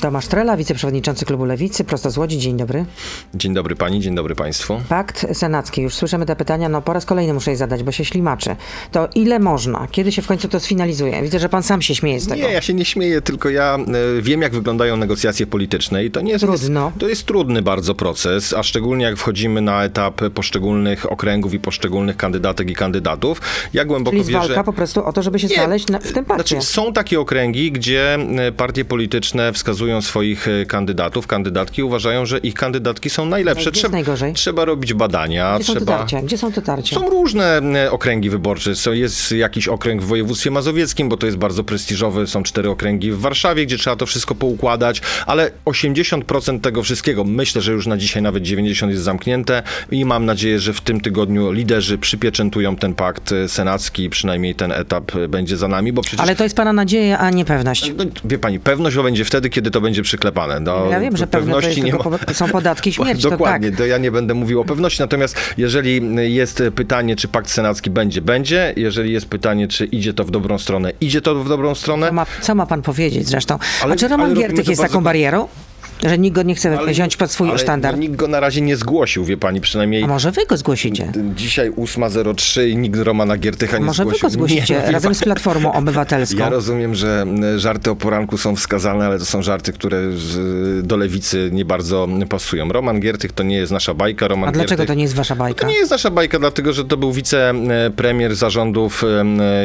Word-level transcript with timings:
Tomasz 0.00 0.26
Trela, 0.26 0.56
wiceprzewodniczący 0.56 1.24
klubu 1.24 1.44
Lewicy, 1.44 1.84
prosto 1.84 2.10
z 2.10 2.18
Łodzi. 2.18 2.38
Dzień 2.38 2.56
dobry. 2.56 2.84
Dzień 3.34 3.54
dobry 3.54 3.76
pani, 3.76 4.00
dzień 4.00 4.14
dobry 4.14 4.34
państwu. 4.34 4.80
Pakt 4.88 5.26
senacki, 5.32 5.82
już 5.82 5.94
słyszymy 5.94 6.26
te 6.26 6.36
pytania, 6.36 6.68
no 6.68 6.82
po 6.82 6.92
raz 6.92 7.04
kolejny 7.04 7.34
muszę 7.34 7.50
je 7.50 7.56
zadać, 7.56 7.82
bo 7.82 7.92
się 7.92 8.04
ślimaczy. 8.04 8.56
To 8.92 9.08
ile 9.14 9.38
można? 9.38 9.88
Kiedy 9.90 10.12
się 10.12 10.22
w 10.22 10.26
końcu 10.26 10.48
to 10.48 10.60
sfinalizuje? 10.60 11.22
Widzę, 11.22 11.38
że 11.38 11.48
pan 11.48 11.62
sam 11.62 11.82
się 11.82 11.94
śmieje 11.94 12.20
z 12.20 12.28
tego. 12.28 12.46
Nie, 12.46 12.52
ja 12.52 12.60
się 12.60 12.74
nie 12.74 12.84
śmieję, 12.84 13.20
tylko 13.20 13.50
ja 13.50 13.78
e, 14.18 14.22
wiem, 14.22 14.42
jak 14.42 14.52
wyglądają 14.52 14.96
negocjacje 14.96 15.46
polityczne 15.46 16.04
i 16.04 16.10
to 16.10 16.20
nie 16.20 16.32
jest... 16.32 16.44
Trudno. 16.44 16.92
To 16.98 17.08
jest 17.08 17.26
trudny 17.26 17.62
bardzo 17.62 17.94
proces, 17.94 18.52
a 18.52 18.62
szczególnie 18.62 19.04
jak 19.04 19.16
wchodzimy 19.16 19.60
na 19.60 19.84
etap 19.84 20.20
poszczególnych 20.34 21.12
okręgów 21.12 21.54
i 21.54 21.60
poszczególnych 21.60 22.16
kandydatek 22.16 22.70
i 22.70 22.74
kandydatów. 22.74 23.40
Ja 23.72 23.84
głęboko 23.84 24.16
Czyli 24.16 24.28
wierzę... 24.28 24.38
walka 24.48 24.64
po 24.64 24.72
prostu 24.72 25.04
o 25.04 25.12
to, 25.12 25.22
żeby 25.22 25.38
się 25.38 25.48
Nie, 25.48 25.54
znaleźć 25.54 25.88
na, 25.88 25.98
w 25.98 26.12
tym 26.12 26.24
pakcie. 26.24 26.48
Znaczy, 26.54 26.66
są 26.66 26.92
takie 26.92 27.20
okręgi, 27.20 27.72
gdzie 27.72 28.14
e, 28.14 28.52
partie 28.52 28.84
polityczne 28.84 29.52
wskazują 29.52 29.67
swoich 30.00 30.48
e, 30.48 30.66
kandydatów, 30.66 31.26
kandydatki, 31.26 31.82
uważają, 31.82 32.26
że 32.26 32.38
ich 32.38 32.54
kandydatki 32.54 33.10
są 33.10 33.26
najlepsze. 33.26 33.70
Gdzie 33.70 33.88
najgorzej? 33.88 34.34
trzeba 34.34 34.64
robić 34.64 34.94
badania, 34.94 35.54
Gdzie 35.56 35.64
są 35.64 35.74
trzeba... 35.74 35.98
tarcia? 35.98 36.22
Gdzie 36.22 36.38
są 36.38 36.52
te 36.52 36.62
tarcia? 36.62 36.96
Są 36.96 37.10
różne 37.10 37.60
e, 37.74 37.90
okręgi 37.90 38.30
wyborcze. 38.30 38.76
Są, 38.76 38.92
jest 38.92 39.32
jakiś 39.32 39.68
okręg 39.68 40.02
w 40.02 40.06
województwie 40.06 40.50
mazowieckim, 40.50 41.08
bo 41.08 41.16
to 41.16 41.26
jest 41.26 41.38
bardzo 41.38 41.64
prestiżowy. 41.64 42.26
Są 42.26 42.42
cztery 42.42 42.70
okręgi 42.70 43.12
w 43.12 43.18
Warszawie, 43.18 43.66
gdzie 43.66 43.78
trzeba 43.78 43.96
to 43.96 44.06
wszystko 44.06 44.34
poukładać, 44.34 45.02
ale 45.26 45.50
80% 45.64 46.60
tego 46.60 46.82
wszystkiego, 46.82 47.24
myślę, 47.24 47.62
że 47.62 47.72
już 47.72 47.86
na 47.86 47.96
dzisiaj 47.96 48.22
nawet 48.22 48.42
90% 48.42 48.88
jest 48.90 49.02
zamknięte 49.02 49.62
i 49.90 50.04
mam 50.04 50.24
nadzieję, 50.24 50.60
że 50.60 50.72
w 50.72 50.80
tym 50.80 51.00
tygodniu 51.00 51.52
liderzy 51.52 51.98
przypieczętują 51.98 52.76
ten 52.76 52.94
pakt 52.94 53.32
e, 53.32 53.48
senacki 53.48 54.04
i 54.04 54.10
przynajmniej 54.10 54.54
ten 54.54 54.72
etap 54.72 55.12
będzie 55.28 55.56
za 55.56 55.68
nami, 55.68 55.92
bo 55.92 56.02
przecież... 56.02 56.20
Ale 56.20 56.36
to 56.36 56.44
jest 56.44 56.56
pana 56.56 56.72
nadzieja, 56.72 57.18
a 57.18 57.30
nie 57.30 57.44
pewność. 57.44 57.92
No, 57.96 58.04
wie 58.24 58.38
pani, 58.38 58.60
pewność 58.60 58.96
będzie 58.96 59.24
wtedy, 59.24 59.50
kiedy 59.50 59.57
to 59.62 59.80
będzie 59.80 60.02
przyklepane. 60.02 60.60
No, 60.60 60.86
Ja 60.90 61.00
wiem, 61.00 61.16
że 61.16 61.26
jest 61.62 61.80
tylko 61.82 62.10
po- 62.10 62.34
są 62.34 62.48
podatki 62.48 62.90
i 62.90 62.92
śmierć, 62.98 63.22
to 63.22 63.30
Dokładnie, 63.30 63.68
tak. 63.70 63.78
to 63.78 63.86
ja 63.86 63.98
nie 63.98 64.10
będę 64.10 64.34
mówił 64.34 64.60
o 64.60 64.64
pewności. 64.64 65.00
Natomiast 65.02 65.36
jeżeli 65.56 66.00
jest 66.34 66.62
pytanie, 66.74 67.16
czy 67.16 67.28
pakt 67.28 67.50
senacki 67.50 67.90
będzie, 67.90 68.22
będzie. 68.22 68.72
Jeżeli 68.76 69.12
jest 69.12 69.26
pytanie, 69.26 69.68
czy 69.68 69.84
idzie 69.84 70.12
to 70.14 70.24
w 70.24 70.30
dobrą 70.30 70.58
stronę, 70.58 70.92
idzie 71.00 71.20
to 71.20 71.34
w 71.34 71.48
dobrą 71.48 71.74
stronę. 71.74 72.06
Co 72.06 72.12
ma, 72.12 72.26
co 72.40 72.54
ma 72.54 72.66
pan 72.66 72.82
powiedzieć 72.82 73.28
zresztą? 73.28 73.58
Ale- 73.82 73.94
a 73.94 73.96
czy 73.96 74.08
Roman 74.08 74.34
Giertych 74.34 74.68
jest 74.68 74.82
taką 74.82 75.00
barierą? 75.00 75.48
Że 76.06 76.18
nikt 76.18 76.34
go 76.36 76.42
nie 76.42 76.54
chce 76.54 76.78
Ale- 76.78 76.92
wziąć 76.92 77.16
pod 77.16 77.30
swój 77.30 77.48
ale 77.48 77.58
sztandar? 77.58 77.94
No, 77.94 78.00
nikt 78.00 78.16
go 78.16 78.28
na 78.28 78.40
razie 78.40 78.60
nie 78.60 78.76
zgłosił, 78.76 79.24
wie 79.24 79.36
pani, 79.36 79.60
przynajmniej 79.60 80.02
A 80.04 80.06
może 80.06 80.30
wy 80.32 80.46
go 80.48 80.56
zgłosicie? 80.56 81.12
dzisiaj 81.36 81.70
8.03 81.70 82.68
i 82.68 82.76
nikt 82.76 82.96
Romana 83.00 83.36
Giertycha 83.36 83.78
nie 83.78 83.84
Może 83.84 84.04
wy 84.04 84.08
zgłosił. 84.10 84.28
go 84.28 84.30
zgłosicie 84.32 84.74
Nie, 84.74 84.82
no, 84.86 84.92
razem 84.92 85.14
z 85.14 85.20
Platformą 85.22 85.72
Obywatelską. 85.72 86.38
Ja 86.38 86.48
rozumiem, 86.48 86.94
że 86.94 87.26
żarty 87.56 87.90
o 87.90 87.96
poranku 87.96 88.38
są 88.38 88.56
wskazane, 88.56 89.06
ale 89.06 89.18
to 89.18 89.24
są 89.24 89.42
żarty, 89.42 89.72
które 89.72 90.02
do 90.82 90.96
lewicy 90.96 91.50
nie 91.52 91.64
bardzo 91.64 92.08
pasują. 92.28 92.68
Roman 92.68 93.00
Giertych 93.00 93.32
to 93.32 93.42
nie 93.42 93.56
jest 93.56 93.72
nasza 93.72 93.94
bajka. 93.94 94.28
Roman 94.28 94.48
A 94.48 94.52
dlaczego 94.52 94.68
Giertych... 94.70 94.86
to 94.86 94.94
nie 94.94 95.02
jest 95.02 95.14
wasza 95.14 95.34
To 95.34 95.38
bajka? 95.38 95.66
nie 95.68 95.74
jest 95.74 95.90
nasza 95.90 96.10
bajka, 96.10 96.38
dlatego 96.38 96.72
że 96.72 96.84
to 96.84 96.96
był 96.96 97.12
wicepremier 97.12 98.36
zarządów 98.36 99.04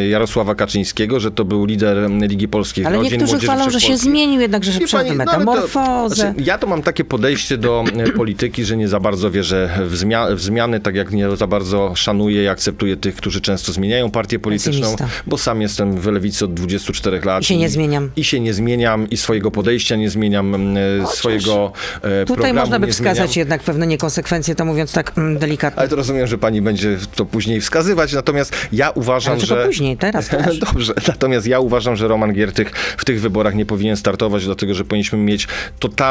Jarosława 0.10 0.56
Kaczyńskiego, 0.56 1.20
że 1.20 1.32
to 1.32 1.46
był 1.46 1.66
lider 1.66 2.10
Ligi 2.12 2.48
Polskich 2.48 2.86
Ale 2.88 2.96
Rodzin, 2.98 3.12
niektórzy 3.12 3.40
chwalą, 3.40 3.70
że 3.70 3.82
się 3.82 3.98
zmienił, 3.98 4.42
jednakże 4.42 4.72
że 4.72 4.80
Wie 4.80 4.86
przeszedł 4.88 5.10
no 5.18 5.26
to- 5.26 5.32
metamorfozę. 5.32 6.23
Znaczy, 6.32 6.44
ja 6.46 6.58
to 6.58 6.68
mam 6.68 6.82
takie 6.84 7.04
podejście 7.04 7.58
do 7.58 7.84
e, 7.98 8.12
polityki, 8.12 8.66
że 8.66 8.78
nie 8.78 8.88
za 8.88 9.00
bardzo 9.00 9.32
wierzę 9.32 9.70
w, 9.88 9.94
zmia- 9.94 10.36
w 10.36 10.42
zmiany, 10.42 10.80
tak 10.80 10.96
jak 10.96 11.12
nie 11.12 11.36
za 11.36 11.48
bardzo 11.48 11.96
szanuję 11.96 12.44
i 12.44 12.48
akceptuję 12.48 12.98
tych, 12.98 13.16
którzy 13.16 13.42
często 13.42 13.72
zmieniają 13.72 14.12
partię 14.12 14.40
polityczną, 14.40 14.82
Pesymista. 14.92 15.08
bo 15.28 15.38
sam 15.38 15.62
jestem 15.62 15.98
w 15.98 16.06
lewicy 16.08 16.46
od 16.46 16.54
24 16.54 17.22
lat. 17.26 17.44
I 17.44 17.46
się 17.46 17.58
nie 17.58 17.70
zmieniam. 17.70 18.12
I 18.16 18.24
się 18.24 18.40
nie 18.40 18.54
zmieniam 18.54 19.10
i 19.10 19.18
swojego 19.18 19.52
podejścia 19.52 19.96
nie 19.96 20.10
zmieniam, 20.10 20.56
m, 20.56 20.78
e, 21.04 21.08
swojego 21.08 21.72
e, 22.02 22.26
Tutaj 22.26 22.54
można 22.54 22.80
by 22.80 22.88
wskazać 22.88 23.16
zmieniam. 23.18 23.40
jednak 23.40 23.64
pewne 23.64 23.88
niekonsekwencje, 23.88 24.56
to 24.56 24.66
mówiąc 24.66 24.92
tak 24.94 25.18
mm, 25.18 25.38
delikatnie. 25.40 25.80
Ale 25.80 25.90
to 25.90 25.96
rozumiem, 25.96 26.28
że 26.28 26.38
pani 26.38 26.62
będzie 26.62 26.98
to 27.16 27.26
później 27.26 27.62
wskazywać, 27.62 28.14
natomiast 28.14 28.56
ja 28.72 28.90
uważam, 28.90 29.34
Ale 29.34 29.46
że... 29.46 29.66
później, 29.66 29.98
teraz 29.98 30.28
też. 30.30 30.58
Dobrze, 30.60 30.94
natomiast 31.08 31.48
ja 31.48 31.60
uważam, 31.60 31.96
że 31.96 32.08
Roman 32.08 32.34
Giertych 32.34 32.72
w 32.98 33.06
tych 33.06 33.22
wyborach 33.22 33.56
nie 33.56 33.66
powinien 33.66 33.98
startować, 33.98 34.46
dlatego 34.46 34.74
że 34.74 34.86
powinniśmy 34.86 35.18
mieć 35.20 35.48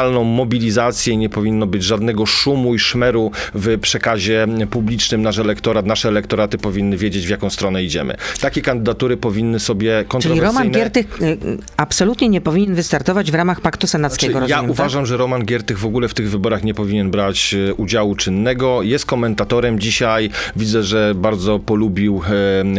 totalną 0.03 0.23
mobilizację 0.23 1.17
nie 1.17 1.29
powinno 1.29 1.67
być 1.67 1.83
żadnego 1.83 2.25
szumu 2.25 2.75
i 2.75 2.79
szmeru 2.79 3.31
w 3.53 3.79
przekazie 3.79 4.47
publicznym. 4.71 5.21
Nasz 5.21 5.39
elektorat, 5.39 5.85
nasze 5.85 6.09
elektoraty 6.09 6.57
powinny 6.57 6.97
wiedzieć, 6.97 7.27
w 7.27 7.29
jaką 7.29 7.49
stronę 7.49 7.83
idziemy. 7.83 8.15
Takie 8.41 8.61
kandydatury 8.61 9.17
powinny 9.17 9.59
sobie 9.59 9.97
Czyli 9.97 10.09
kontrowersyjne... 10.09 10.47
Roman 10.47 10.71
Giertych 10.71 11.21
y, 11.21 11.25
y, 11.25 11.37
absolutnie 11.77 12.29
nie 12.29 12.41
powinien 12.41 12.75
wystartować 12.75 13.31
w 13.31 13.35
ramach 13.35 13.61
Paktu 13.61 13.87
Senackiego, 13.87 14.31
Znaczy, 14.31 14.49
ja 14.49 14.55
rozumiem, 14.55 14.75
tak? 14.75 14.85
uważam, 14.85 15.05
że 15.05 15.17
Roman 15.17 15.45
Giertych 15.45 15.79
w 15.79 15.85
ogóle 15.85 16.07
w 16.07 16.13
tych 16.13 16.29
wyborach 16.29 16.63
nie 16.63 16.73
powinien 16.73 17.11
brać 17.11 17.55
e, 17.69 17.73
udziału 17.73 18.15
czynnego. 18.15 18.83
Jest 18.83 19.05
komentatorem 19.05 19.79
dzisiaj. 19.79 20.29
Widzę, 20.55 20.83
że 20.83 21.13
bardzo 21.15 21.59
polubił 21.59 22.21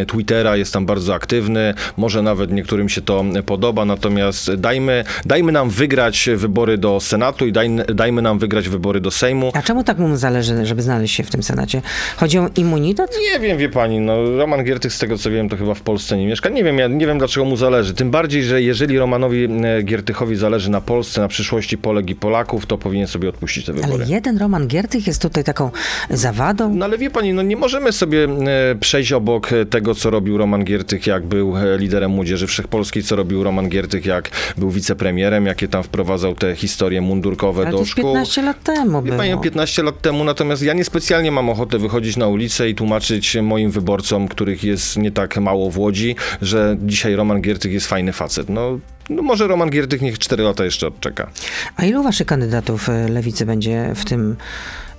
Twittera, 0.08 0.56
jest 0.56 0.72
tam 0.72 0.86
bardzo 0.86 1.14
aktywny. 1.14 1.74
Może 1.96 2.22
nawet 2.22 2.52
niektórym 2.52 2.88
się 2.88 3.02
to 3.02 3.24
podoba, 3.46 3.84
natomiast 3.84 4.54
dajmy, 4.54 5.04
dajmy 5.24 5.52
nam 5.52 5.70
wygrać 5.70 6.28
wybory 6.36 6.78
do 6.78 7.00
Senatu 7.00 7.13
i 7.46 7.52
dajmy, 7.52 7.84
dajmy 7.84 8.22
nam 8.22 8.38
wygrać 8.38 8.68
wybory 8.68 9.00
do 9.00 9.10
Sejmu. 9.10 9.50
A 9.54 9.62
czemu 9.62 9.84
tak 9.84 9.98
mu 9.98 10.16
zależy, 10.16 10.66
żeby 10.66 10.82
znaleźć 10.82 11.14
się 11.14 11.22
w 11.22 11.30
tym 11.30 11.42
Senacie? 11.42 11.82
Chodzi 12.16 12.38
o 12.38 12.50
immunitet? 12.56 13.18
Nie 13.32 13.40
wiem, 13.40 13.58
wie 13.58 13.68
pani, 13.68 14.00
no 14.00 14.36
Roman 14.36 14.64
Giertych 14.64 14.92
z 14.92 14.98
tego 14.98 15.18
co 15.18 15.30
wiem, 15.30 15.48
to 15.48 15.56
chyba 15.56 15.74
w 15.74 15.80
Polsce 15.80 16.16
nie 16.16 16.26
mieszka. 16.26 16.48
Nie 16.48 16.64
wiem, 16.64 16.78
ja 16.78 16.88
nie 16.88 17.06
wiem 17.06 17.18
dlaczego 17.18 17.46
mu 17.46 17.56
zależy. 17.56 17.94
Tym 17.94 18.10
bardziej, 18.10 18.42
że 18.42 18.62
jeżeli 18.62 18.98
Romanowi 18.98 19.44
e, 19.44 19.82
Giertychowi 19.82 20.36
zależy 20.36 20.70
na 20.70 20.80
Polsce, 20.80 21.20
na 21.20 21.28
przyszłości 21.28 21.78
Polek 21.78 22.10
i 22.10 22.14
Polaków, 22.14 22.66
to 22.66 22.78
powinien 22.78 23.06
sobie 23.06 23.28
odpuścić 23.28 23.66
te 23.66 23.72
wybory. 23.72 23.92
Ale 23.94 24.04
jeden 24.06 24.38
Roman 24.38 24.66
Giertych 24.66 25.06
jest 25.06 25.22
tutaj 25.22 25.44
taką 25.44 25.70
zawadą. 26.10 26.74
No 26.74 26.84
ale 26.84 26.98
wie 26.98 27.10
pani, 27.10 27.32
no 27.32 27.42
nie 27.42 27.56
możemy 27.56 27.92
sobie 27.92 28.24
e, 28.24 28.74
przejść 28.80 29.12
obok 29.12 29.52
e, 29.52 29.66
tego, 29.66 29.94
co 29.94 30.10
robił 30.10 30.38
Roman 30.38 30.64
Giertych, 30.64 31.06
jak 31.06 31.24
był 31.24 31.54
liderem 31.78 32.10
Młodzieży 32.10 32.46
Wszechpolskiej, 32.46 33.02
co 33.02 33.16
robił 33.16 33.44
Roman 33.44 33.68
Giertych, 33.68 34.06
jak 34.06 34.30
był 34.56 34.70
wicepremierem, 34.70 35.46
jakie 35.46 35.68
tam 35.68 35.82
wprowadzał 35.82 36.34
te 36.34 36.56
historie 36.56 37.00
mundurkowe 37.04 37.62
Ale 37.62 37.70
to 37.70 37.76
do 37.76 37.78
jest 37.82 37.90
szkół. 37.90 38.04
15 38.04 38.42
lat 38.42 38.62
temu 38.62 39.02
Wie 39.02 39.06
było. 39.06 39.18
pani, 39.18 39.40
15 39.40 39.82
lat 39.82 40.00
temu, 40.00 40.24
natomiast 40.24 40.62
ja 40.62 40.72
niespecjalnie 40.72 41.30
mam 41.30 41.50
ochotę 41.50 41.78
wychodzić 41.78 42.16
na 42.16 42.28
ulicę 42.28 42.68
i 42.68 42.74
tłumaczyć 42.74 43.36
moim 43.42 43.70
wyborcom, 43.70 44.28
których 44.28 44.64
jest 44.64 44.96
nie 44.96 45.10
tak 45.10 45.36
mało 45.36 45.70
w 45.70 45.78
Łodzi, 45.78 46.16
że 46.42 46.76
dzisiaj 46.80 47.14
Roman 47.16 47.40
Giertych 47.42 47.72
jest 47.72 47.86
fajny 47.86 48.12
facet. 48.12 48.48
No, 48.48 48.78
no 49.10 49.22
może 49.22 49.46
Roman 49.46 49.70
Giertych 49.70 50.02
niech 50.02 50.18
4 50.18 50.42
lata 50.42 50.64
jeszcze 50.64 50.86
odczeka. 50.86 51.30
A 51.76 51.84
ilu 51.84 52.02
waszych 52.02 52.26
kandydatów 52.26 52.88
y, 52.88 53.08
lewicy 53.08 53.46
będzie 53.46 53.92
w 53.94 54.04
tym 54.04 54.36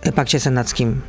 y, 0.07 0.11
pakcie 0.11 0.39
senackim? 0.39 1.01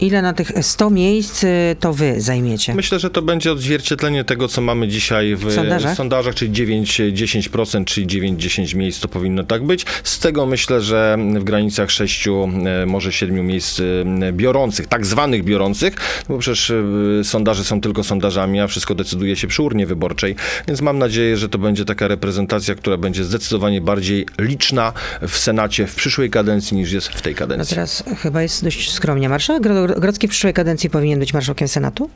Ile 0.00 0.22
na 0.22 0.32
tych 0.32 0.52
100 0.62 0.90
miejsc 0.90 1.44
y, 1.44 1.76
to 1.80 1.92
wy 1.92 2.20
zajmiecie? 2.20 2.74
Myślę, 2.74 2.98
że 2.98 3.10
to 3.10 3.22
będzie 3.22 3.52
odzwierciedlenie 3.52 4.24
tego, 4.24 4.48
co 4.48 4.60
mamy 4.60 4.88
dzisiaj 4.88 5.36
w, 5.36 5.40
W 5.44 5.54
sondażach? 5.54 5.96
sondażach, 5.96 6.34
czyli 6.34 6.50
9-10%, 6.50 7.84
czyli 7.84 8.06
9-10 8.06 8.74
miejsc 8.74 9.00
to 9.00 9.08
powinno 9.08 9.44
tak 9.44 9.64
być. 9.64 9.86
Z 10.04 10.18
tego 10.18 10.46
myślę, 10.46 10.80
że 10.80 11.16
w 11.38 11.44
granicach 11.44 11.90
6, 11.90 12.28
e, 12.28 12.86
może 12.86 13.12
7 13.12 13.46
miejsc 13.46 13.80
e, 13.80 14.32
biorących, 14.32 14.86
tak 14.86 15.06
zwanych 15.06 15.44
biorących, 15.44 15.94
bo 16.28 16.38
przecież 16.38 16.70
e, 16.70 17.24
sondaże 17.24 17.64
są 17.64 17.80
tylko 17.80 18.04
sondażami, 18.04 18.60
a 18.60 18.66
wszystko 18.66 18.94
decyduje 18.94 19.36
się 19.36 19.46
przy 19.48 19.62
urnie 19.62 19.86
wyborczej, 19.86 20.36
więc 20.68 20.80
mam 20.80 20.98
nadzieję, 20.98 21.36
że 21.36 21.48
to 21.48 21.58
będzie 21.58 21.84
taka 21.84 22.08
reprezentacja, 22.08 22.74
która 22.74 22.96
będzie 22.96 23.24
zdecydowanie 23.24 23.80
bardziej 23.80 24.26
liczna 24.38 24.92
w 25.28 25.36
Senacie 25.38 25.86
w 25.86 25.94
przyszłej 25.94 26.30
kadencji 26.30 26.76
niż 26.76 26.92
jest 26.92 27.08
w 27.08 27.22
tej 27.22 27.32
No 27.32 27.38
kadencji. 27.38 27.74
teraz 27.74 28.04
chyba 28.22 28.42
jest 28.42 28.64
dość 28.64 28.92
skromnie. 28.92 29.28
Marszałek 29.28 29.62
Grodzki 29.96 30.28
w 30.28 30.30
przyszłej 30.30 30.54
kadencji 30.54 30.90
powinien 30.90 31.18
być 31.18 31.34
marszałkiem 31.34 31.68
Senatu? 31.68 32.10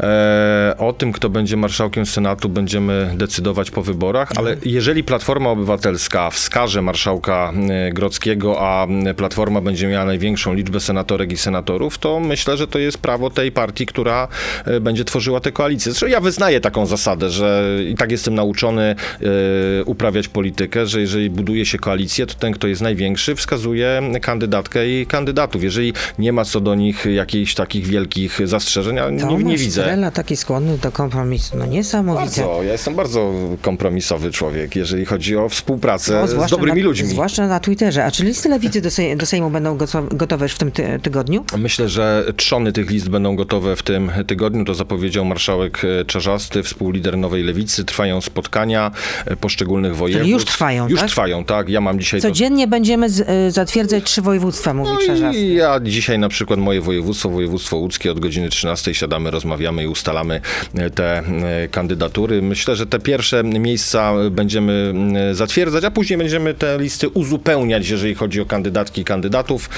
E, 0.00 0.74
o 0.78 0.92
tym, 0.92 1.12
kto 1.12 1.28
będzie 1.28 1.56
marszałkiem 1.56 2.06
Senatu, 2.06 2.48
będziemy 2.48 3.12
decydować 3.16 3.70
po 3.70 3.82
wyborach, 3.82 4.32
ale 4.36 4.56
jeżeli 4.64 5.04
Platforma 5.04 5.50
Obywatelska 5.50 6.30
wskaże 6.30 6.82
marszałka 6.82 7.52
e, 7.70 7.92
Grodzkiego, 7.92 8.60
a 8.60 8.86
Platforma 9.16 9.60
będzie 9.60 9.88
miała 9.88 10.04
największą 10.04 10.54
liczbę 10.54 10.80
senatorek 10.80 11.32
i 11.32 11.36
senatorów, 11.36 11.98
to 11.98 12.20
myślę, 12.20 12.56
że 12.56 12.66
to 12.68 12.78
jest 12.78 12.98
prawo 12.98 13.30
tej 13.30 13.52
partii, 13.52 13.86
która 13.86 14.28
e, 14.64 14.80
będzie 14.80 15.04
tworzyła 15.04 15.40
tę 15.40 15.52
koalicję. 15.52 15.92
Zresztą 15.92 16.06
ja 16.06 16.20
wyznaję 16.20 16.60
taką 16.60 16.86
zasadę, 16.86 17.30
że 17.30 17.78
i 17.90 17.94
tak 17.94 18.10
jestem 18.10 18.34
nauczony 18.34 18.82
e, 18.82 19.84
uprawiać 19.84 20.28
politykę, 20.28 20.86
że 20.86 21.00
jeżeli 21.00 21.30
buduje 21.30 21.66
się 21.66 21.78
koalicję, 21.78 22.26
to 22.26 22.34
ten, 22.34 22.52
kto 22.52 22.66
jest 22.66 22.82
największy, 22.82 23.34
wskazuje 23.34 24.02
kandydatkę 24.22 24.88
i 24.88 25.06
kandydatów. 25.06 25.62
Jeżeli 25.62 25.92
nie 26.18 26.32
ma 26.32 26.44
co 26.44 26.60
do 26.60 26.74
nich 26.82 27.04
jakichś 27.14 27.54
takich 27.54 27.86
wielkich 27.86 28.38
zastrzeżeń, 28.44 28.98
a 28.98 29.10
nie, 29.10 29.36
nie 29.44 29.56
widzę. 29.56 29.82
Trela 29.82 30.10
taki 30.10 30.36
skłonny 30.36 30.78
do 30.78 30.92
kompromisu, 30.92 31.56
no 31.56 31.66
niesamowite. 31.66 32.24
Bardzo, 32.42 32.62
ja 32.62 32.72
jestem 32.72 32.94
bardzo 32.94 33.32
kompromisowy 33.62 34.30
człowiek, 34.30 34.76
jeżeli 34.76 35.04
chodzi 35.04 35.36
o 35.36 35.48
współpracę 35.48 36.26
No, 36.36 36.46
z 36.46 36.50
dobrymi 36.50 36.80
na, 36.80 36.86
ludźmi. 36.86 37.08
Zwłaszcza 37.08 37.46
na 37.46 37.60
Twitterze. 37.60 38.04
A 38.04 38.10
czy 38.10 38.24
listy 38.24 38.48
lewicy 38.48 38.80
do, 38.80 38.90
sej, 38.90 39.16
do 39.16 39.26
Sejmu 39.26 39.50
będą 39.50 39.76
gotowe, 40.10 40.44
już 40.44 40.52
w 40.52 40.58
tym 40.58 40.72
ty, 40.72 41.00
tygodniu? 41.02 41.44
Myślę, 41.58 41.88
że 41.88 42.24
trzony 42.36 42.72
tych 42.72 42.90
list 42.90 43.08
będą 43.08 43.36
gotowe 43.36 43.76
w 43.76 43.82
tym 43.82 44.10
tygodniu. 44.26 44.64
To 44.64 44.74
zapowiedział 44.74 45.24
marszałek 45.24 45.82
e, 46.00 46.04
Czarzasty, 46.04 46.62
współlider 46.62 47.18
Nowej 47.18 47.42
Lewicy. 47.42 47.84
Trwają 47.84 48.20
spotkania 48.20 48.90
e, 49.26 49.36
poszczególnych 49.36 49.96
województw. 49.96 50.30
już 50.32 50.44
trwają, 50.44 50.88
Już 50.88 51.00
tak? 51.00 51.08
trwają, 51.08 51.44
tak. 51.44 51.68
Ja 51.68 51.80
mam 51.80 52.00
dzisiaj 52.00 52.20
to 52.20 52.28
Codziennie 52.28 52.66
będziemy 52.68 53.10
z, 53.10 53.20
y, 53.20 53.50
zatwierdzać 53.50 54.04
trzy 54.04 54.22
województwa, 54.22 54.74
mówi 54.74 54.90
No 54.92 55.06
Czarzasty. 55.06 55.40
i 55.40 55.54
ja 55.54 55.80
dzisiaj 55.82 56.18
na 56.18 56.28
przykład 56.28 56.58
moje 56.60 56.71
województwo, 56.80 57.28
województwo 57.28 57.76
łódzkie 57.76 58.12
od 58.12 58.20
godziny 58.20 58.48
13 58.48 58.94
siadamy, 58.94 59.30
rozmawiamy 59.30 59.82
i 59.82 59.86
ustalamy 59.86 60.40
e, 60.74 60.90
te 60.90 61.18
e, 61.18 61.68
kandydatury. 61.68 62.42
Myślę, 62.42 62.76
że 62.76 62.86
te 62.86 62.98
pierwsze 62.98 63.44
miejsca 63.44 64.12
będziemy 64.30 64.94
e, 65.30 65.34
zatwierdzać, 65.34 65.84
a 65.84 65.90
później 65.90 66.18
będziemy 66.18 66.54
te 66.54 66.78
listy 66.78 67.08
uzupełniać, 67.08 67.88
jeżeli 67.88 68.14
chodzi 68.14 68.40
o 68.40 68.46
kandydatki 68.46 69.00
i 69.00 69.04
kandydatów, 69.04 69.70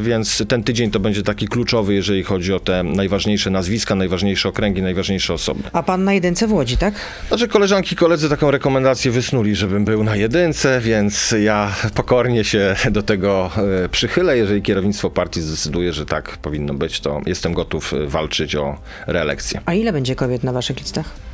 więc 0.00 0.42
ten 0.48 0.64
tydzień 0.64 0.90
to 0.90 1.00
będzie 1.00 1.22
taki 1.22 1.48
kluczowy, 1.48 1.94
jeżeli 1.94 2.22
chodzi 2.22 2.52
o 2.52 2.60
te 2.60 2.82
najważniejsze 2.82 3.50
nazwiska, 3.50 3.94
najważniejsze 3.94 4.48
okręgi, 4.48 4.82
najważniejsze 4.82 5.34
osoby. 5.34 5.62
A 5.72 5.82
pan 5.82 6.04
na 6.04 6.12
jedynce 6.12 6.46
w 6.46 6.52
Łodzi, 6.52 6.76
tak? 6.76 6.94
Znaczy 7.28 7.48
koleżanki 7.48 7.94
i 7.94 7.96
koledzy 7.96 8.28
taką 8.28 8.50
rekomendację 8.50 9.10
wysnuli, 9.10 9.54
żebym 9.54 9.84
był 9.84 10.04
na 10.04 10.16
jedynce, 10.16 10.80
więc 10.80 11.34
ja 11.42 11.74
pokornie 11.94 12.44
się 12.44 12.76
do 12.90 13.02
tego 13.02 13.50
przychylę. 13.90 14.36
Jeżeli 14.36 14.62
kierownictwo 14.62 15.10
partii 15.10 15.40
zdecyduje, 15.40 15.92
że 15.92 16.06
tak 16.06 16.15
powinno 16.42 16.74
być, 16.74 17.00
to 17.00 17.20
jestem 17.26 17.54
gotów 17.54 17.94
walczyć 18.06 18.56
o 18.56 18.78
reelekcję. 19.06 19.60
A 19.66 19.74
ile 19.74 19.92
będzie 19.92 20.16
kobiet 20.16 20.44
na 20.44 20.52
waszych 20.52 20.78
listach? 20.78 21.25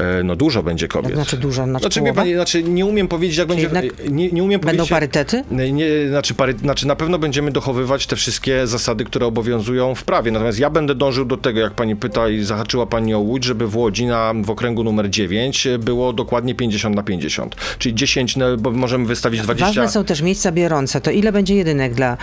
E, 0.00 0.22
No 0.24 0.36
dużo 0.36 0.62
będzie 0.62 0.88
kobiet. 0.88 1.14
znaczy 1.14 1.36
dużo, 1.36 1.64
znaczy 1.64 1.82
Znaczy, 1.82 2.00
wie 2.02 2.12
pani, 2.12 2.34
znaczy 2.34 2.62
nie 2.62 2.86
umiem 2.86 3.08
powiedzieć, 3.08 3.36
jak 3.36 3.48
będzie. 3.48 3.62
jednak 3.64 3.84
nie, 4.10 4.30
nie 4.30 4.42
umiem 4.44 4.60
Będą 4.60 4.70
powiedzieć. 4.76 4.90
parytety? 4.90 5.44
Nie, 5.50 5.72
nie, 5.72 5.86
znaczy, 6.08 6.34
pary, 6.34 6.54
znaczy 6.58 6.86
na 6.86 6.96
pewno 6.96 7.18
będziemy 7.18 7.50
dochowywać 7.50 8.06
te 8.06 8.16
wszystkie 8.16 8.66
zasady, 8.66 9.04
które 9.04 9.26
obowiązują 9.26 9.94
w 9.94 10.04
prawie. 10.04 10.30
Natomiast 10.30 10.58
ja 10.58 10.70
będę 10.70 10.94
dążył 10.94 11.24
do 11.24 11.36
tego, 11.36 11.60
jak 11.60 11.72
pani 11.72 11.96
pyta 11.96 12.28
i 12.28 12.42
zahaczyła 12.42 12.86
pani 12.86 13.14
o 13.14 13.18
Łódź, 13.18 13.44
żeby 13.44 13.66
w 13.66 13.76
Łodzi 13.76 14.06
na, 14.06 14.32
w 14.44 14.50
okręgu 14.50 14.84
numer 14.84 15.10
9 15.10 15.68
było 15.78 16.12
dokładnie 16.12 16.54
50 16.54 16.96
na 16.96 17.02
50. 17.02 17.56
Czyli 17.78 17.94
10, 17.94 18.36
no, 18.36 18.56
bo 18.56 18.70
możemy 18.70 19.06
wystawić 19.06 19.40
20. 19.42 19.66
Ważne 19.66 19.88
są 19.88 20.04
też 20.04 20.22
miejsca 20.22 20.52
biorące. 20.52 21.00
To 21.00 21.10
ile 21.10 21.32
będzie 21.32 21.54
jedynek 21.54 21.94
dla, 21.94 22.16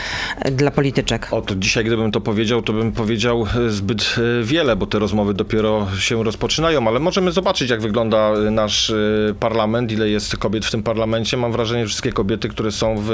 dla 0.52 0.72
polityczek? 0.72 1.28
O, 1.32 1.42
to 1.42 1.56
dzisiaj 1.56 1.84
gdybym 1.86 2.12
to 2.12 2.22
powiedział, 2.22 2.62
to 2.62 2.74
bym 2.74 2.92
powiedział 2.92 3.48
e, 3.68 3.70
zbyt 3.70 4.16
e, 4.42 4.44
wiele, 4.44 4.76
bo 4.76 4.86
te 4.88 5.00
rozmowy 5.00 5.34
dopiero 5.34 5.88
się 6.00 6.24
rozpoczynają, 6.24 6.88
ale 6.88 7.00
możemy 7.00 7.32
zobaczyć, 7.32 7.67
jak 7.70 7.82
wygląda 7.82 8.18
e, 8.48 8.52
nasz 8.52 8.90
e, 8.90 8.96
parlament, 9.40 9.92
ile 9.92 10.10
jest 10.10 10.38
kobiet 10.38 10.66
w 10.66 10.72
tym 10.72 10.84
parlamencie. 10.84 11.38
Mam 11.38 11.52
wrażenie, 11.52 11.84
że 11.84 11.88
wszystkie 11.88 12.12
kobiety, 12.14 12.50
które 12.50 12.72
są 12.72 12.96
w 12.98 13.12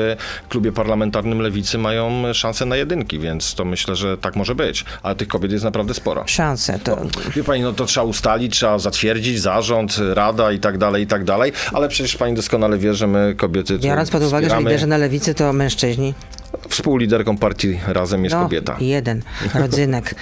klubie 0.50 0.72
parlamentarnym 0.72 1.40
Lewicy 1.40 1.78
mają 1.78 2.34
szansę 2.34 2.66
na 2.66 2.76
jedynki, 2.76 3.20
więc 3.20 3.56
to 3.56 3.66
myślę, 3.66 3.96
że 3.96 4.18
tak 4.18 4.36
może 4.36 4.56
być. 4.56 4.86
Ale 5.04 5.16
tych 5.16 5.28
kobiet 5.28 5.52
jest 5.52 5.64
naprawdę 5.64 5.94
sporo. 5.94 6.24
Szanse 6.28 6.80
to... 6.80 6.98
Wie 7.36 7.44
pani, 7.44 7.62
no 7.62 7.74
to 7.74 7.86
trzeba 7.86 8.06
ustalić, 8.06 8.54
trzeba 8.54 8.80
zatwierdzić, 8.80 9.42
zarząd, 9.42 9.98
rada 10.14 10.52
i 10.52 10.60
tak 10.60 10.78
dalej, 10.78 11.04
i 11.04 11.08
tak 11.08 11.24
dalej, 11.24 11.52
ale 11.74 11.90
przecież 11.90 12.18
pani 12.18 12.36
doskonale 12.36 12.78
wie, 12.78 12.94
że 12.94 13.08
my 13.08 13.36
kobiety 13.38 13.80
Biorąc 13.80 14.10
pod 14.12 14.24
uwagę, 14.24 14.46
że 14.46 14.50
wspieramy. 14.50 14.70
liderzy 14.70 14.88
na 14.88 14.98
lewicy 14.98 15.34
to 15.34 15.54
mężczyźni. 15.54 16.14
Współliderką 16.70 17.38
partii 17.38 17.80
Razem 17.88 18.24
jest 18.24 18.36
No, 18.36 18.44
kobieta. 18.44 18.78
jeden. 18.80 19.22
Rodzynek. 19.56 20.16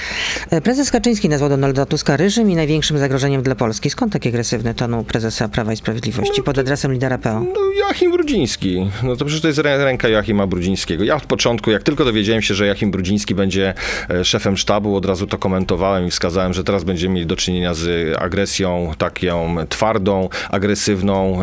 E, 0.50 0.62
Prezes 0.62 0.92
Kaczyński 0.92 1.30
nazwał 1.30 1.50
Donalda 1.50 1.86
Tuska 1.86 2.18
ryżem 2.18 2.52
i 2.52 2.56
największym 2.56 2.98
zagrożeniem 2.98 3.42
dla 3.44 3.56
Polski. 3.56 3.90
Skąd 3.90 4.14
taki 4.14 4.30
agresywny 4.30 4.74
ton 4.74 4.94
u 4.94 5.04
prezesa 5.04 5.50
Prawa 5.50 5.74
i 5.74 5.78
Sprawiedliwości 5.78 6.44
pod 6.44 6.58
adresem 6.58 6.94
lidera 6.94 7.18
PO? 7.18 7.40
No, 7.40 7.60
Joachim 7.80 8.12
Brudziński. 8.12 8.90
No 9.04 9.16
to 9.16 9.26
przecież 9.26 9.42
to 9.42 9.48
jest 9.48 9.60
rę- 9.60 9.84
ręka 9.84 10.08
Joachima 10.08 10.48
Brudzińskiego. 10.48 11.04
Ja 11.04 11.16
od 11.16 11.26
początku, 11.26 11.72
jak 11.72 11.84
tylko 11.84 12.06
dowiedziałem 12.06 12.42
się, 12.42 12.54
że 12.54 12.68
Joachim 12.68 12.92
Brudziński 12.92 13.36
będzie 13.36 13.74
e, 14.10 14.26
szefem 14.26 14.58
sztabu, 14.58 14.96
od 14.96 15.06
razu 15.06 15.28
to 15.28 15.38
komentowałem 15.38 16.08
i 16.08 16.12
wskazałem, 16.12 16.54
że 16.54 16.64
teraz 16.64 16.84
będziemy 16.84 17.14
mieli 17.16 17.28
do 17.28 17.36
czynienia 17.36 17.74
z 17.74 18.16
agresją 18.20 18.92
taką 18.98 19.56
twardą, 19.70 20.30
agresywną 20.50 21.42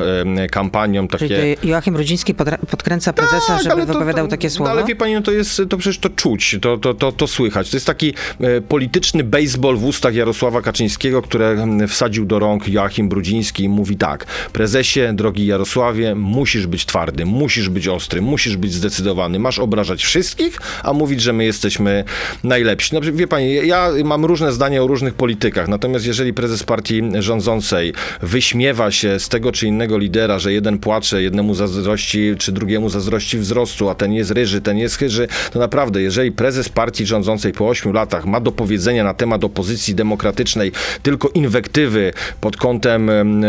kampanią. 0.51 1.09
Czyli 1.09 1.31
Takie... 1.37 1.57
to 1.57 1.67
Joachim 1.67 1.95
Brudziński 1.95 2.35
podkręca 2.71 3.13
prezesa, 3.13 3.59
żeby 3.59 3.73
ale 3.73 3.87
to- 3.87 3.93
wypowiadał 3.93 4.27
to, 4.27 4.31
takie 4.31 4.49
no, 4.49 4.55
słowa? 4.55 4.83
Wie 4.89 4.97
pani, 4.97 5.15
no 5.15 5.23
to 5.23 5.33
jest, 5.33 5.63
to 5.69 5.77
przecież 5.77 5.99
to 5.99 6.11
czuć, 6.11 6.57
to, 6.63 6.79
to, 6.79 6.95
to, 6.95 7.13
to 7.13 7.27
słychać. 7.27 7.71
To 7.71 7.77
jest 7.77 7.87
taki 7.87 8.15
e, 8.41 8.61
polityczny 8.61 9.25
baseball 9.25 9.77
w 9.77 9.85
ustach 9.85 10.15
Jarosława 10.15 10.63
Kaczyńskiego, 10.63 11.23
które 11.23 11.51
mm, 11.51 11.89
wsadził 11.89 12.27
do 12.27 12.39
rąk 12.39 12.69
Joachim 12.69 13.09
Brudziński 13.09 13.65
i 13.65 13.69
mówi 13.69 13.97
tak, 13.97 14.27
prezesie, 14.53 15.01
drogi 15.13 15.47
Jarosławie, 15.47 16.15
musisz 16.15 16.67
być 16.67 16.87
twardy, 16.87 17.27
musisz 17.27 17.69
być 17.69 17.89
ostry, 17.89 18.23
musisz 18.23 18.57
być 18.57 18.73
zdecydowany, 18.73 19.39
masz 19.39 19.59
obrażać 19.59 20.05
wszystkich, 20.05 20.59
a 20.83 20.93
mówić, 20.93 21.23
że 21.23 21.33
my 21.33 21.45
jesteśmy 21.45 22.05
najlepsi. 22.45 22.95
No, 22.95 23.01
wie 23.01 23.27
pani, 23.27 23.67
ja 23.67 23.91
mam 24.05 24.25
różne 24.25 24.53
zdania 24.53 24.83
o 24.83 24.87
różnych 24.87 25.15
politykach, 25.15 25.69
natomiast 25.69 26.07
jeżeli 26.07 26.35
prezes 26.35 26.63
partii 26.63 27.03
rządzącej 27.19 27.93
wyśmiewa 28.23 28.91
się 28.91 29.21
z 29.21 29.29
tego 29.29 29.53
czy 29.53 29.67
innego 29.67 29.99
lidera, 29.99 30.39
że 30.39 30.53
jeden 30.53 30.79
płacze, 30.79 31.23
jednemu 31.23 31.55
zazdrości, 31.55 32.35
czy 32.39 32.53
drugiemu 32.53 32.89
zazdrości 32.89 33.39
wzrostu, 33.39 33.89
a 33.89 33.95
ten 33.95 34.13
jest 34.13 34.31
ryży, 34.31 34.61
ten 34.61 34.78
jest 34.81 34.97
chyży, 34.97 35.29
to 35.53 35.59
naprawdę, 35.59 36.03
jeżeli 36.03 36.33
prezes 36.33 36.69
partii 36.69 37.07
rządzącej 37.07 37.53
po 37.53 37.69
ośmiu 37.69 37.93
latach 37.93 38.27
ma 38.27 38.41
do 38.41 38.53
powiedzenia 38.53 39.05
na 39.05 39.15
temat 39.15 39.45
opozycji 39.45 39.95
demokratycznej 39.95 40.73
tylko 41.03 41.29
inwektywy 41.29 42.13
pod 42.41 42.57
kątem 42.57 43.11
em, 43.11 43.45
e, 43.45 43.49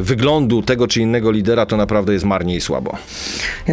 wyglądu 0.00 0.62
tego 0.62 0.86
czy 0.88 1.00
innego 1.00 1.30
lidera, 1.30 1.66
to 1.66 1.76
naprawdę 1.76 2.12
jest 2.12 2.24
marnie 2.24 2.56
i 2.56 2.60
słabo. 2.60 2.96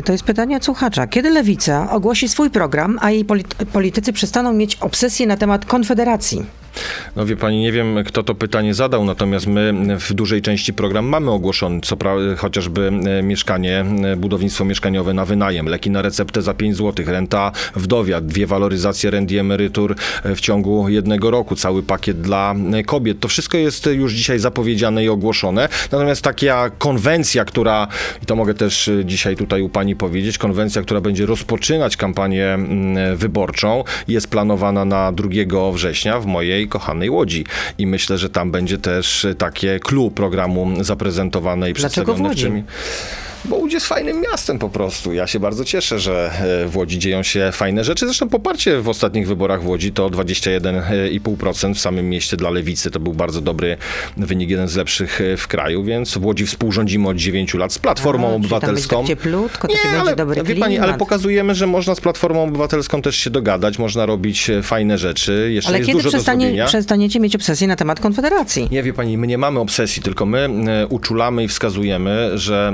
To 0.06 0.12
jest 0.12 0.24
pytanie 0.24 0.58
od 0.58 0.66
słuchacza. 0.66 1.08
Kiedy 1.08 1.30
Lewica 1.30 1.92
ogłosi 1.92 2.30
swój 2.30 2.50
program, 2.50 2.98
a 3.02 3.12
jej 3.12 3.26
polit- 3.26 3.66
politycy 3.74 4.14
przestaną 4.14 4.54
mieć 4.54 4.76
obsesję 4.76 5.28
na 5.28 5.38
temat 5.38 5.66
konfederacji? 5.66 6.46
No 7.16 7.26
wie 7.26 7.38
pani, 7.38 7.62
nie 7.62 7.72
wiem 7.72 8.04
kto 8.06 8.24
to 8.24 8.36
pytanie 8.36 8.74
zadał, 8.74 9.06
natomiast 9.06 9.48
my 9.48 9.74
w 10.00 10.14
dużej 10.14 10.42
części 10.42 10.74
program 10.74 11.06
mamy 11.06 11.32
ogłoszony, 11.32 11.82
co 11.82 11.96
pra- 11.96 12.38
chociażby 12.38 12.92
e, 13.20 13.24
mieszkanie, 13.24 13.86
e, 14.04 14.16
budownictwo 14.16 14.66
mieszkaniowe 14.66 15.14
na 15.14 15.26
wynajem, 15.26 15.66
leki 15.66 15.90
na 15.90 16.02
receptę 16.02 16.42
za 16.42 16.54
5 16.54 16.76
zł, 16.76 17.06
renta 17.08 17.52
wdowia, 17.76 18.22
dwie 18.22 18.48
waloryzacje 18.48 19.12
rent 19.12 19.32
i 19.32 19.38
emerytur 19.38 19.96
e, 20.24 20.36
w 20.36 20.42
ciągu 20.42 20.90
jednego 20.90 21.32
roku, 21.32 21.56
cały 21.56 21.84
pakiet 21.84 22.22
dla 22.22 22.56
kobiet. 22.86 23.20
To 23.20 23.28
wszystko 23.28 23.58
jest 23.58 23.86
już 23.86 24.14
dzisiaj 24.14 24.40
zapowiedziane 24.40 25.04
i 25.04 25.10
ogłoszone. 25.10 25.70
Natomiast 25.92 26.22
taka 26.22 26.70
konwencja, 26.70 27.46
która, 27.46 27.88
i 28.24 28.26
to 28.26 28.36
mogę 28.36 28.54
też 28.54 28.90
dzisiaj 29.06 29.36
tutaj 29.36 29.62
u 29.62 29.70
pani 29.70 29.96
powiedzieć, 29.96 30.38
konwencja, 30.38 30.82
która 30.82 31.02
będzie 31.02 31.26
rozpoczynać 31.26 31.98
kampanię 31.98 32.54
mm, 32.54 33.18
wyborczą, 33.18 33.84
jest 34.08 34.28
planowana 34.28 34.86
na 34.86 35.12
2 35.12 35.30
września 35.74 36.20
w 36.20 36.26
mojej 36.26 36.69
kochanej 36.70 37.10
Łodzi. 37.10 37.46
I 37.78 37.88
myślę, 37.88 38.18
że 38.18 38.30
tam 38.30 38.52
będzie 38.52 38.78
też 38.78 39.28
takie 39.38 39.80
clue 39.80 40.12
programu 40.12 40.84
zaprezentowane 40.84 41.70
i 41.70 41.74
Dlaczego 41.74 42.14
w 42.14 42.16
przedstawione 42.16 42.30
Łodzi? 42.30 42.42
czym- 42.44 42.64
bo 43.46 43.56
Łódź 43.56 43.74
jest 43.74 43.86
fajnym 43.86 44.22
miastem 44.22 44.60
po 44.60 44.70
prostu. 44.70 45.14
Ja 45.14 45.28
się 45.28 45.40
bardzo 45.40 45.66
cieszę, 45.66 46.00
że 46.00 46.32
e, 46.64 46.68
w 46.68 46.78
Łodzi 46.78 47.00
dzieją 47.00 47.24
się 47.24 47.50
fajne 47.54 47.84
rzeczy. 47.84 48.06
Zresztą 48.06 48.30
poparcie 48.30 48.82
w 48.82 48.90
ostatnich 48.90 49.28
wyborach 49.28 49.64
w 49.64 49.68
Łodzi 49.68 49.92
to 49.92 50.10
21,5% 50.10 51.74
w 51.74 51.80
samym 51.80 52.10
mieście 52.10 52.38
dla 52.38 52.50
Lewicy. 52.50 52.92
To 52.92 53.00
był 53.00 53.14
bardzo 53.14 53.42
dobry 53.42 53.78
wynik, 54.18 54.50
jeden 54.50 54.68
z 54.68 54.76
lepszych 54.76 55.22
e, 55.22 55.38
w 55.38 55.48
kraju, 55.48 55.84
więc 55.84 56.18
w 56.18 56.26
Łodzi 56.26 56.46
współrządzimy 56.46 57.10
od 57.10 57.18
9 57.18 57.54
lat 57.54 57.74
z 57.74 57.80
Platformą 57.80 58.28
A, 58.28 58.34
Obywatelską. 58.34 58.98
tak 58.98 59.08
cieplutko, 59.08 59.68
taki 59.68 59.80
będzie 59.84 60.00
ale, 60.00 60.16
dobry 60.16 60.44
wie 60.44 60.56
pani, 60.56 60.80
ale 60.80 60.94
pokazujemy, 60.94 61.56
że 61.56 61.68
można 61.68 61.96
z 61.96 62.02
Platformą 62.02 62.44
Obywatelską 62.44 63.02
też 63.02 63.16
się 63.16 63.30
dogadać, 63.30 63.80
można 63.80 64.06
robić 64.06 64.50
e, 64.50 64.64
fajne 64.64 64.98
rzeczy. 64.98 65.50
Jeszcze 65.54 65.70
Ale 65.70 65.78
jest 65.78 65.88
kiedy 65.88 65.98
dużo 66.04 66.10
przestanie, 66.10 66.66
przestaniecie 66.66 67.20
mieć 67.20 67.36
obsesję 67.36 67.68
na 67.68 67.76
temat 67.76 68.00
konfederacji? 68.00 68.68
Nie, 68.72 68.84
wie 68.84 68.94
pani, 68.94 69.18
my 69.18 69.28
nie 69.28 69.38
mamy 69.38 69.60
obsesji, 69.60 70.04
tylko 70.04 70.26
my 70.26 70.50
uczulamy 70.90 71.44
i 71.44 71.48
wskazujemy, 71.48 72.32
że 72.38 72.74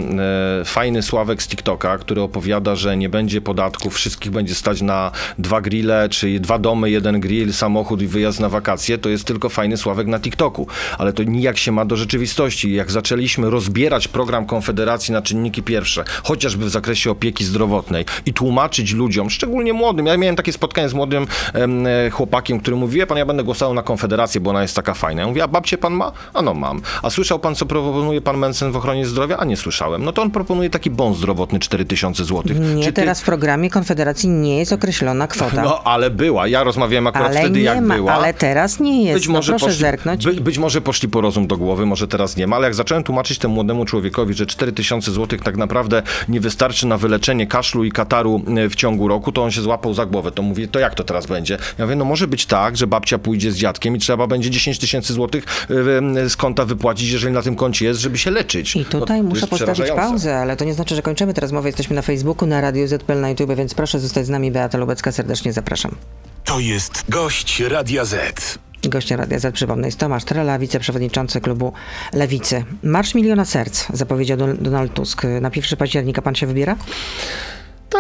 fajny 0.66 1.02
Sławek 1.02 1.44
z 1.44 1.48
TikToka, 1.48 1.98
który 1.98 2.22
opowiada, 2.22 2.76
że 2.76 2.98
nie 2.98 3.10
będzie 3.10 3.42
podatków, 3.42 3.96
wszystkich 3.96 4.32
będzie 4.32 4.56
stać 4.56 4.82
na 4.82 5.12
dwa 5.40 5.62
grille, 5.62 6.10
czyli 6.10 6.42
dwa 6.42 6.60
domy, 6.60 6.90
jeden 6.90 7.20
grill, 7.20 7.54
samochód 7.54 8.02
i 8.02 8.08
wyjazd 8.08 8.40
na 8.40 8.50
wakacje, 8.50 8.98
to 8.98 9.10
jest 9.10 9.26
tylko 9.26 9.50
fajny 9.50 9.78
Sławek 9.78 10.08
na 10.08 10.20
TikToku. 10.20 10.68
Ale 10.98 11.14
to 11.14 11.24
nijak 11.24 11.58
się 11.58 11.72
ma 11.72 11.86
do 11.86 11.96
rzeczywistości. 11.96 12.74
Jak 12.74 12.92
zaczęliśmy 12.92 13.50
rozbierać 13.50 14.08
program 14.08 14.46
Konfederacji 14.46 15.12
na 15.12 15.22
czynniki 15.22 15.64
pierwsze, 15.64 16.04
chociażby 16.24 16.66
w 16.66 16.70
zakresie 16.70 17.12
opieki 17.12 17.46
zdrowotnej 17.46 18.06
i 18.26 18.34
tłumaczyć 18.34 18.94
ludziom, 18.94 19.30
szczególnie 19.30 19.74
młodym, 19.74 20.06
ja 20.06 20.18
miałem 20.18 20.36
takie 20.36 20.54
spotkanie 20.54 20.90
z 20.90 20.94
młodym 20.94 21.28
em, 21.54 21.88
e, 21.88 22.10
chłopakiem, 22.10 22.60
który 22.60 22.76
mówi, 22.76 22.98
wie 22.98 23.08
pan, 23.08 23.18
ja 23.18 23.26
będę 23.26 23.44
głosował 23.44 23.74
na 23.74 23.84
Konfederację, 23.84 24.42
bo 24.42 24.50
ona 24.50 24.62
jest 24.62 24.76
taka 24.76 24.94
fajna. 24.94 25.22
Ja 25.22 25.28
mówię, 25.28 25.44
a 25.44 25.48
babcie 25.48 25.78
pan 25.78 25.94
ma? 25.94 26.12
A 26.34 26.42
no 26.42 26.54
mam. 26.54 26.82
A 27.04 27.10
słyszał 27.10 27.40
pan, 27.40 27.56
co 27.56 27.66
proponuje 27.66 28.22
pan 28.22 28.38
Mencen 28.38 28.72
w 28.72 28.76
ochronie 28.76 29.06
zdrowia? 29.06 29.38
A 29.38 29.46
nie 29.46 29.58
słyszałem. 29.58 30.04
No 30.04 30.12
to 30.12 30.22
on 30.22 30.32
proponuje 30.32 30.45
proponuje 30.46 30.70
taki 30.70 30.90
bon 30.90 31.14
zdrowotny 31.14 31.60
4000 31.60 32.26
zł. 32.26 32.44
Nie, 32.76 32.94
teraz 32.94 33.22
w 33.22 33.26
programie 33.26 33.70
Konfederacji 33.70 34.30
nie 34.30 34.58
jest 34.58 34.74
określona 34.74 35.28
kwota. 35.28 35.64
No, 35.64 35.84
ale 35.84 36.10
była. 36.10 36.48
Ja 36.48 36.64
rozmawiałem 36.64 37.08
akurat 37.08 37.28
ale 37.28 37.40
wtedy, 37.40 37.60
nie 37.60 37.66
jak 37.66 37.82
ma, 37.82 37.96
była. 37.96 38.14
Ale 38.14 38.34
teraz 38.34 38.80
nie 38.80 39.04
jest. 39.04 39.20
Być 39.20 39.28
może 39.28 39.52
no, 39.52 39.58
proszę 39.58 39.72
poszli, 39.72 39.82
zerknąć. 39.82 40.26
By, 40.26 40.34
być 40.34 40.58
może 40.58 40.82
poszli 40.82 41.10
po 41.10 41.22
rozum 41.22 41.48
do 41.48 41.58
głowy, 41.58 41.86
może 41.86 42.08
teraz 42.08 42.38
nie 42.38 42.48
ma, 42.48 42.56
ale 42.56 42.66
jak 42.68 42.76
zacząłem 42.76 43.04
tłumaczyć 43.04 43.40
temu 43.40 43.54
młodemu 43.54 43.86
człowiekowi, 43.86 44.34
że 44.34 44.46
4000 44.46 45.12
zł 45.12 45.40
tak 45.44 45.58
naprawdę 45.58 46.02
nie 46.30 46.40
wystarczy 46.40 46.88
na 46.88 46.98
wyleczenie 46.98 47.48
kaszlu 47.48 47.84
i 47.84 47.92
kataru 47.92 48.42
e, 48.58 48.70
w 48.70 48.76
ciągu 48.76 49.08
roku, 49.08 49.32
to 49.32 49.44
on 49.44 49.52
się 49.52 49.62
złapał 49.62 49.94
za 49.94 50.06
głowę. 50.06 50.32
To 50.32 50.42
mówię, 50.42 50.68
to 50.68 50.80
jak 50.80 50.96
to 50.96 51.04
teraz 51.04 51.26
będzie? 51.26 51.58
Ja 51.78 51.86
mówię, 51.86 51.96
no 51.96 52.06
może 52.06 52.28
być 52.28 52.46
tak, 52.46 52.78
że 52.78 52.88
babcia 52.88 53.18
pójdzie 53.18 53.52
z 53.52 53.56
dziadkiem 53.56 53.96
i 53.96 54.00
trzeba 54.00 54.28
będzie 54.28 54.50
10 54.50 54.80
tysięcy 54.80 55.14
złotych 55.14 55.44
e, 56.24 56.30
z 56.30 56.36
konta 56.36 56.66
wypłacić, 56.66 57.12
jeżeli 57.12 57.34
na 57.34 57.42
tym 57.42 57.56
koncie 57.56 57.86
jest, 57.86 58.00
żeby 58.00 58.18
się 58.18 58.32
leczyć. 58.32 58.76
I 58.76 58.86
tutaj 58.86 59.22
No, 59.22 59.30
muszę 59.30 59.48
postawić 59.48 59.74
przerażające. 59.74 60.35
Ale 60.38 60.56
to 60.58 60.66
nie 60.66 60.74
znaczy, 60.74 60.96
że 60.96 61.02
kończymy 61.02 61.34
tę 61.34 61.42
rozmowę. 61.42 61.70
Jesteśmy 61.70 61.96
na 61.96 62.02
Facebooku, 62.02 62.48
na 62.48 62.62
Radio 62.62 62.88
ZPL, 62.88 63.20
na 63.22 63.30
YouTube, 63.30 63.54
więc 63.56 63.74
proszę 63.74 64.00
zostać 64.00 64.26
z 64.26 64.30
nami. 64.30 64.52
Beata 64.52 64.78
Lubecka, 64.78 65.12
serdecznie 65.12 65.54
zapraszam. 65.54 65.96
To 66.44 66.60
jest 66.60 67.04
gość 67.10 67.60
Radia 67.60 68.06
Z. 68.06 68.60
Gościem 68.84 69.20
Radia 69.20 69.40
Z, 69.40 69.56
przypomnę, 69.56 69.88
jest 69.88 70.00
Tomasz 70.00 70.24
Trela, 70.26 70.60
wiceprzewodniczący 70.60 71.42
klubu 71.42 71.74
Lewicy. 72.14 72.64
Marsz 72.84 73.16
Miliona 73.16 73.46
Serc, 73.46 73.86
zapowiedział 73.94 74.38
Don- 74.38 74.58
Donald 74.58 74.94
Tusk. 74.94 75.24
Na 75.42 75.52
1 75.56 75.78
października 75.78 76.22
pan 76.22 76.36
się 76.36 76.48
wybiera? 76.48 76.76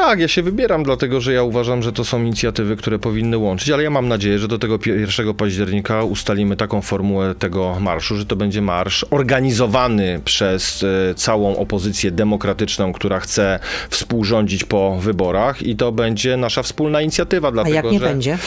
Tak, 0.01 0.19
ja 0.19 0.27
się 0.27 0.41
wybieram, 0.43 0.83
dlatego 0.83 1.21
że 1.21 1.33
ja 1.33 1.43
uważam, 1.43 1.83
że 1.83 1.91
to 1.91 2.05
są 2.05 2.21
inicjatywy, 2.23 2.75
które 2.75 2.99
powinny 2.99 3.37
łączyć, 3.37 3.69
ale 3.69 3.83
ja 3.83 3.89
mam 3.89 4.07
nadzieję, 4.07 4.39
że 4.39 4.47
do 4.47 4.59
tego 4.59 4.79
1 4.85 5.33
października 5.33 6.03
ustalimy 6.03 6.55
taką 6.55 6.81
formułę 6.81 7.35
tego 7.35 7.77
marszu, 7.79 8.15
że 8.15 8.25
to 8.25 8.35
będzie 8.35 8.61
marsz 8.61 9.05
organizowany 9.11 10.21
przez 10.25 10.83
e, 10.83 11.15
całą 11.15 11.57
opozycję 11.57 12.11
demokratyczną, 12.11 12.93
która 12.93 13.19
chce 13.19 13.59
współrządzić 13.89 14.63
po 14.63 14.97
wyborach 14.99 15.61
i 15.61 15.75
to 15.75 15.91
będzie 15.91 16.37
nasza 16.37 16.63
wspólna 16.63 17.01
inicjatywa. 17.01 17.47
A 17.47 17.51
Dlatego, 17.51 17.75
jak 17.75 17.85
nie 17.85 17.99
że... 17.99 18.05
będzie? 18.05 18.37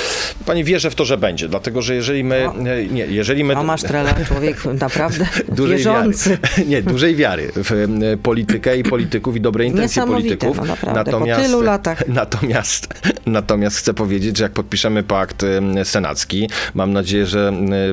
Pani 0.47 0.65
wierzę 0.65 0.91
w 0.91 0.95
to, 0.95 1.05
że 1.05 1.19
będzie, 1.19 1.49
dlatego 1.49 1.83
że 1.83 1.95
jeżeli 1.95 2.25
my... 2.25 2.49
No. 2.57 2.71
e, 2.71 2.87
Nie, 2.87 3.07
jeżeli 3.07 3.45
my... 3.45 3.55
Tomasz 3.55 3.83
Trela, 3.83 4.15
człowiek 4.29 4.65
naprawdę 4.65 5.27
dużej 5.49 5.77
wierzący. 5.79 6.31
wiary. 6.31 6.69
Nie, 6.69 6.83
dużej 6.83 7.17
wiary 7.17 7.53
w 7.55 7.73
e, 7.73 8.17
politykę 8.17 8.79
i 8.79 8.83
polityków 8.83 9.37
i 9.37 9.41
dobre 9.41 9.65
intencje 9.71 10.07
polityków. 10.07 10.57
no 10.57 10.65
naprawdę, 10.65 11.38
po 11.43 11.47
tylu 11.47 11.63
latach. 11.63 12.09
Natomiast, 12.21 12.89
natomiast 13.27 13.79
chcę 13.79 13.95
powiedzieć, 13.95 14.37
że 14.37 14.45
jak 14.45 14.53
podpiszemy 14.53 15.03
pakt 15.03 15.45
senacki, 15.85 16.51
mam 16.75 16.93
nadzieję, 16.93 17.27
że 17.27 17.53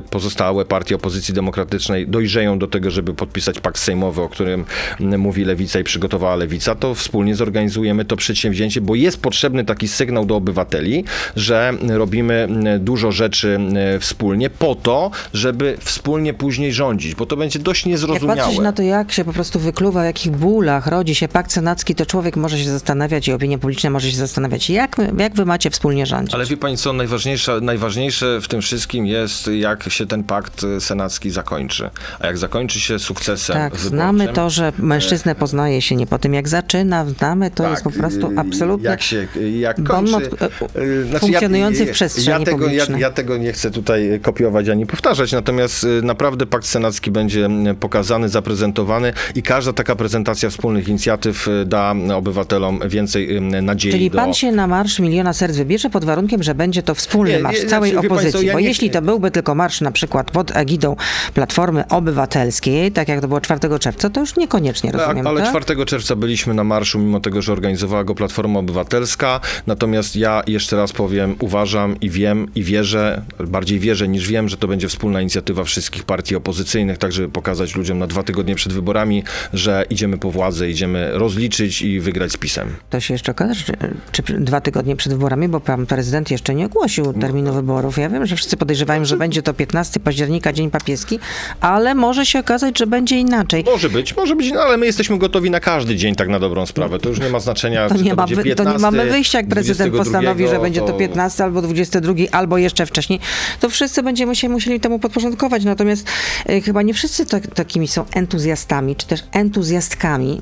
pozostałe 0.10 0.66
partie 0.66 0.96
opozycji 0.96 1.34
demokratycznej 1.34 2.08
dojrzeją 2.08 2.60
do 2.60 2.68
tego, 2.68 2.92
żeby 2.92 3.14
podpisać 3.14 3.60
pakt 3.60 3.80
sejmowy, 3.80 4.22
o 4.22 4.30
którym 4.30 4.66
mówi 5.00 5.46
Lewica 5.46 5.80
i 5.80 5.84
przygotowała 5.84 6.36
Lewica, 6.36 6.75
to 6.75 6.96
wspólnie 6.96 7.36
zorganizujemy 7.36 8.06
to 8.06 8.16
przedsięwzięcie, 8.16 8.82
bo 8.82 8.96
jest 8.96 9.22
potrzebny 9.22 9.66
taki 9.66 9.88
sygnał 9.88 10.25
do 10.25 10.36
obywateli, 10.36 11.04
że 11.36 11.74
robimy 11.88 12.48
dużo 12.80 13.12
rzeczy 13.12 13.60
wspólnie 14.00 14.50
po 14.50 14.75
to, 14.75 15.12
żeby 15.34 15.78
wspólnie 15.80 16.34
później 16.34 16.74
rządzić, 16.74 17.16
bo 17.16 17.25
to 17.25 17.38
będzie 17.38 17.60
dość 17.60 17.82
Jak 17.82 17.92
niezrozumiałe. 17.92 18.40
patrzeć 18.40 18.60
na 18.60 18.74
to, 18.74 18.84
jak 18.84 19.12
się 19.12 19.25
po 19.25 19.34
prostu 19.34 19.60
wykluwa, 19.60 20.02
w 20.02 20.06
jakich 20.06 20.32
bólach 20.32 20.88
rodzi 20.88 21.16
się 21.16 21.28
pakt 21.28 21.52
senacki, 21.52 21.96
to 21.96 22.06
człowiek 22.06 22.36
może 22.38 22.58
się 22.60 22.70
zastanawiać 22.70 23.28
i 23.28 23.34
opinia 23.36 23.58
publiczna 23.58 23.89
może 23.89 24.12
się 24.12 24.18
zastanawiać, 24.18 24.70
jak, 24.70 24.96
jak 25.18 25.36
wy 25.36 25.46
macie 25.46 25.70
wspólnie 25.70 26.06
rządzić. 26.06 26.36
Ale 26.36 26.46
wie 26.46 26.58
pani 26.58 26.77
co, 26.77 26.94
najważniejsze, 26.94 27.62
najważniejsze 27.62 28.42
w 28.42 28.48
tym 28.48 28.62
wszystkim 28.62 29.06
jest, 29.06 29.48
jak 29.48 29.84
się 29.89 30.06
ten 30.06 30.24
pakt 30.24 30.63
y, 30.63 30.82
senacki 30.82 31.32
zakończy. 31.32 31.89
A 32.20 32.27
jak 32.27 32.38
zakończy 32.38 32.80
się 32.80 33.00
sukcesem 33.00 33.56
Tak, 33.56 33.74
wyborczym, 33.74 33.89
znamy 33.89 34.27
to, 34.27 34.50
że 34.50 34.74
mężczyznę 34.77 35.36
poznaje 35.36 35.82
się 35.82 35.96
nie 35.96 36.08
po 36.08 36.20
tym, 36.20 36.34
jak 36.34 36.48
zaczyna, 36.48 37.06
znamy, 37.06 37.51
to 37.51 37.70
jest 37.70 37.84
po 37.84 37.92
prostu 37.92 38.32
y, 38.32 38.39
absolutnie 38.39 38.89
Jak 38.89 39.01
się, 39.01 39.27
y, 39.36 39.50
jak 39.51 39.84
kończy... 39.84 40.30
y, 40.75 41.06
znaczy 41.06 41.20
funkcjonujący 41.20 41.86
w 41.86 41.92
przestrzeni 41.92 42.27
ja 42.27 42.39
tego, 42.39 42.51
ja, 42.51 42.63
publicznej. 42.63 43.01
ja 43.01 43.12
tego 43.12 43.38
nie 43.38 43.54
chcę 43.54 43.72
tutaj 43.72 44.20
kopiować 44.22 44.70
ani 44.70 44.86
powtarzać, 44.86 45.32
natomiast 45.32 45.84
y, 45.84 46.01
naprawdę 46.01 46.46
pakt 46.46 46.65
senacki 46.65 47.12
będzie 47.12 47.50
pokazany, 47.80 48.30
zaprezentowany 48.30 49.13
i 49.36 49.44
każda 49.44 49.74
taka 49.74 49.96
prezentacja 49.96 50.50
wspólnych 50.50 50.88
inicjatyw 50.88 51.48
y, 51.48 51.65
da 51.65 51.94
obywatelom 52.15 52.80
więcej 52.88 53.15
y, 53.20 53.42
nadziei 53.62 53.92
Czyli 53.92 54.10
do... 54.10 54.18
pan 54.18 54.34
się 54.34 54.52
na 54.52 54.68
marsz 54.68 55.00
Miliona 55.00 55.34
Serc 55.34 55.56
wybierze 55.58 55.90
pod 55.90 56.06
warunkiem, 56.06 56.44
że 56.44 56.56
będzie 56.56 56.84
to 56.84 56.96
wspólny 56.96 57.32
Nie, 57.34 57.40
marsz 57.40 57.64
nie, 57.64 57.70
całej 57.70 57.92
znaczy, 57.92 58.08
pani 58.08 58.20
co, 58.20 58.24
opozycji. 58.24 58.48
ja 58.48 58.54
bo 58.54 58.60
nie- 58.60 58.68
jeśli 58.68 58.90
to 58.90 59.02
byłby 59.02 59.32
tylko 59.32 59.56
marsz 59.56 59.82
na 59.82 59.92
przykład 59.92 60.32
pod 60.32 60.56
egidą 60.56 60.96
Platformy 61.34 61.88
Obywatelskiej, 61.88 62.92
tak 62.92 63.08
jak 63.08 63.22
to 63.22 63.28
było 63.28 63.42
4 63.42 63.80
czerwca, 63.80 64.10
to 64.10 64.20
już 64.20 64.36
niekoniecznie 64.38 64.92
rozumiem, 64.92 65.18
Tak, 65.18 65.26
ale 65.28 65.42
tak? 65.42 65.64
4 65.64 65.86
czerwca 65.86 66.16
byliśmy 66.16 66.54
na 66.54 66.64
marszu, 66.64 67.00
mimo 67.00 67.20
tego, 67.20 67.42
że 67.42 67.52
organizowała 67.54 68.04
go 68.04 68.16
Platforma 68.16 68.60
Obywatelska. 68.60 69.40
Natomiast 69.68 70.16
ja 70.16 70.44
jeszcze 70.48 70.76
raz 70.78 70.94
powiem, 70.94 71.36
uważam 71.40 72.00
i 72.00 72.10
wiem 72.10 72.48
i 72.56 72.64
wierzę, 72.64 73.22
bardziej 73.48 73.80
wierzę 73.80 74.08
niż 74.08 74.28
wiem, 74.28 74.50
że 74.50 74.58
to 74.58 74.68
będzie 74.68 74.88
wspólna 74.88 75.22
inicjatywa 75.22 75.64
wszystkich 75.64 76.04
partii 76.04 76.36
opozycyjnych, 76.36 76.98
tak 76.98 77.12
żeby 77.12 77.30
pokazać 77.30 77.76
ludziom 77.76 78.00
na 78.00 78.08
dwa 78.08 78.24
tygodnie 78.24 78.56
przed 78.56 78.74
wyborami, 78.74 79.24
że 79.54 79.86
idziemy 79.90 80.18
po 80.18 80.32
władzę, 80.32 80.70
idziemy 80.70 81.12
rozliczyć 81.14 81.82
i 81.82 82.00
wygrać 82.00 82.32
z 82.32 82.38
PiSem. 82.38 82.68
To 82.90 83.00
się 83.06 83.14
jeszcze 83.14 83.32
okaże, 83.32 83.64
czy, 84.12 84.24
czy 84.24 84.34
dwa 84.40 84.62
tygodnie 84.62 84.96
przed 84.96 85.14
wyborami, 85.14 85.48
bo 85.48 85.60
pan 85.60 85.86
prezydent 85.86 86.32
jeszcze 86.32 86.56
nie 86.56 86.66
ogłosił 86.66 87.14
terminu 87.14 87.54
wyborów. 87.54 87.98
Ja 87.98 88.10
wiem, 88.10 88.26
że 88.26 88.36
wszyscy 88.36 88.58
podejrzewają, 88.58 89.06
że 89.06 89.18
będzie 89.18 89.42
to 89.42 89.54
15 89.54 90.00
października, 90.00 90.54
Dzień 90.54 90.72
Papieski, 90.72 91.20
ale 91.62 91.96
może 91.96 92.26
się 92.26 92.40
okazać, 92.40 92.80
że 92.80 92.88
będzie 92.88 93.18
inaczej. 93.20 93.64
Może 93.64 93.90
być, 93.90 94.16
może 94.18 94.36
być, 94.36 94.52
no 94.52 94.62
ale 94.62 94.78
my 94.78 94.86
jesteśmy 94.86 95.18
gotowi 95.18 95.50
na 95.52 95.60
każdy 95.60 95.96
dzień, 95.96 96.16
tak 96.16 96.30
na 96.30 96.40
dobrą 96.40 96.66
sprawę. 96.66 97.00
To 97.00 97.10
już 97.10 97.20
nie 97.20 97.30
ma 97.30 97.40
znaczenia, 97.40 97.90
To 97.90 97.96
nie, 97.98 98.10
to 98.10 98.16
ma, 98.16 98.22
będzie 98.24 98.36
wy- 98.36 98.44
15, 98.44 98.64
to 98.72 98.78
nie 98.78 98.82
mamy 98.82 99.06
wyjścia, 99.12 99.38
jak 99.38 99.48
prezydent 99.48 99.94
22, 99.94 100.04
postanowi, 100.04 100.48
że 100.48 100.60
będzie 100.60 100.80
to 100.82 100.88
to- 100.88 100.94
15 100.94 101.44
albo 101.44 101.62
22, 101.62 102.14
albo 102.32 102.58
jeszcze 102.58 102.86
wcześniej. 102.86 103.20
To 103.60 103.70
wszyscy 103.70 104.04
będziemy 104.04 104.36
się 104.36 104.50
musieli 104.50 104.80
temu 104.80 105.00
podporządkować. 105.00 105.64
Natomiast 105.66 106.08
e, 106.50 106.62
chyba 106.62 106.82
nie 106.82 106.94
wszyscy 106.94 107.26
tak, 107.26 107.48
takimi 107.48 107.88
są 107.88 108.06
entuzjastami, 108.14 108.96
czy 108.96 109.08
też 109.08 109.24
entuzjastkami 109.32 110.42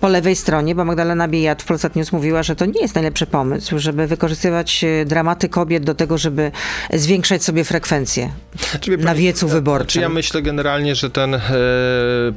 po 0.00 0.08
lewej 0.08 0.36
stronie, 0.36 0.74
bo 0.74 0.84
Magdalena 0.84 1.28
Biejat 1.28 1.62
w 1.62 1.66
Polsat 1.66 1.96
News 1.96 2.12
mówiła, 2.12 2.42
że 2.42 2.56
to 2.56 2.66
nie 2.66 2.80
jest 2.80 2.94
najlepszy 2.94 3.26
pomysł, 3.26 3.78
żeby 3.78 4.06
wykorzystywać 4.06 4.84
e, 4.84 5.04
dramaty 5.04 5.48
kobiet 5.48 5.84
do 5.84 5.94
tego, 5.94 6.18
żeby 6.18 6.50
zwiększać 6.92 7.44
sobie 7.44 7.64
frekwencję 7.64 8.30
wie 8.88 8.96
na 8.96 9.14
wiecu 9.14 9.48
Czy 9.48 9.54
wyborczym. 9.54 10.02
ja 10.02 10.08
myślę 10.08 10.42
generalnie, 10.42 10.94
że 10.94 11.10
ten 11.10 11.34
e, 11.34 11.40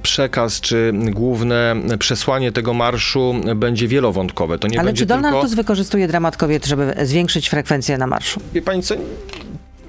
przekaz, 0.04 0.62
czy 0.62 0.92
główne 0.94 1.76
przesłanie 2.00 2.52
tego 2.52 2.74
marszu 2.74 3.36
będzie 3.56 3.88
wielowątkowe. 3.88 4.60
To 4.60 4.68
nie 4.68 4.80
Ale 4.80 4.86
będzie 4.86 5.00
czy 5.00 5.06
Donald 5.06 5.34
tylko... 5.34 5.42
Tusk 5.42 5.56
wykorzystuje 5.56 6.08
dramat 6.08 6.38
kobiet, 6.38 6.66
żeby 6.66 6.94
zwiększyć 7.04 7.50
frekwencję 7.50 7.98
na 7.98 8.08
marszu? 8.08 8.42
Wie 8.54 8.62
pani 8.62 8.84
co? 8.84 8.96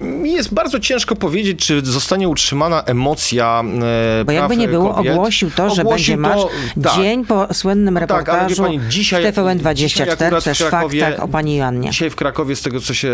Mi 0.00 0.32
jest 0.32 0.54
bardzo 0.54 0.80
ciężko 0.80 1.16
powiedzieć, 1.16 1.66
czy 1.66 1.80
zostanie 1.84 2.28
utrzymana 2.28 2.82
emocja 2.82 3.62
e, 4.20 4.24
Bo 4.24 4.32
jakby 4.32 4.56
nie 4.56 4.68
było, 4.68 4.94
kobiet. 4.94 5.12
ogłosił 5.12 5.50
to, 5.50 5.74
że 5.74 5.82
Ogłosił 5.82 6.16
będzie 6.16 6.16
marsz 6.16 6.42
to- 6.74 6.80
tak. 6.82 6.94
dzień 6.94 7.24
po 7.24 7.54
słynnym 7.54 7.94
No 7.94 8.00
tak, 8.00 8.10
reportażu 8.10 8.62
pani, 8.62 8.80
dzisiaj- 8.88 9.22
w 9.22 9.26
TVN 9.26 9.58
dzisiaj 9.58 9.60
24, 9.60 10.26
akurat 10.26 10.42
w 10.42 10.44
też 10.44 10.58
Krakowie- 10.58 11.00
faktach 11.00 11.24
o 11.24 11.28
pani 11.28 11.56
Joannie. 11.56 11.90
Dzisiaj 11.90 12.10
w 12.10 12.16
Krakowie, 12.16 12.56
z 12.56 12.62
tego 12.62 12.80
co 12.80 12.94
się 12.94 13.08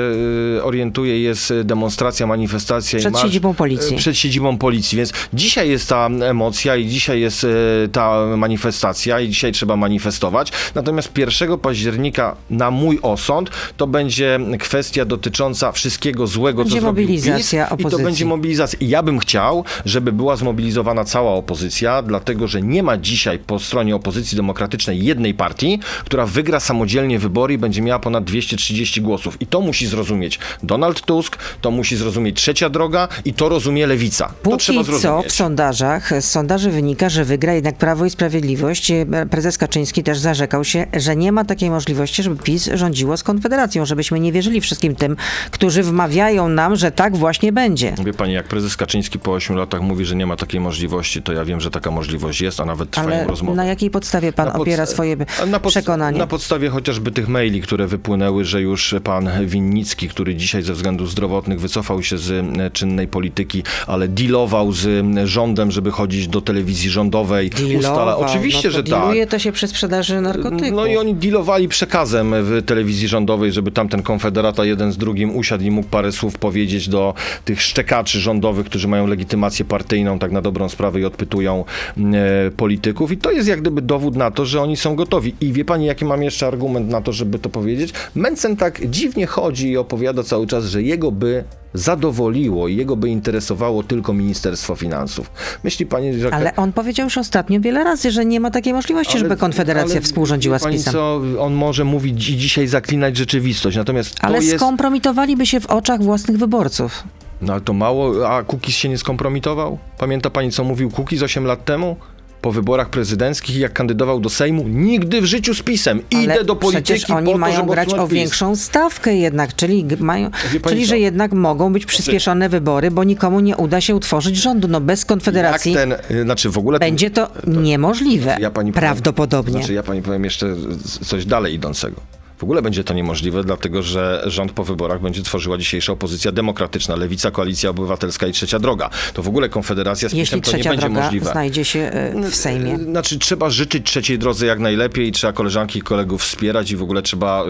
e, 0.59 0.64
orientuję, 0.64 1.23
jest 1.23 1.50
e, 1.50 1.64
demonstracja, 1.64 2.26
manifestacja. 2.26 2.99
i 2.99 3.03
Przed 3.03 3.12
marsz, 3.12 3.25
siedzibą 3.25 3.55
policji. 3.55 3.95
e, 3.95 3.99
Przed 3.99 4.17
siedzibą 4.19 4.59
policji, 4.59 4.99
więc 4.99 5.12
dzisiaj 5.35 5.69
jest 5.71 5.88
ta 5.88 6.07
emocja 6.07 6.76
i 6.76 6.87
dzisiaj 6.87 7.21
jest 7.21 7.45
e, 7.45 7.49
ta 7.93 8.26
manifestacja 8.37 9.21
i 9.21 9.29
dzisiaj 9.29 9.53
trzeba 9.53 9.76
manifestować. 9.76 10.53
Natomiast 10.75 11.19
1 11.19 11.59
października, 11.59 12.37
na 12.50 12.71
mój 12.71 12.99
osąd, 13.03 13.50
to 13.76 13.87
będzie 13.87 14.41
kwestia 14.61 15.05
dotycząca 15.05 15.73
wszystkiego 15.73 16.26
złego, 16.26 16.64
co 16.64 16.74
zrobił 16.81 17.02
mobilizacja 17.02 17.64
PiS, 17.64 17.73
I 17.73 17.83
to 17.83 17.88
opozycji. 17.88 18.04
będzie 18.04 18.25
mobilizacja. 18.25 18.78
I 18.78 18.88
ja 18.88 19.02
bym 19.02 19.19
chciał, 19.19 19.64
żeby 19.85 20.12
była 20.12 20.37
zmobilizowana 20.37 21.04
cała 21.04 21.33
opozycja, 21.33 22.02
dlatego 22.02 22.49
że 22.49 22.62
nie 22.62 22.83
ma 22.83 22.97
dzisiaj 22.97 23.38
po 23.38 23.59
stronie 23.59 23.97
opozycji 23.97 24.37
demokratycznej 24.37 25.04
jednej 25.04 25.35
partii, 25.35 25.81
która 26.04 26.26
wygra 26.26 26.61
samodzielnie 26.61 27.19
wybory 27.19 27.54
i 27.54 27.59
będzie 27.59 27.83
miała 27.83 27.99
ponad 27.99 28.25
230 28.25 29.00
głosów. 29.00 29.43
I 29.43 29.47
to 29.47 29.61
musi 29.61 29.87
zrozumieć 29.87 30.38
Donald 30.62 31.00
Tusk, 31.00 31.38
to 31.61 31.71
musi 31.71 31.97
zrozumieć 31.97 32.37
Trzecia 32.37 32.69
Droga 32.69 33.09
i 33.25 33.35
to 33.35 33.49
rozumie 33.49 33.87
Lewica. 33.87 34.35
Póki 34.43 34.85
co 35.00 35.23
w 35.23 35.33
sondażach, 35.33 36.11
z 36.21 36.25
sondaży 36.25 36.71
wynika, 36.71 37.09
że 37.09 37.25
wygra 37.25 37.54
jednak 37.54 37.75
Prawo 37.75 38.04
i 38.04 38.11
Sprawiedliwość. 38.11 38.93
Prezes 39.31 39.59
Kaczyński 39.59 40.02
też 40.02 40.19
zarzekał 40.19 40.64
się, 40.64 40.87
że 40.93 41.16
nie 41.16 41.33
ma 41.33 41.45
takiej 41.45 41.71
możliwości, 41.71 42.23
żeby 42.23 42.43
PiS 42.43 42.71
rządziło 42.75 43.16
z 43.16 43.23
Konfederacją, 43.23 43.87
żebyśmy 43.87 44.21
nie 44.21 44.33
wierzyli 44.33 44.61
wszystkim 44.61 44.97
tym, 44.97 45.16
którzy 45.50 45.83
wmawiają 45.83 46.49
nam, 46.68 46.76
że 46.76 46.92
tak 46.92 47.16
właśnie 47.16 47.52
będzie. 47.52 47.94
Wie 48.04 48.12
pani, 48.12 48.33
jak 48.33 48.47
prezes 48.47 48.76
Kaczyński 48.76 49.18
po 49.18 49.33
8 49.33 49.56
latach 49.56 49.80
mówi, 49.80 50.04
że 50.04 50.16
nie 50.16 50.26
ma 50.26 50.37
takiej 50.37 50.61
możliwości, 50.61 51.23
to 51.23 51.33
ja 51.33 51.44
wiem, 51.44 51.61
że 51.61 51.71
taka 51.71 51.90
możliwość 51.90 52.40
jest, 52.40 52.61
a 52.61 52.64
nawet 52.64 52.90
trwają 52.90 53.16
Ale 53.16 53.26
rozmowy. 53.26 53.56
na 53.56 53.64
jakiej 53.64 53.90
podstawie 53.90 54.33
pan 54.33 54.49
podsta- 54.49 54.61
opiera 54.61 54.87
swoje 54.87 55.16
na 55.47 55.61
przekonanie? 55.61 56.18
Na 56.18 56.26
podstawie 56.26 56.68
chociażby 56.68 57.11
tych 57.11 57.28
maili, 57.28 57.61
które 57.62 57.87
wypłynęły, 57.87 58.44
że 58.44 58.62
już 58.62 58.94
pan 59.04 59.28
Winnicki, 59.47 60.09
który 60.09 60.35
dzisiaj 60.35 60.62
ze 60.62 60.73
względów 60.73 61.11
zdrowotnych 61.11 61.61
wycofał 61.61 62.02
się 62.02 62.18
z 62.18 62.30
e, 62.30 62.71
czynnej 62.71 63.09
polityki, 63.09 63.62
ale 63.87 64.09
dealował 64.09 64.73
z 64.73 65.04
rządem, 65.25 65.71
żeby 65.71 65.90
chodzić 65.90 66.28
do 66.28 66.40
telewizji 66.40 66.90
rządowej. 66.90 67.50
Dealował. 67.50 68.21
Oczywiście, 68.21 68.68
no 68.68 68.73
to 68.73 68.76
że 68.76 68.85
tak. 68.85 69.30
to 69.30 69.38
się 69.38 69.52
przy 69.52 69.68
sprzedaży 69.68 70.21
narkotyków. 70.21 70.73
No 70.73 70.87
i 70.87 70.97
oni 70.97 71.14
dealowali 71.14 71.68
przekazem 71.68 72.35
w 72.38 72.62
telewizji 72.66 73.09
rządowej, 73.09 73.52
żeby 73.52 73.71
tamten 73.71 74.02
konfederata 74.02 74.64
jeden 74.64 74.92
z 74.92 74.97
drugim 74.97 75.37
usiadł 75.37 75.64
i 75.64 75.71
mógł 75.71 75.88
parę 75.88 76.12
słów 76.12 76.38
powiedzieć 76.38 76.53
do 76.88 77.14
tych 77.44 77.62
szczekaczy 77.62 78.20
rządowych, 78.20 78.66
którzy 78.66 78.88
mają 78.88 79.06
legitymację 79.06 79.64
partyjną, 79.64 80.18
tak 80.18 80.32
na 80.32 80.42
dobrą 80.42 80.68
sprawę 80.68 81.00
i 81.00 81.04
odpytują 81.04 81.64
e, 81.96 82.50
polityków. 82.50 83.12
I 83.12 83.16
to 83.16 83.30
jest 83.30 83.49
jak 83.49 83.61
gdyby 83.61 83.82
dowód 83.82 84.16
na 84.16 84.30
to, 84.30 84.46
że 84.46 84.62
oni 84.62 84.76
są 84.76 84.96
gotowi. 84.96 85.34
I 85.40 85.52
wie 85.52 85.64
pani, 85.64 85.87
jaki 85.87 86.04
mam 86.04 86.23
jeszcze 86.23 86.46
argument 86.46 86.88
na 86.88 87.00
to, 87.00 87.12
żeby 87.12 87.38
to 87.38 87.49
powiedzieć? 87.49 87.92
Mencen 88.14 88.56
tak 88.56 88.90
dziwnie 88.90 89.26
chodzi 89.26 89.70
i 89.70 89.76
opowiada 89.76 90.23
cały 90.23 90.46
czas, 90.46 90.64
że 90.64 90.82
jego 90.82 91.12
by 91.12 91.44
zadowoliło 91.75 92.69
i 92.69 92.76
jego 92.76 92.97
by 92.97 93.09
interesowało 93.09 93.83
tylko 93.83 94.12
Ministerstwo 94.12 94.76
Finansów. 94.76 95.31
Myśli 95.64 95.87
pani, 95.87 96.19
że... 96.19 96.35
Ale 96.35 96.57
on 96.57 96.73
powiedział 96.73 97.07
już 97.07 97.19
ostatnio 97.19 97.61
wiele 97.61 97.85
razy, 97.85 98.11
że 98.11 98.25
nie 98.25 98.40
ma 98.40 98.50
takiej 98.50 98.73
możliwości, 98.73 99.19
żeby 99.19 99.37
Konfederacja 99.37 99.93
ale 99.93 100.00
współrządziła 100.00 100.59
z 100.59 100.66
PiSem. 100.66 100.93
co, 100.93 101.21
on 101.38 101.54
może 101.54 101.85
mówić 101.85 102.28
i 102.28 102.37
dzisiaj 102.37 102.66
zaklinać 102.66 103.16
rzeczywistość, 103.16 103.76
natomiast 103.76 104.16
Ale 104.21 104.38
jest... 104.38 104.57
skompromitowaliby 104.57 105.47
się 105.47 105.61
w 105.61 105.66
oczach 105.66 106.02
własnych 106.02 106.38
wyborców. 106.38 107.04
No 107.40 107.52
ale 107.52 107.62
to 107.62 107.73
mało, 107.73 108.28
a 108.31 108.43
Kukiz 108.43 108.75
się 108.75 108.88
nie 108.88 108.99
skompromitował? 108.99 109.78
Pamięta 109.99 110.31
pani, 110.31 110.50
co 110.50 110.64
mówił 110.64 110.90
Kukiz 110.90 111.23
8 111.23 111.45
lat 111.45 111.64
temu? 111.64 111.97
Po 112.45 112.53
wyborach 112.53 112.91
prezydenckich, 112.91 113.57
jak 113.57 113.73
kandydował 113.73 114.21
do 114.21 114.29
Sejmu, 114.31 114.69
nigdy 114.69 115.21
w 115.21 115.25
życiu 115.25 115.55
z 115.55 115.63
PiSem. 115.63 116.03
Idę 116.11 116.33
Ale 116.33 116.45
do 116.45 116.57
polityki 116.57 116.85
przecież 116.85 117.11
oni 117.11 117.27
po 117.27 117.33
to, 117.33 117.39
mają 117.39 117.57
żeby 117.57 117.71
grać 117.73 117.95
o 117.95 118.07
PiS. 118.09 118.15
większą 118.15 118.57
stawkę 118.57 119.17
jednak, 119.17 119.57
czyli, 119.57 119.87
mają, 119.99 120.31
czyli 120.69 120.87
że 120.87 120.99
jednak 120.99 121.33
mogą 121.33 121.73
być 121.73 121.87
przyspieszone 121.87 122.49
wybory, 122.49 122.91
bo 122.91 123.05
nikomu 123.05 123.41
nie 123.41 123.57
uda 123.57 123.81
się 123.81 123.95
utworzyć 123.95 124.37
rządu. 124.37 124.69
No 124.69 124.81
bez 124.81 125.01
Jak 125.01 125.09
Konfederacji 125.09 125.75
ten, 125.75 125.93
y, 126.11 126.23
znaczy 126.23 126.51
w 126.51 126.59
ogóle... 126.59 126.79
będzie 126.79 127.11
to 127.11 127.31
niemożliwe, 127.47 128.37
ja 128.41 128.51
pani 128.51 128.73
powiem- 128.73 128.81
prawdopodobnie. 128.81 129.53
Znaczy 129.53 129.73
ja 129.73 129.83
pani 129.83 130.03
powiem 130.03 130.25
jeszcze 130.25 130.57
coś 131.05 131.27
dalej 131.27 131.55
idącego. 131.55 132.01
W 132.38 132.43
ogóle 132.43 132.62
będzie 132.62 132.85
to 132.85 132.95
niemożliwe, 132.95 133.45
dlatego 133.45 133.83
że 133.83 134.23
rząd 134.26 134.53
po 134.53 134.64
wyborach 134.64 135.00
będzie 135.00 135.23
tworzyła 135.23 135.59
dzisiejsza 135.59 135.93
opozycja 135.93 136.33
demokratyczna, 136.33 136.97
Lewica, 136.97 137.31
Koalicja 137.31 137.71
Obywatelska 137.71 138.26
i 138.26 138.33
Trzecia 138.33 138.59
Droga. 138.59 138.91
To 139.14 139.23
w 139.23 139.29
ogóle 139.29 139.49
Konfederacja 139.49 140.09
z 140.09 140.12
PiSem 140.12 140.41
to 140.41 140.57
nie 140.57 140.64
będzie 140.64 140.88
możliwe. 140.88 141.31
znajdzie 141.31 141.64
się 141.64 141.79
e, 141.81 142.31
w 142.31 142.35
Sejmie. 142.37 142.79
Znaczy, 142.79 143.19
trzeba 143.19 143.50
życzyć 143.50 143.87
trzeciej 143.87 144.19
drodze 144.19 144.47
jak 144.47 144.59
najlepiej, 144.59 145.12
trzeba 145.12 145.33
koleżanki 145.33 145.79
i 145.79 145.83
kolegów 145.83 146.23
wspierać 146.23 146.71
i 146.71 146.76
w 146.76 146.83
ogóle 146.83 147.03
trzeba 147.03 147.45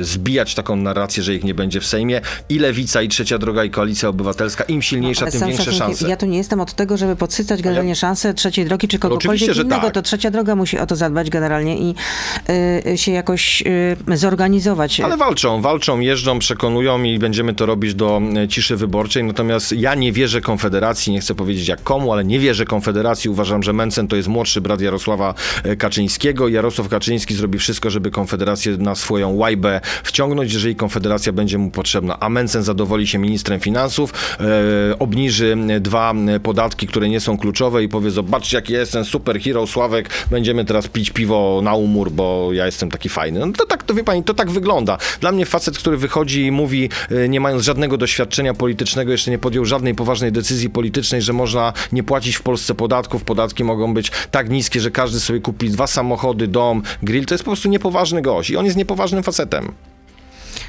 y, 0.00 0.04
zbijać 0.04 0.54
taką 0.54 0.76
narrację, 0.76 1.22
że 1.22 1.34
ich 1.34 1.44
nie 1.44 1.54
będzie 1.54 1.80
w 1.80 1.86
Sejmie. 1.86 2.20
I 2.48 2.58
lewica, 2.58 3.02
i 3.02 3.08
trzecia 3.08 3.38
droga, 3.38 3.64
i 3.64 3.70
koalicja 3.70 4.08
obywatelska, 4.08 4.64
im 4.64 4.82
silniejsza, 4.82 5.22
Ale 5.22 5.32
tym 5.32 5.48
większe 5.48 5.72
szanse. 5.72 6.08
Ja 6.08 6.16
tu 6.16 6.26
nie 6.26 6.38
jestem 6.38 6.60
od 6.60 6.74
tego, 6.74 6.96
żeby 6.96 7.16
podsycać 7.16 7.62
generalnie 7.62 7.96
szanse 7.96 8.34
trzeciej 8.34 8.64
drogi 8.64 8.88
czy 8.88 8.98
kogokolwiek 8.98 9.30
oczywiście, 9.30 9.54
że 9.54 9.62
innego. 9.62 9.82
tak. 9.82 9.94
To 9.94 10.02
trzecia 10.02 10.30
droga 10.30 10.56
musi 10.56 10.78
o 10.78 10.86
to 10.86 10.96
zadbać 10.96 11.30
generalnie 11.30 11.78
i 11.78 11.94
y, 12.92 12.98
się 12.98 13.12
jakoś 13.12 13.62
y, 13.62 13.96
zorganizować. 14.12 15.00
Ale 15.00 15.16
walczą, 15.16 15.62
walczą, 15.62 16.00
jeżdżą, 16.00 16.38
przekonują 16.38 17.02
i 17.02 17.18
będziemy 17.18 17.54
to 17.54 17.66
robić 17.66 17.94
do 17.94 18.20
e, 18.36 18.48
ciszy 18.48 18.76
wyborczej. 18.76 19.24
Natomiast 19.24 19.72
ja 19.72 19.94
nie 19.94 20.12
wierzę 20.12 20.40
Konfederacji, 20.40 21.12
nie 21.12 21.20
chcę 21.20 21.34
powiedzieć 21.34 21.68
jak 21.68 21.82
komu, 21.82 22.12
ale 22.12 22.24
nie 22.24 22.38
wierzę 22.38 22.64
Konfederacji. 22.64 23.30
Uważam, 23.30 23.62
że 23.62 23.72
Mencen 23.72 24.08
to 24.08 24.16
jest 24.16 24.28
młodszy 24.28 24.60
brat 24.60 24.80
Jarosława 24.80 25.34
e, 25.64 25.76
Kaczyńskiego. 25.76 26.48
Jarosław 26.48 26.88
Kaczyński 26.88 27.34
zrobi 27.34 27.58
wszystko, 27.58 27.90
żeby 27.90 28.10
Konfederację 28.10 28.76
na 28.76 28.94
swoją 28.94 29.34
łajbę 29.34 29.80
wciągnąć, 30.04 30.52
jeżeli 30.52 30.76
Konfederacja 30.76 31.32
będzie 31.32 31.58
mu 31.58 31.70
potrzebna. 31.70 32.20
A 32.20 32.28
Mencen 32.28 32.62
zadowoli 32.62 33.06
się 33.06 33.18
ministrem 33.18 33.60
finansów, 33.60 34.12
e, 34.40 34.98
obniży 34.98 35.56
e, 35.68 35.80
dwa 35.80 36.14
podatki, 36.42 36.86
które 36.86 37.08
nie 37.08 37.20
są 37.20 37.38
kluczowe 37.38 37.84
i 37.84 37.88
powie, 37.88 38.10
zobaczcie 38.10 38.56
jaki 38.56 38.72
jestem 38.72 39.04
super 39.04 39.40
hero, 39.40 39.66
Sławek, 39.66 40.10
będziemy 40.30 40.64
teraz 40.64 40.88
pić 40.88 41.10
piwo 41.10 41.60
na 41.62 41.74
umór, 41.74 42.10
bo 42.10 42.52
ja 42.52 42.66
jestem 42.66 42.90
taki 42.90 43.08
fajny. 43.08 43.40
No 43.40 43.52
to 43.52 43.66
tak, 43.66 43.82
to 43.82 43.93
wie 43.94 44.04
pani, 44.04 44.24
to 44.24 44.34
tak 44.34 44.50
wygląda. 44.50 44.98
Dla 45.20 45.32
mnie 45.32 45.46
facet, 45.46 45.78
który 45.78 45.96
wychodzi 45.96 46.46
i 46.46 46.50
mówi, 46.50 46.88
e, 47.10 47.28
nie 47.28 47.40
mając 47.40 47.62
żadnego 47.62 47.96
doświadczenia 47.96 48.54
politycznego, 48.54 49.12
jeszcze 49.12 49.30
nie 49.30 49.38
podjął 49.38 49.64
żadnej 49.64 49.94
poważnej 49.94 50.32
decyzji 50.32 50.70
politycznej, 50.70 51.22
że 51.22 51.32
można 51.32 51.72
nie 51.92 52.02
płacić 52.02 52.36
w 52.36 52.42
Polsce 52.42 52.74
podatków, 52.74 53.24
podatki 53.24 53.64
mogą 53.64 53.94
być 53.94 54.10
tak 54.30 54.50
niskie, 54.50 54.80
że 54.80 54.90
każdy 54.90 55.20
sobie 55.20 55.40
kupi 55.40 55.70
dwa 55.70 55.86
samochody, 55.86 56.48
dom, 56.48 56.82
grill, 57.02 57.26
to 57.26 57.34
jest 57.34 57.44
po 57.44 57.50
prostu 57.50 57.68
niepoważny 57.68 58.22
gość 58.22 58.50
i 58.50 58.56
on 58.56 58.64
jest 58.64 58.76
niepoważnym 58.76 59.22
facetem. 59.22 59.72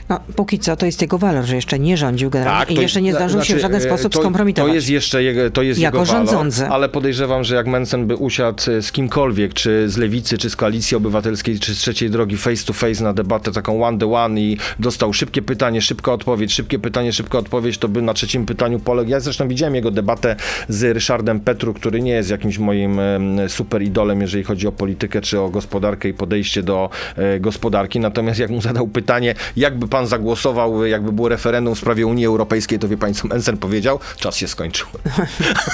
No, 0.10 0.20
póki 0.36 0.60
co 0.60 0.76
to 0.76 0.86
jest 0.86 1.02
jego 1.02 1.18
walor, 1.18 1.46
że 1.46 1.56
jeszcze 1.56 1.80
nie 1.80 1.98
rządził 1.98 2.30
generalnie 2.30 2.74
i 2.74 2.76
to 2.76 2.82
jeszcze 2.82 3.02
nie 3.02 3.14
zdążył 3.14 3.40
się 3.40 3.44
w 3.44 3.48
znaczy, 3.48 3.62
żaden 3.62 3.78
e, 3.78 3.82
sposób 3.82 4.14
to, 4.14 4.20
skompromitować. 4.20 4.72
To 4.72 4.76
jest 4.76 4.90
jeszcze 4.90 5.24
jego, 5.24 5.52
to 5.52 5.62
jest 5.62 5.80
Jako 5.80 5.98
jego 5.98 6.06
walor, 6.06 6.28
rządzący. 6.28 6.68
ale 6.68 6.90
podejrzewam, 6.90 7.44
że 7.44 7.56
jak 7.56 7.68
Mencen 7.68 8.08
by 8.08 8.16
usiadł 8.16 8.72
e, 8.72 8.82
z 8.82 8.92
kimkolwiek, 8.92 9.54
czy 9.54 9.90
z 9.90 9.98
Lewicy, 9.98 10.38
czy 10.38 10.50
z 10.50 10.56
Koalicji 10.56 10.98
Obywatelskiej, 10.98 11.60
czy 11.60 11.76
z 11.76 11.78
Trzeciej 11.78 12.10
Drogi 12.10 12.38
face 12.38 12.66
to 12.66 12.74
face 12.74 13.04
na 13.04 13.14
debatę 13.14 13.52
taką 13.52 13.86
one 13.86 13.98
to 13.98 14.14
one 14.14 14.42
i 14.42 14.58
dostał 14.80 15.14
szybkie 15.14 15.42
pytanie, 15.42 15.82
szybka 15.82 16.14
odpowiedź, 16.14 16.54
szybkie 16.54 16.80
pytanie, 16.80 17.14
szybka 17.14 17.38
odpowiedź, 17.38 17.78
to 17.78 17.88
by 17.88 18.02
na 18.02 18.14
trzecim 18.14 18.46
pytaniu 18.46 18.80
poległ. 18.80 19.10
Ja 19.10 19.20
zresztą 19.20 19.48
widziałem 19.48 19.76
jego 19.76 19.92
debatę 19.92 20.36
z 20.70 20.84
Ryszardem 20.84 21.40
Petru, 21.40 21.74
który 21.74 22.02
nie 22.02 22.12
jest 22.12 22.30
jakimś 22.30 22.58
moim 22.58 23.00
super 23.48 23.82
idolem, 23.82 24.22
jeżeli 24.22 24.44
chodzi 24.44 24.68
o 24.68 24.72
politykę, 24.72 25.22
czy 25.22 25.40
o 25.40 25.50
gospodarkę 25.50 26.10
i 26.10 26.14
podejście 26.14 26.64
do 26.64 26.90
e, 27.16 27.40
gospodarki. 27.40 28.00
Natomiast 28.00 28.40
jak 28.40 28.50
mu 28.52 28.62
zadał 28.62 28.88
pytanie, 28.88 29.36
jakby 29.58 29.88
pan 29.96 30.08
zagłosował, 30.08 30.86
jakby 30.86 31.12
było 31.12 31.30
referendum 31.30 31.76
w 31.76 31.78
sprawie 31.78 32.08
Unii 32.08 32.26
Europejskiej, 32.26 32.80
to 32.80 32.88
wie 32.88 32.98
pani, 32.98 33.16
co 33.16 33.28
Mencen 33.28 33.58
powiedział? 33.58 34.00
Czas 34.18 34.36
się 34.36 34.48
skończył. 34.48 34.88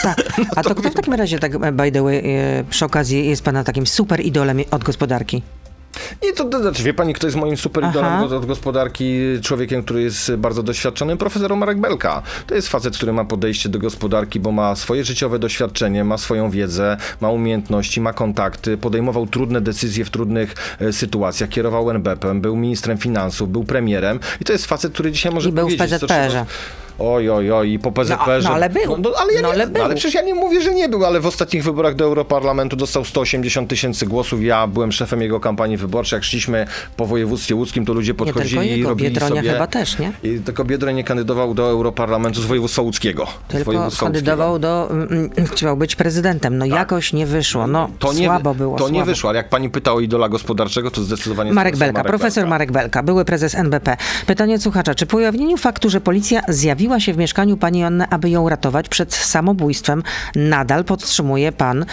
Tak. 0.04 0.18
A 0.56 0.64
to 0.64 0.76
kto 0.76 0.90
w 0.90 0.94
takim 0.94 1.14
razie, 1.14 1.40
tak 1.40 1.58
by 1.74 1.92
the 1.92 2.04
way, 2.04 2.18
e, 2.18 2.64
przy 2.70 2.86
okazji 2.86 3.30
jest 3.30 3.44
pana 3.44 3.64
takim 3.64 3.88
super 3.88 4.26
idolem 4.26 4.60
od 4.72 4.84
gospodarki? 4.84 5.42
Nie, 6.24 6.34
to, 6.34 6.46
to 6.46 6.62
znaczy, 6.62 6.84
wie 6.84 6.94
pani, 6.94 7.14
kto 7.14 7.28
jest 7.28 7.38
moim 7.38 7.58
super 7.58 7.84
idolem 7.90 8.24
od, 8.24 8.32
od 8.32 8.46
gospodarki, 8.46 9.20
człowiekiem, 9.42 9.84
który 9.84 10.02
jest 10.02 10.36
bardzo 10.36 10.64
doświadczonym? 10.64 11.18
Profesor 11.18 11.56
Marek 11.56 11.80
Belka. 11.80 12.22
To 12.48 12.56
jest 12.56 12.68
facet, 12.68 12.98
który 12.98 13.14
ma 13.14 13.26
podejście 13.26 13.70
do 13.70 13.80
gospodarki, 13.80 14.40
bo 14.40 14.52
ma 14.52 14.76
swoje 14.76 15.04
życiowe 15.04 15.40
doświadczenie, 15.40 16.04
ma 16.04 16.18
swoją 16.18 16.50
wiedzę, 16.50 16.98
ma 17.22 17.30
umiejętności, 17.30 18.02
ma 18.02 18.14
kontakty, 18.14 18.78
podejmował 18.78 19.28
trudne 19.28 19.62
decyzje 19.62 20.06
w 20.06 20.10
trudnych 20.10 20.78
e, 20.80 20.94
sytuacjach, 20.94 21.50
kierował 21.50 21.92
NBP-em, 21.92 22.42
był 22.42 22.56
ministrem 22.56 22.98
finansów, 22.98 23.52
był 23.52 23.64
premierem 23.64 24.20
i 24.42 24.46
to 24.46 24.54
jest 24.54 24.66
facet, 24.66 24.94
który 24.94 25.12
dzisiaj 25.12 25.32
może 25.32 25.50
I 25.50 25.52
był 25.52 25.70
w 25.70 25.78
powiedzieć, 25.78 26.00
PZPR-ze. 26.00 26.46
Oj, 27.00 27.30
oj, 27.30 27.52
oj, 27.52 27.72
i 27.72 27.80
po 27.80 27.92
PZPR-ze. 27.92 28.50
no 28.50 28.56
ale 28.56 28.70
był. 28.70 28.98
No, 28.98 28.98
no, 28.98 29.12
ale, 29.20 29.34
ja 29.34 29.42
No, 29.42 29.48
nie, 29.48 29.54
ale 29.54 29.66
no, 29.68 29.72
był. 29.74 29.84
ale 29.84 29.96
przecież 29.96 30.14
ja 30.14 30.22
nie 30.22 30.36
mówię, 30.36 30.62
że 30.62 30.74
nie 30.74 30.90
był, 30.90 31.06
ale 31.06 31.20
w 31.20 31.26
ostatnich 31.26 31.64
wyborach 31.64 31.96
do 31.96 32.06
Europarlamentu 32.06 32.76
dostał 32.76 33.06
180 33.06 33.70
tysięcy 33.70 34.06
głosów. 34.06 34.44
Ja 34.44 34.68
byłem 34.68 34.92
szefem 34.92 35.22
jego 35.22 35.40
kampanii 35.40 35.78
wyborczej. 35.78 36.18
Jak 36.18 36.24
szliśmy 36.24 36.68
po 36.98 37.06
województwie 37.06 37.56
łódzkim, 37.56 37.86
to 37.86 37.94
ludzie 37.94 38.12
Nie 38.12 38.18
podchodzili 38.18 38.50
tylko 38.52 38.64
i 38.64 38.78
jego, 38.78 38.90
robili 38.90 39.10
Biedronia 39.10 39.36
sobie... 39.36 39.52
chyba 39.52 39.68
też, 39.68 40.00
nie? 40.00 40.12
I 40.24 40.40
tylko 40.40 40.66
Biedroń 40.66 40.96
nie 40.96 41.04
kandydował 41.04 41.54
do 41.54 41.70
Europarlamentu 41.70 42.42
z 42.42 42.46
województwa 42.46 42.82
łódzkiego. 42.82 43.28
Tylko 43.48 43.66
województwa 43.66 44.06
kandydował 44.06 44.60
do, 44.60 44.88
mm, 44.92 45.08
mm, 45.12 45.30
chciał 45.48 45.78
być 45.78 45.96
prezydentem. 45.96 46.58
No 46.58 46.66
jakoś 46.66 47.14
nie 47.14 47.26
wyszło, 47.26 47.68
no 47.68 47.88
Tak. 47.88 47.98
To 48.00 48.14
nie, 48.14 48.26
słabo 48.26 48.54
było, 48.54 48.78
To 48.78 48.90
nie 48.90 48.96
słabo. 48.96 49.06
wyszło, 49.06 49.30
ale 49.30 49.38
jak 49.38 49.50
pani 49.50 49.70
pyta 49.70 49.94
o 49.94 50.00
idola 50.00 50.30
gospodarczego, 50.30 50.92
to 50.92 51.02
zdecydowanie... 51.02 51.54
Marek 51.54 51.78
Belka, 51.78 52.04
profesor 52.04 52.44
Belka. 52.44 52.50
Marek 52.50 52.72
Belka, 52.72 53.04
były 53.04 53.26
prezes 53.26 53.56
NBP. 53.56 53.98
Pytanie 54.28 54.60
słuchacza. 54.60 54.96
Czy 54.96 55.06
po 55.06 55.18
ujawnieniu 55.18 55.58
faktu, 55.58 55.90
że 55.90 56.02
policja 56.02 56.42
zjawiła 56.48 56.81
się 57.00 57.14
w 57.14 57.18
mieszkaniu 57.18 57.58
pani 57.58 57.80
Joanny, 57.80 58.06
aby 58.10 58.30
ją 58.30 58.50
ratować 58.50 58.90
przed 58.90 59.14
samobójstwem, 59.14 60.04
nadal 60.36 60.84
podtrzymuje 60.84 61.52
pan 61.52 61.86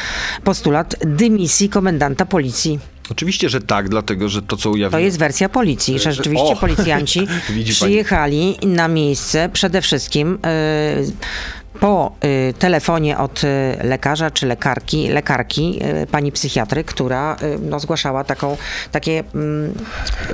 postulat 0.44 0.94
dymisji 1.00 1.68
komendanta 1.68 2.26
policji? 2.26 2.78
Oczywiście, 3.10 3.48
że 3.48 3.60
tak, 3.60 3.88
dlatego, 3.88 4.28
że 4.28 4.42
to, 4.42 4.56
co 4.56 4.70
ujawnił... 4.70 4.98
To 4.98 5.04
jest 5.04 5.18
wersja 5.18 5.48
policji, 5.48 5.98
że 5.98 6.12
rzeczywiście 6.12 6.52
o! 6.52 6.56
policjanci 6.66 7.20
Widzi 7.50 7.54
pani. 7.54 7.74
przyjechali 7.74 8.56
na 8.66 8.88
miejsce 8.88 9.48
przede 9.52 9.82
wszystkim 9.82 10.34
y, 10.34 11.78
po 11.80 12.12
y, 12.24 12.54
telefonie 12.58 13.18
od 13.18 13.44
y, 13.44 13.46
lekarza 13.82 14.30
czy 14.30 14.46
lekarki, 14.46 15.08
lekarki, 15.08 15.80
y, 16.02 16.06
pani 16.06 16.32
psychiatry, 16.32 16.84
która 16.84 17.36
no, 17.62 17.80
zgłaszała 17.80 18.24
taką, 18.24 18.56
takie 18.92 19.24
mm, 19.34 19.74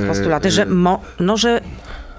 postulaty, 0.09 0.51
że, 0.51 0.67
mo, 0.67 1.01
no, 1.21 1.37
że 1.37 1.61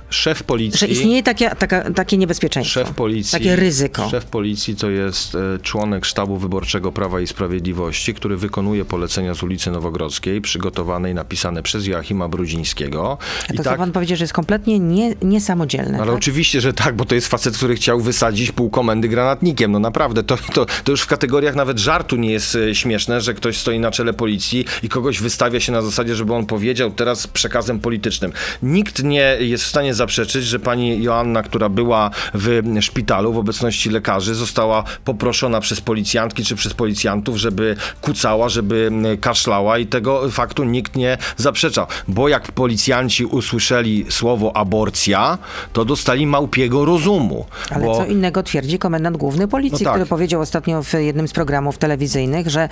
Szef 0.10 0.44
policji. 0.44 0.80
Że 0.80 0.88
istnieje 0.88 1.24
takie, 1.24 1.50
taka, 1.50 1.92
takie 1.92 2.18
niebezpieczeństwo. 2.18 2.80
Szef 2.80 2.92
policji. 2.92 3.32
Takie 3.32 3.56
ryzyko. 3.56 4.10
Szef 4.10 4.26
policji 4.26 4.76
to 4.76 4.90
jest 4.90 5.36
e, 5.36 5.60
członek 5.62 6.06
sztabu 6.06 6.38
wyborczego 6.38 6.92
Prawa 6.92 7.22
i 7.22 7.28
Sprawiedliwości, 7.28 8.14
który 8.14 8.38
wykonuje 8.38 8.86
polecenia 8.86 9.34
z 9.34 9.44
ulicy 9.44 9.72
Nowogrodzkiej, 9.72 10.42
przygotowane 10.42 11.12
i 11.12 11.14
napisane 11.14 11.64
przez 11.64 11.88
Joachima 11.88 12.30
Brudzińskiego. 12.30 13.18
A 13.50 13.54
I 13.54 13.58
to 13.58 13.64
tak, 13.64 13.74
co 13.74 13.80
pan 13.80 13.92
powiedział, 13.92 14.18
że 14.18 14.24
jest 14.24 14.34
kompletnie 14.34 14.80
nie, 14.80 15.16
niesamodzielne. 15.22 15.98
ale 15.98 16.08
tak? 16.08 16.16
oczywiście, 16.16 16.62
że 16.62 16.74
tak, 16.74 16.96
bo 16.96 17.06
to 17.06 17.16
jest 17.16 17.28
facet, 17.28 17.58
który 17.58 17.76
chciał 17.76 18.00
wysadzić 18.00 18.52
pół 18.52 18.70
komendy 18.70 19.08
granatnikiem. 19.08 19.72
No 19.72 19.80
naprawdę, 19.80 20.24
to, 20.24 20.38
to, 20.54 20.66
to 20.84 20.92
już 20.92 21.02
w 21.02 21.08
kategoriach 21.08 21.56
nawet 21.56 21.80
żartu 21.80 22.16
nie 22.16 22.32
jest 22.32 22.56
e, 22.56 22.76
śmieszne, 22.76 23.22
że 23.22 23.34
ktoś 23.34 23.58
stoi 23.58 23.80
na 23.80 23.92
czele 23.92 24.14
policji 24.14 24.66
i 24.84 24.90
kogoś 24.90 25.20
wystawia 25.20 25.60
się 25.60 25.72
na 25.72 25.82
zasadzie, 25.82 26.16
żeby 26.16 26.34
on 26.34 26.46
powiedział 26.46 26.92
teraz 26.92 27.28
przekazem 27.28 27.80
politycznym. 27.80 28.32
Nikt 28.64 29.04
nie 29.04 29.38
jest 29.40 29.64
w 29.64 29.68
stanie 29.68 29.95
zaprzeczyć, 29.96 30.46
że 30.46 30.60
pani 30.60 31.04
Joanna, 31.04 31.44
która 31.44 31.70
była 31.70 32.12
w 32.34 32.62
szpitalu 32.82 33.34
w 33.34 33.38
obecności 33.38 33.90
lekarzy, 33.90 34.36
została 34.36 34.84
poproszona 35.06 35.60
przez 35.60 35.82
policjantki 35.82 36.44
czy 36.44 36.56
przez 36.56 36.74
policjantów, 36.74 37.38
żeby 37.38 37.76
kucała, 38.02 38.50
żeby 38.50 38.92
kaszlała 39.22 39.78
i 39.78 39.88
tego 39.88 40.30
faktu 40.30 40.64
nikt 40.64 40.96
nie 40.96 41.18
zaprzeczał. 41.38 41.88
Bo 42.08 42.28
jak 42.28 42.52
policjanci 42.52 43.26
usłyszeli 43.26 44.06
słowo 44.10 44.58
aborcja, 44.58 45.38
to 45.74 45.86
dostali 45.86 46.28
małpiego 46.28 46.86
rozumu. 46.86 47.46
Ale 47.70 47.86
bo... 47.86 47.98
co 47.98 48.06
innego 48.06 48.44
twierdzi 48.44 48.80
komendant 48.80 49.18
główny 49.18 49.48
policji, 49.48 49.84
No 49.84 49.90
tak. 49.90 49.94
który 49.94 50.06
powiedział 50.06 50.42
ostatnio 50.42 50.84
w 50.84 50.94
jednym 50.94 51.28
z 51.28 51.34
programów 51.34 51.78
telewizyjnych, 51.78 52.50
że 52.50 52.70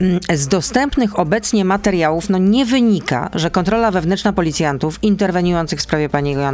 mm, 0.00 0.20
z 0.34 0.48
dostępnych 0.48 1.18
obecnie 1.18 1.64
materiałów 1.64 2.28
no, 2.28 2.38
nie 2.38 2.66
wynika, 2.66 3.30
że 3.34 3.50
kontrola 3.50 3.90
wewnętrzna 3.90 4.32
policjantów 4.32 4.98
interweniujących 5.02 5.78
w 5.78 5.82
sprawie 5.82 6.08
pani 6.08 6.32
Joanny 6.32 6.51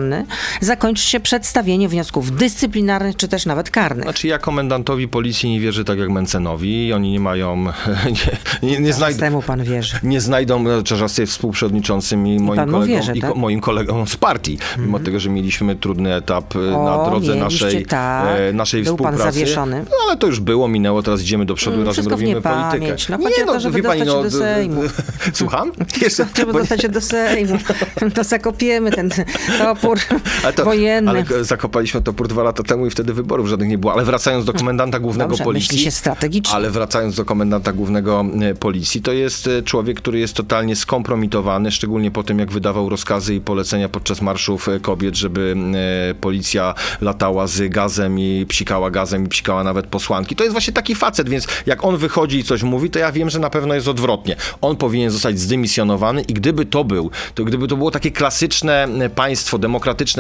zakończy 0.61 1.03
się 1.03 1.21
przedstawieniem 1.21 1.91
wniosków 1.91 2.37
dyscyplinarnych 2.37 3.17
czy 3.17 3.29
też 3.29 3.47
nawet 3.47 3.71
karnych. 3.71 4.05
Znaczy 4.05 4.29
ja 4.29 4.39
komendantowi 4.39 5.09
policji 5.09 5.51
nie 5.51 5.61
wierzę 5.61 5.85
tak 5.85 5.99
jak 5.99 6.09
Mencenowi. 6.11 6.93
Oni 6.93 7.13
nie 7.13 7.21
mają, 7.21 7.65
nie, 8.63 8.71
nie, 8.71 8.81
nie 8.81 8.93
znajdą... 8.93 9.21
Temu 9.21 9.43
pan 9.43 9.65
wierzy. 9.65 9.97
Nie 10.03 10.21
znajdą, 10.21 10.65
Czarzasty 10.85 11.23
jest 11.23 11.33
współprzewodniczącym 11.33 12.27
i 12.27 12.39
moim 12.39 12.59
kolegą, 12.61 12.83
wierzy, 12.85 13.13
i 13.15 13.21
tak? 13.21 13.37
moim 13.37 13.61
kolegą 13.61 14.07
z 14.07 14.17
partii, 14.17 14.59
mimo 14.79 14.99
tego, 14.99 15.21
że 15.21 15.31
mieliśmy 15.31 15.77
trudny 15.77 16.15
etap 16.15 16.57
e, 16.57 16.59
na 16.59 17.01
O, 17.03 17.11
drodze 17.11 17.35
mieliście, 17.37 17.65
naszej, 17.65 17.87
tak. 17.87 18.27
e, 18.39 18.53
naszej 18.53 18.83
Był 18.83 18.97
pan 18.97 19.07
współpracy. 19.15 19.39
zawieszony. 19.39 19.85
No, 19.91 19.97
ale 20.09 20.17
to 20.17 20.27
już 20.27 20.41
było, 20.41 20.69
minęło, 20.69 21.03
teraz 21.03 21.23
idziemy 21.23 21.47
do 21.47 21.55
przodu, 21.55 21.77
Mm, 21.77 21.87
razem 21.89 22.09
robimy 22.09 22.29
niepamięć. 22.35 22.71
politykę. 23.07 23.19
No, 23.19 23.25
chodzi 23.31 23.43
o 23.43 23.47
to, 23.53 23.61
żeby 23.61 23.83
pani, 23.83 24.01
się 24.01 24.07
do 24.07 24.31
Sejmu. 24.31 24.83
Słucham? 25.33 25.73
Jeszcze, 26.03 26.27
nie- 26.39 26.53
dostać 26.53 26.83
się 26.83 26.89
do 26.89 27.01
Sejmu. 27.01 27.59
To 28.15 28.25
zakopiemy 28.25 28.91
ten 28.91 29.11
topór 29.89 30.21
ale 30.45 30.53
to, 30.53 30.65
wojenny. 30.65 31.11
Ale 31.11 31.45
zakopaliśmy 31.45 32.03
topór 32.03 32.29
dwa 32.29 32.43
lata 32.43 32.63
temu 32.63 32.87
i 32.87 32.91
wtedy 32.91 33.15
wyborów 33.15 33.49
żadnych 33.49 33.69
nie 33.69 33.79
było. 33.79 33.93
Ale 33.93 34.05
wracając 34.05 34.45
do 34.45 34.53
komendanta 34.53 34.99
głównego 34.99 35.29
Dobrze, 35.29 35.45
policji. 35.45 35.69
myśli 35.75 35.85
się 35.85 35.91
strategicznie. 35.91 36.55
Ale 36.55 36.71
wracając 36.71 37.17
do 37.17 37.25
komendanta 37.25 37.73
głównego 37.73 38.25
e, 38.41 38.55
policji, 38.55 39.03
to 39.03 39.13
jest 39.13 39.47
e, 39.47 39.63
człowiek, 39.63 39.97
który 39.97 40.19
jest 40.19 40.35
totalnie 40.35 40.77
skompromitowany, 40.77 41.71
szczególnie 41.71 42.11
po 42.11 42.23
tym, 42.23 42.39
jak 42.39 42.53
wydawał 42.53 42.89
rozkazy 42.89 43.35
i 43.35 43.41
polecenia 43.41 43.89
podczas 43.89 44.23
marszów 44.23 44.69
e, 44.69 44.81
kobiet, 44.81 45.17
żeby 45.17 45.57
policja 46.21 46.75
latała 47.01 47.47
z 47.47 47.71
gazem 47.71 48.19
i 48.19 48.47
psikała 48.49 48.91
gazem 48.91 49.25
i 49.25 49.29
psikała 49.29 49.65
nawet 49.65 49.87
posłanki. 49.87 50.37
To 50.37 50.45
jest 50.45 50.53
właśnie 50.53 50.73
taki 50.73 50.95
facet, 50.95 51.29
więc 51.29 51.47
jak 51.67 51.85
on 51.85 51.97
wychodzi 51.97 52.39
i 52.39 52.45
coś 52.45 52.63
mówi, 52.63 52.91
to 52.91 52.99
ja 52.99 53.13
wiem, 53.13 53.31
że 53.31 53.39
na 53.39 53.51
pewno 53.51 53.75
jest 53.75 53.89
odwrotnie. 53.89 54.37
On 54.61 54.77
powinien 54.77 55.11
zostać 55.11 55.41
zdymisjonowany 55.41 56.23
i 56.23 56.35
gdyby 56.35 56.67
to 56.67 56.85
był, 56.85 57.11
to 57.35 57.45
gdyby 57.45 57.69
to 57.69 57.77
było 57.77 57.91
takie 57.91 58.11
klasyczne 58.11 58.89
państwo, 59.15 59.59
demokratyczne 59.59 59.78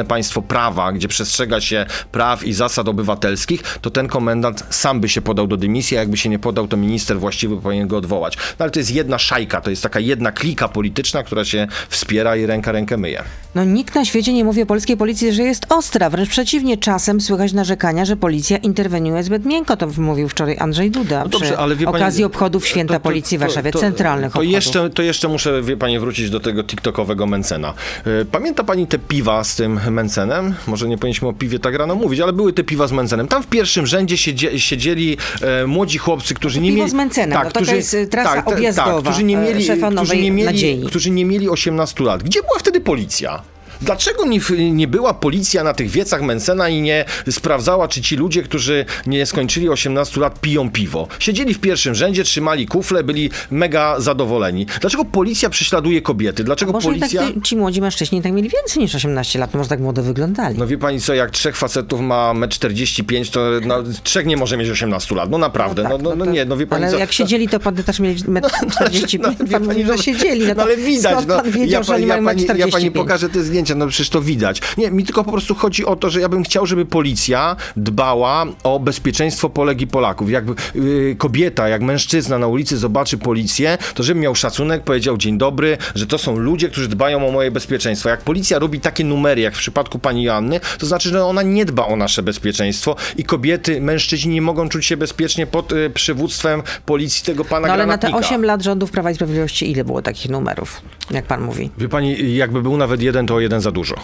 państwo 0.08 0.42
prawa, 0.42 0.92
gdzie 0.92 1.08
przestrzega 1.08 1.60
się 1.60 1.86
praw 2.12 2.44
i 2.44 2.52
zasad 2.52 2.88
obywatelskich, 2.88 3.62
to 3.80 3.90
ten 3.90 4.08
komendant 4.08 4.64
sam 4.70 5.00
by 5.00 5.08
się 5.08 5.20
podał 5.22 5.46
do 5.46 5.56
dymisji, 5.56 5.96
a 5.96 6.00
jakby 6.00 6.16
się 6.16 6.28
nie 6.28 6.38
podał, 6.38 6.68
to 6.68 6.76
minister 6.76 7.18
właściwy 7.20 7.56
powinien 7.56 7.88
go 7.88 7.96
odwołać. 7.96 8.36
No 8.36 8.42
ale 8.58 8.70
to 8.70 8.78
jest 8.78 8.90
jedna 8.94 9.18
szajka, 9.18 9.60
to 9.60 9.70
jest 9.70 9.82
taka 9.82 10.00
jedna 10.00 10.32
klika 10.32 10.68
polityczna, 10.68 11.22
która 11.22 11.44
się 11.44 11.66
wspiera 11.88 12.36
i 12.36 12.46
ręka 12.46 12.72
rękę 12.72 12.96
myje. 12.96 13.22
No 13.54 13.64
nikt 13.64 13.94
na 13.94 14.04
świecie 14.04 14.32
nie 14.32 14.44
mówi 14.44 14.62
o 14.62 14.66
polskiej 14.66 14.96
policji, 14.96 15.32
że 15.32 15.42
jest 15.42 15.66
ostra. 15.72 16.10
Wręcz 16.10 16.28
przeciwnie, 16.28 16.76
czasem 16.76 17.20
słychać 17.20 17.52
narzekania, 17.52 18.04
że 18.04 18.16
policja 18.16 18.56
interweniuje 18.56 19.22
zbyt 19.22 19.44
miękko. 19.46 19.76
To 19.76 19.86
mówił 19.98 20.28
wczoraj 20.28 20.56
Andrzej 20.58 20.90
Duda 20.90 21.22
No 21.22 21.28
dobrze, 21.28 21.46
przy 21.46 21.58
ale 21.58 21.76
wie 21.76 21.86
pani- 21.86 21.96
okazji 21.96 22.24
obchodów 22.24 22.66
Święta 22.66 22.94
to- 22.94 23.00
to- 23.00 23.04
Policji 23.04 23.38
w 23.38 23.40
Warszawie, 23.40 23.70
to- 23.72 23.78
centralnych 23.78 24.32
to 24.32 24.38
obchodów. 24.38 24.52
jeszcze, 24.52 24.90
to 24.90 25.02
jeszcze 25.02 25.28
muszę, 25.28 25.62
wie 25.62 25.76
pani, 25.76 25.98
wrócić 25.98 26.30
do 26.30 26.40
tego 26.40 26.64
tiktokowego 26.64 27.26
Mencena. 27.26 27.74
E, 28.20 28.24
Pamięta 28.24 28.64
pani 28.64 28.86
te 28.86 28.98
piwa 28.98 29.44
z 29.48 29.56
tym 29.56 29.80
Mencenem? 29.90 30.54
Może 30.66 30.88
nie 30.88 30.98
powinniśmy 30.98 31.28
o 31.28 31.32
piwie 31.32 31.58
tak 31.58 31.74
rano 31.74 31.94
mówić, 31.94 32.20
ale 32.20 32.32
były 32.32 32.52
te 32.52 32.64
piwa 32.64 32.86
z 32.86 32.92
Mencenem. 32.92 33.28
Tam 33.28 33.42
w 33.42 33.46
pierwszym 33.46 33.86
rzędzie 33.86 34.16
siedzie, 34.16 34.60
siedzieli 34.60 35.16
e, 35.40 35.66
młodzi 35.66 35.98
chłopcy, 35.98 36.34
którzy 36.34 36.60
nie 36.60 36.68
piwo 36.68 36.78
mieli... 36.78 36.90
z 36.90 36.94
Mencenem, 36.94 37.38
no 37.44 37.50
taka 37.50 37.74
jest, 37.74 37.94
e, 37.94 38.06
trasa 38.06 38.44
objazdowa, 38.44 39.02
którzy 39.02 39.24
nie 39.24 39.36
mieli, 39.36 39.68
którzy 39.96 40.16
nie 40.16 40.30
mieli, 40.30 40.84
którzy 40.86 41.10
nie 41.10 41.24
mieli 41.24 41.48
18 41.48 42.04
lat. 42.04 42.22
Gdzie 42.22 42.42
była 42.42 42.58
wtedy 42.58 42.80
policja? 42.80 43.42
Dlaczego 43.82 44.26
nie, 44.26 44.40
nie 44.72 44.88
była 44.88 45.14
policja 45.14 45.64
na 45.64 45.74
tych 45.74 45.90
wiecach 45.90 46.22
Mencena 46.22 46.68
i 46.68 46.80
nie 46.80 47.04
sprawdzała, 47.30 47.88
czy 47.88 48.02
ci 48.02 48.16
ludzie, 48.16 48.42
którzy 48.42 48.84
nie 49.06 49.26
skończyli 49.26 49.68
18 49.68 50.20
lat, 50.20 50.40
piją 50.40 50.70
piwo? 50.70 51.08
Siedzieli 51.18 51.54
w 51.54 51.60
pierwszym 51.60 51.94
rzędzie, 51.94 52.24
trzymali 52.24 52.66
kufle, 52.66 53.04
byli 53.04 53.30
mega 53.50 54.00
zadowoleni. 54.00 54.66
Dlaczego 54.80 55.04
policja 55.04 55.50
prześladuje 55.50 56.02
kobiety? 56.02 56.44
Dlaczego 56.44 56.72
Może 56.72 56.88
policja... 56.88 57.22
jednak 57.22 57.44
ci 57.44 57.56
młodzi 57.56 57.80
mężczyźni 57.80 58.22
tak 58.22 58.32
mieli 58.32 58.48
więcej 58.48 58.82
niż 58.82 58.94
18 58.94 59.38
lat, 59.38 59.54
no 59.54 59.58
może 59.58 59.68
tak 59.68 59.80
młodo 59.80 60.02
wyglądali. 60.02 60.58
No 60.58 60.66
wie 60.66 60.78
pani 60.78 61.00
co, 61.00 61.14
jak 61.14 61.30
trzech 61.30 61.56
facetów 61.56 62.00
ma 62.00 62.32
1,45 62.34 63.16
m, 63.16 63.24
to 63.32 63.66
no, 63.66 63.82
trzech 64.02 64.26
nie 64.26 64.36
może 64.36 64.56
mieć 64.56 64.70
18 64.70 65.14
lat. 65.14 65.30
No 65.30 65.38
naprawdę, 65.38 65.82
no, 65.82 65.88
tak, 65.90 66.02
no, 66.02 66.16
no, 66.16 66.24
to- 66.24 66.30
nie, 66.30 66.44
no 66.44 66.56
wie 66.56 66.66
pani 66.66 66.82
Ale 66.84 66.92
co... 66.92 66.98
jak 66.98 67.12
siedzieli, 67.12 67.48
to 67.48 67.60
pan 67.60 67.74
też 67.74 68.00
mieli 68.00 68.22
1,40 68.22 69.20
No, 69.22 69.28
m. 69.28 69.34
wie 69.40 69.46
Pan 69.52 69.64
mówi, 69.64 69.84
że 69.84 69.92
no, 69.92 70.02
siedzieli. 70.02 70.46
No, 70.48 70.54
to 70.54 70.62
ale 70.62 70.76
widać, 70.76 71.26
no, 71.26 71.36
pan 71.36 71.50
wiedział, 71.50 71.80
ja, 71.80 71.82
że 71.82 71.94
oni 71.94 72.06
ja, 72.06 72.22
pani, 72.22 72.46
1,45 72.46 72.56
ja 72.58 72.68
pani 72.68 72.90
pokażę 72.90 73.28
te 73.28 73.42
zdjęcia, 73.42 73.67
no 73.74 73.86
przecież 73.86 74.10
to 74.10 74.20
widać. 74.20 74.62
Nie, 74.76 74.90
mi 74.90 75.04
tylko 75.04 75.24
po 75.24 75.32
prostu 75.32 75.54
chodzi 75.54 75.84
o 75.84 75.96
to, 75.96 76.10
że 76.10 76.20
ja 76.20 76.28
bym 76.28 76.42
chciał, 76.42 76.66
żeby 76.66 76.86
policja 76.86 77.56
dbała 77.76 78.46
o 78.62 78.80
bezpieczeństwo 78.80 79.50
Polek 79.50 79.80
i 79.80 79.86
Polaków. 79.86 80.30
Jak 80.30 80.44
y, 80.76 81.16
kobieta, 81.18 81.68
jak 81.68 81.82
mężczyzna 81.82 82.38
na 82.38 82.46
ulicy 82.46 82.78
zobaczy 82.78 83.18
policję, 83.18 83.78
to 83.94 84.02
żeby 84.02 84.20
miał 84.20 84.34
szacunek, 84.34 84.84
powiedział 84.84 85.16
dzień 85.16 85.38
dobry, 85.38 85.78
że 85.94 86.06
to 86.06 86.18
są 86.18 86.36
ludzie, 86.36 86.68
którzy 86.68 86.88
dbają 86.88 87.28
o 87.28 87.32
moje 87.32 87.50
bezpieczeństwo. 87.50 88.08
Jak 88.08 88.20
policja 88.20 88.58
robi 88.58 88.80
takie 88.80 89.04
numery, 89.04 89.40
jak 89.40 89.54
w 89.54 89.58
przypadku 89.58 89.98
pani 89.98 90.22
Joanny, 90.22 90.60
to 90.78 90.86
znaczy, 90.86 91.08
że 91.08 91.24
ona 91.24 91.42
nie 91.42 91.64
dba 91.64 91.86
o 91.86 91.96
nasze 91.96 92.22
bezpieczeństwo 92.22 92.96
i 93.16 93.24
kobiety, 93.24 93.80
mężczyźni 93.80 94.34
nie 94.34 94.42
mogą 94.42 94.68
czuć 94.68 94.86
się 94.86 94.96
bezpiecznie 94.96 95.46
pod 95.46 95.72
y, 95.72 95.90
przywództwem 95.90 96.62
policji 96.86 97.24
tego 97.24 97.44
pana 97.44 97.66
No 97.66 97.72
ale 97.72 97.86
na 97.86 97.98
te 97.98 98.08
granatnika. 98.08 98.34
8 98.34 98.44
lat 98.44 98.62
rządów 98.62 98.90
Prawa 98.90 99.10
i 99.10 99.14
Sprawiedliwości 99.14 99.70
ile 99.70 99.84
było 99.84 100.02
takich 100.02 100.30
numerów, 100.30 100.82
jak 101.10 101.24
pan 101.24 101.42
mówi? 101.42 101.70
Wie 101.78 101.88
pani, 101.88 102.34
jakby 102.34 102.62
był 102.62 102.76
nawet 102.76 103.02
jeden, 103.02 103.26
to 103.26 103.34
o 103.34 103.40
jeden 103.40 103.57
za 103.60 103.70
dużo. 103.70 103.94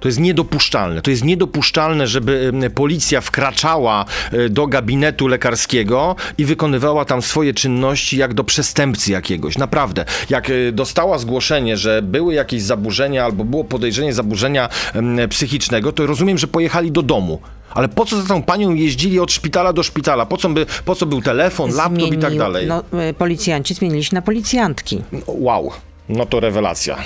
To 0.00 0.08
jest 0.08 0.20
niedopuszczalne. 0.20 1.02
To 1.02 1.10
jest 1.10 1.24
niedopuszczalne, 1.24 2.06
żeby 2.06 2.52
policja 2.74 3.20
wkraczała 3.20 4.04
e, 4.32 4.48
do 4.48 4.66
gabinetu 4.66 5.26
lekarskiego 5.28 6.16
i 6.38 6.44
wykonywała 6.44 7.04
tam 7.04 7.22
swoje 7.22 7.54
czynności 7.54 8.16
jak 8.16 8.34
do 8.34 8.44
przestępcy 8.44 9.12
jakiegoś. 9.12 9.58
Naprawdę. 9.58 10.04
Jak 10.30 10.50
e, 10.50 10.72
dostała 10.72 11.18
zgłoszenie, 11.18 11.76
że 11.76 12.02
były 12.02 12.34
jakieś 12.34 12.62
zaburzenia 12.62 13.24
albo 13.24 13.44
było 13.44 13.64
podejrzenie 13.64 14.12
zaburzenia 14.12 14.68
psychicznego, 15.30 15.92
to 15.92 16.06
rozumiem, 16.06 16.38
że 16.38 16.46
pojechali 16.46 16.92
do 16.92 17.02
domu. 17.02 17.40
Ale 17.74 17.88
po 17.88 18.04
co 18.06 18.22
za 18.22 18.28
tą 18.28 18.42
panią 18.42 18.74
jeździli 18.74 19.20
od 19.20 19.32
szpitala 19.32 19.72
do 19.72 19.82
szpitala? 19.82 20.26
Po 20.26 20.36
co, 20.36 20.48
by, 20.48 20.66
po 20.84 20.94
co 20.94 21.06
był 21.06 21.22
telefon, 21.22 21.70
laptop 21.74 22.12
i 22.12 22.18
tak 22.18 22.30
Zmienił- 22.30 22.38
dalej? 22.38 22.66
No, 22.66 22.84
y, 23.10 23.14
policjanci 23.14 23.74
zmienili 23.74 24.04
się 24.04 24.14
na 24.14 24.22
policjantki. 24.22 25.02
Wow, 25.26 25.72
no 26.08 26.26
to 26.26 26.40
rewelacja. 26.40 26.96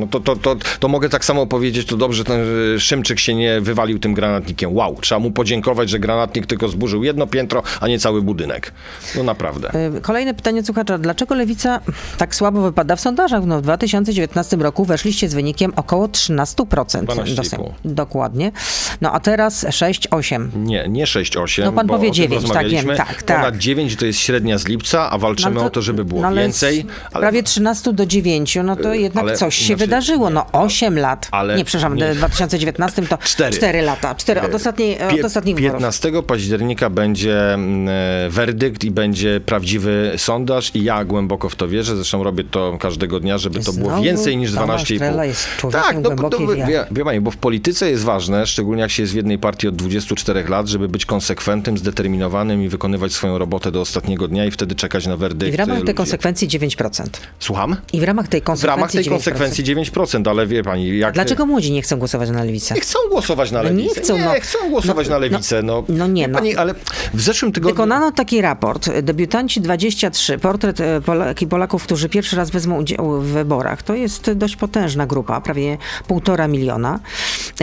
No 0.00 0.06
to, 0.06 0.20
to, 0.20 0.36
to, 0.36 0.56
to 0.80 0.88
mogę 0.88 1.08
tak 1.08 1.24
samo 1.24 1.46
powiedzieć, 1.46 1.86
to 1.86 1.96
dobrze 1.96 2.24
ten 2.24 2.40
y, 2.76 2.80
Szymczyk 2.80 3.18
się 3.18 3.34
nie 3.34 3.60
wywalił 3.60 3.98
tym 3.98 4.14
granatnikiem. 4.14 4.76
Wow, 4.76 4.96
trzeba 5.00 5.18
mu 5.18 5.30
podziękować, 5.30 5.90
że 5.90 5.98
granatnik 5.98 6.46
tylko 6.46 6.68
zburzył 6.68 7.04
jedno 7.04 7.26
piętro, 7.26 7.62
a 7.80 7.88
nie 7.88 7.98
cały 7.98 8.22
budynek. 8.22 8.72
No 9.16 9.22
naprawdę. 9.22 9.70
Y, 9.96 10.00
Kolejne 10.00 10.34
pytanie 10.34 10.64
słuchacza. 10.64 10.98
Dlaczego 10.98 11.34
lewica 11.34 11.80
tak 12.18 12.34
słabo 12.34 12.62
wypada 12.62 12.96
w 12.96 13.00
sondażach? 13.00 13.46
No, 13.46 13.58
w 13.58 13.62
2019 13.62 14.56
roku 14.56 14.84
weszliście 14.84 15.28
z 15.28 15.34
wynikiem 15.34 15.72
około 15.76 16.06
13%. 16.06 16.64
12,5. 16.66 17.34
Do 17.34 17.44
Sejmu. 17.44 17.74
Dokładnie. 17.84 18.52
No 19.00 19.12
a 19.12 19.20
teraz 19.20 19.64
6-8. 19.64 20.48
Nie, 20.56 20.88
nie 20.88 21.04
6-8. 21.04 21.64
No 21.64 21.72
pan 21.72 21.86
powie 21.86 22.08
o 22.08 22.12
tym 22.12 22.14
9, 22.14 22.50
tak, 22.50 22.68
wiem, 22.68 22.86
tak, 22.96 23.22
tak. 23.22 23.38
Ponad 23.38 23.56
9 23.56 23.96
to 23.96 24.06
jest 24.06 24.18
średnia 24.18 24.58
z 24.58 24.66
lipca, 24.66 25.10
a 25.10 25.18
walczymy 25.18 25.54
No, 25.54 25.60
ale 25.60 25.66
o 25.66 25.70
to, 25.70 25.82
żeby 25.82 26.04
było 26.04 26.20
no, 26.20 26.28
ale 26.28 26.42
więcej. 26.42 26.86
z 27.10 27.12
Prawie 27.12 27.42
13 27.42 27.92
do 27.92 28.06
9, 28.06 28.58
no 28.64 28.76
to 28.76 28.94
jednak 28.94 29.24
ale 29.24 29.36
coś 29.36 29.54
się 29.54 29.64
Znaczy, 29.64 29.81
wydarzyło. 29.86 30.30
No 30.30 30.46
8 30.52 30.98
lat. 30.98 31.28
ale- 31.30 31.56
nie, 31.56 31.64
przepraszam, 31.64 31.96
nie. 31.96 32.14
w 32.14 32.16
2019 32.16 33.02
to 33.02 33.18
Cztery. 33.18 33.56
4 33.56 33.82
lata. 33.82 34.14
4 34.14 34.40
od, 34.40 34.54
ostatniej, 34.54 35.02
od 35.02 35.12
Pie- 35.12 35.24
ostatnich 35.26 35.56
wyborów. 35.56 35.74
15 35.76 36.22
października 36.22 36.90
będzie 36.90 37.54
mm, 37.54 37.88
e, 37.88 38.30
werdykt 38.30 38.84
i 38.84 38.90
będzie 38.90 39.40
prawdziwy 39.46 40.12
sondaż 40.16 40.70
i 40.74 40.84
ja 40.84 41.04
głęboko 41.04 41.48
w 41.48 41.56
to 41.56 41.68
wierzę. 41.68 41.96
Zresztą 41.96 42.24
robię 42.24 42.44
to 42.44 42.76
każdego 42.80 43.20
dnia, 43.20 43.38
żeby 43.38 43.60
to 43.60 43.72
było 43.72 43.86
Znowu 43.88 44.02
więcej 44.02 44.36
niż 44.36 44.54
Tomasz 44.54 44.84
12,5. 44.84 44.98
Trela 44.98 45.24
jest 45.24 45.48
człowiekiem 45.56 46.02
Tak, 46.02 46.18
no, 46.20 46.54
wiary. 46.54 46.86
wie, 46.90 47.04
pani, 47.04 47.20
bo 47.20 47.30
w 47.30 47.36
polityce 47.36 47.90
jest 47.90 48.04
ważne, 48.04 48.46
szczególnie 48.46 48.82
jak 48.82 48.90
się 48.90 49.02
jest 49.02 49.12
w 49.12 49.16
jednej 49.16 49.38
partii 49.38 49.68
od 49.68 49.76
24 49.76 50.44
lat, 50.48 50.68
żeby 50.68 50.88
być 50.88 51.06
konsekwentnym, 51.06 51.78
zdeterminowanym 51.78 52.62
i 52.62 52.68
wykonywać 52.68 53.12
swoją 53.12 53.38
robotę 53.38 53.72
do 53.72 53.80
ostatniego 53.80 54.28
dnia 54.28 54.44
i 54.44 54.50
wtedy 54.50 54.74
czekać 54.74 55.06
na 55.06 55.16
werdykt 55.16 55.52
I 55.52 55.56
w 55.56 55.58
ramach 55.58 55.74
ludzi. 55.76 55.86
tej 55.86 55.94
konsekwencji 55.94 56.48
9%. 56.48 57.04
Słucham? 57.38 57.76
I 57.92 58.00
w 58.00 58.04
ramach 58.04 58.28
tej 58.28 58.40
W 58.40 58.44
konsekwencji 58.44 58.76
ramach 58.76 58.92
tej 58.92 59.04
9%. 59.04 59.08
konsekwencji 59.10 59.64
9%, 59.76 60.30
ale 60.30 60.46
wie 60.46 60.62
pani, 60.62 60.98
jak... 60.98 61.14
Dlaczego 61.14 61.46
młodzi 61.46 61.72
nie 61.72 61.82
chcą 61.82 61.96
głosować 61.96 62.30
na 62.30 62.44
lewicę? 62.44 62.74
Nie 62.74 62.80
chcą 62.80 62.98
głosować 63.10 63.50
na 63.50 63.62
No 63.62 63.68
nie 63.68 63.74
lewicę. 63.84 64.00
chcą, 64.00 64.18
no. 64.18 64.34
nie 64.34 64.40
chcą 64.40 64.58
głosować 64.70 65.06
No, 65.08 65.12
na 65.14 65.18
lewicę. 65.18 65.62
No, 65.62 65.84
no 65.88 66.06
nie, 66.06 66.22
Wie 66.22 66.28
no. 66.28 66.38
Pani, 66.38 66.56
ale 66.56 66.74
w 67.14 67.20
zeszłym 67.20 67.52
tygodniu... 67.52 67.74
Wykonano 67.74 68.12
taki 68.12 68.40
raport. 68.40 68.90
Debiutanci 69.02 69.60
23. 69.60 70.38
Portret 70.38 70.80
e, 70.80 71.00
Polak 71.00 71.42
i 71.42 71.46
Polaków, 71.46 71.82
którzy 71.84 72.08
pierwszy 72.08 72.36
raz 72.36 72.50
wezmą 72.50 72.78
udział 72.80 73.20
w 73.20 73.24
wyborach. 73.24 73.82
To 73.82 73.94
jest 73.94 74.32
dość 74.32 74.56
potężna 74.56 75.06
grupa, 75.06 75.40
prawie 75.40 75.78
półtora 76.06 76.48
miliona. 76.48 77.00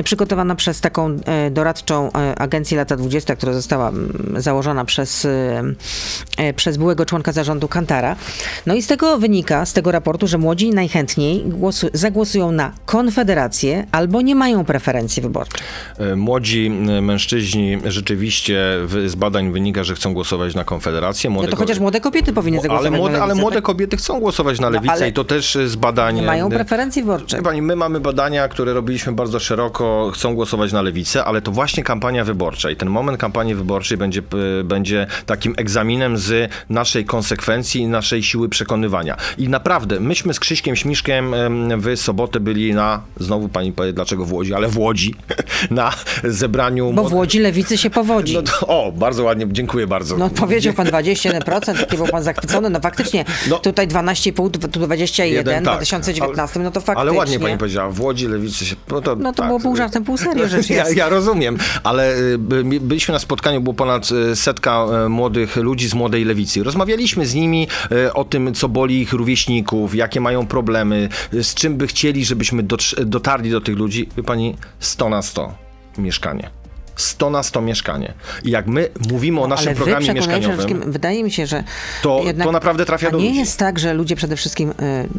Przygotowana 0.04 0.56
przez 0.56 0.82
taką 0.82 1.18
e, 1.26 1.52
doradczą 1.52 2.12
e, 2.14 2.36
agencję 2.40 2.78
Lata 2.78 2.96
20, 2.96 3.36
która 3.36 3.54
została 3.54 3.90
mm, 3.90 4.34
założona 4.38 4.86
przez, 4.86 5.28
przez 6.56 6.78
byłego 6.78 7.06
członka 7.06 7.32
zarządu 7.32 7.68
Kantara. 7.68 8.16
No 8.66 8.74
i 8.76 8.82
z 8.82 8.88
tego 8.88 9.18
wynika, 9.18 9.66
z 9.66 9.74
tego 9.74 9.92
raportu, 9.92 10.28
że 10.28 10.38
młodzi 10.38 10.70
najchętniej 10.70 11.44
głosu, 11.46 11.90
zagłosują 12.00 12.52
na 12.52 12.72
Konfederację 12.86 13.86
albo 13.92 14.22
nie 14.22 14.36
mają 14.36 14.66
preferencji 14.66 15.22
wyborczych. 15.22 15.62
E, 15.98 16.16
Młodzi 16.16 16.66
m, 16.68 17.06
mężczyźni 17.06 17.78
rzeczywiście 17.86 18.60
z 19.06 19.16
badań 19.16 19.52
wynika, 19.52 19.84
że 19.84 19.96
chcą 19.96 20.14
głosować 20.14 20.56
na 20.56 20.64
Konfederację. 20.64 21.30
No 21.30 21.34
Młode 21.34 21.48
to 21.48 21.56
ko- 21.58 21.64
chociaż 21.64 21.80
młode 21.80 22.00
kobiety 22.00 22.34
powinny 22.34 22.62
zagłosować 22.62 22.88
ale 22.88 22.98
młode, 22.98 23.14
na 23.14 23.20
ale 23.20 23.28
lewicę, 23.28 23.42
młode 23.42 23.56
tak? 23.56 23.64
kobiety 23.64 23.98
chcą 23.98 24.20
głosować 24.20 24.60
na 24.60 24.70
lewicę 24.70 24.94
ale 24.94 25.10
i 25.10 25.14
to 25.14 25.24
też 25.24 25.58
z 25.66 25.76
badań... 25.76 26.16
Nie 26.16 26.22
mają 26.22 26.48
e, 26.48 26.50
preferencji 26.50 27.02
wyborczych. 27.04 27.42
Pani, 27.44 27.62
my 27.62 27.76
mamy 27.76 28.00
badania, 28.00 28.48
które 28.48 28.74
robiliśmy 28.74 29.12
bardzo 29.12 29.40
szeroko, 29.40 30.12
chcą 30.14 30.36
głosować 30.36 30.72
na 30.74 30.82
lewicę, 30.82 31.26
ale 31.26 31.42
to 31.42 31.52
właśnie 31.52 31.84
kampania 31.84 32.24
wyborcza 32.26 32.72
i 32.72 32.76
ten 32.76 32.90
moment 32.90 33.18
kampanii 33.20 33.56
wyborczej 33.56 33.98
będzie, 33.98 34.22
będzie 34.64 35.08
takim 35.26 35.54
egzaminem 35.58 36.18
z 36.18 36.52
naszej 36.70 37.06
konsekwencji 37.06 37.82
i 37.82 37.88
naszej 37.88 38.24
siły 38.24 38.50
przekonywania. 38.50 39.18
I 39.38 39.50
naprawdę, 39.50 40.00
myśmy 40.00 40.34
z 40.34 40.40
Krzyśkiem 40.40 40.76
Śmiszkiem 40.76 41.34
em, 41.88 41.96
w 41.96 42.00
sobotę 42.02 42.40
byli 42.40 42.74
na, 42.74 43.02
znowu 43.20 43.50
pani 43.50 43.72
powie 43.72 43.94
dlaczego 43.94 44.26
w 44.26 44.34
Łodzi, 44.34 44.54
ale 44.54 44.68
w 44.68 44.78
Łodzi, 44.78 45.16
na 45.72 45.94
zebraniu... 46.24 46.94
Bo 46.94 47.04
w 47.04 47.14
Łodzi 47.14 47.40
lewicy 47.40 47.78
się 47.78 47.90
powodzi. 47.90 48.34
No 48.34 48.42
to, 48.42 48.68
o, 48.68 48.92
bardzo 48.92 49.24
ładnie, 49.24 49.48
dziękuję 49.52 49.88
bardzo. 49.88 50.18
No 50.18 50.30
powiedział 50.30 50.74
pan 50.74 50.88
21%, 50.88 51.80
taki 51.80 51.98
był 51.98 52.08
pan 52.08 52.24
zachwycony. 52.24 52.70
No 52.70 52.80
faktycznie, 52.80 53.26
No. 53.50 53.58
tutaj 53.60 53.88
12,5, 53.88 54.70
tu 54.70 54.80
21, 54.80 55.34
Jeden, 55.34 55.64
w 55.64 55.66
tak. 55.66 55.76
2019, 55.76 56.60
no 56.60 56.72
to 56.72 56.82
faktycznie. 56.82 57.02
Ale 57.02 57.12
ładnie 57.12 57.40
pani 57.40 57.58
powiedziała, 57.58 57.92
w 57.92 58.02
Łodzi 58.02 58.28
lewicy 58.28 58.66
się... 58.66 58.76
No 58.92 59.02
to, 59.02 59.16
No 59.16 59.34
to 59.34 59.44
było 59.46 59.60
pół 59.60 59.76
żartem, 59.76 60.04
pół 60.04 60.18
serio 60.18 60.48
rzecz 60.48 60.70
ja, 60.70 60.84
jest. 60.84 60.96
ja 60.98 61.10
rozumiem, 61.10 61.58
ale 61.84 62.18
y, 62.18 62.38
by- 62.38 62.64
byliśmy 62.64 63.12
na 63.14 63.20
spotkaniu, 63.20 63.62
było 63.62 63.74
ponad 63.74 64.10
y, 64.12 64.36
setka 64.36 64.86
y, 65.06 65.10
młodych 65.10 65.56
ludzi 65.56 65.88
z 65.90 65.94
młodej 65.94 66.26
lewicy. 66.26 66.64
Rozmawialiśmy 66.64 67.26
z 67.26 67.34
nimi 67.34 67.68
o 68.14 68.24
tym, 68.24 68.54
co 68.54 68.70
boli 68.70 69.02
ich 69.02 69.14
rówieśników, 69.14 69.96
jakie 69.96 70.22
mają 70.22 70.48
problemy, 70.48 71.10
z 71.32 71.54
czym 71.54 71.69
by 71.78 71.88
chcieli, 71.88 72.26
żebyśmy 72.26 72.64
dotarli 73.06 73.52
do 73.52 73.62
tych 73.62 73.78
ludzi. 73.78 74.10
Wie 74.18 74.24
pani, 74.24 74.56
100 74.80 75.10
na 75.10 75.22
100 75.22 75.56
mieszkanie. 75.98 76.59
100 77.00 77.30
na 77.30 77.44
100 77.44 77.62
mieszkanie. 77.62 78.14
I 78.44 78.50
jak 78.50 78.68
my 78.68 78.90
mówimy 79.12 79.42
o 79.42 79.48
naszym 79.48 79.76
programie 79.76 80.14
mieszkaniowym... 80.14 80.92
wydaje 80.92 81.24
mi 81.24 81.32
się, 81.32 81.46
że 81.48 81.64
To- 82.02 82.22
jednak, 82.26 82.48
to 82.48 82.52
naprawdę 82.52 82.86
trafia 82.86 83.12
do 83.12 83.18
nie 83.18 83.26
ludzi. 83.26 83.40
jest 83.40 83.60
tak, 83.60 83.80
że 83.80 83.94
ludzie 83.94 84.16
przede 84.16 84.36
wszystkim, 84.36 84.70
y, 84.70 84.74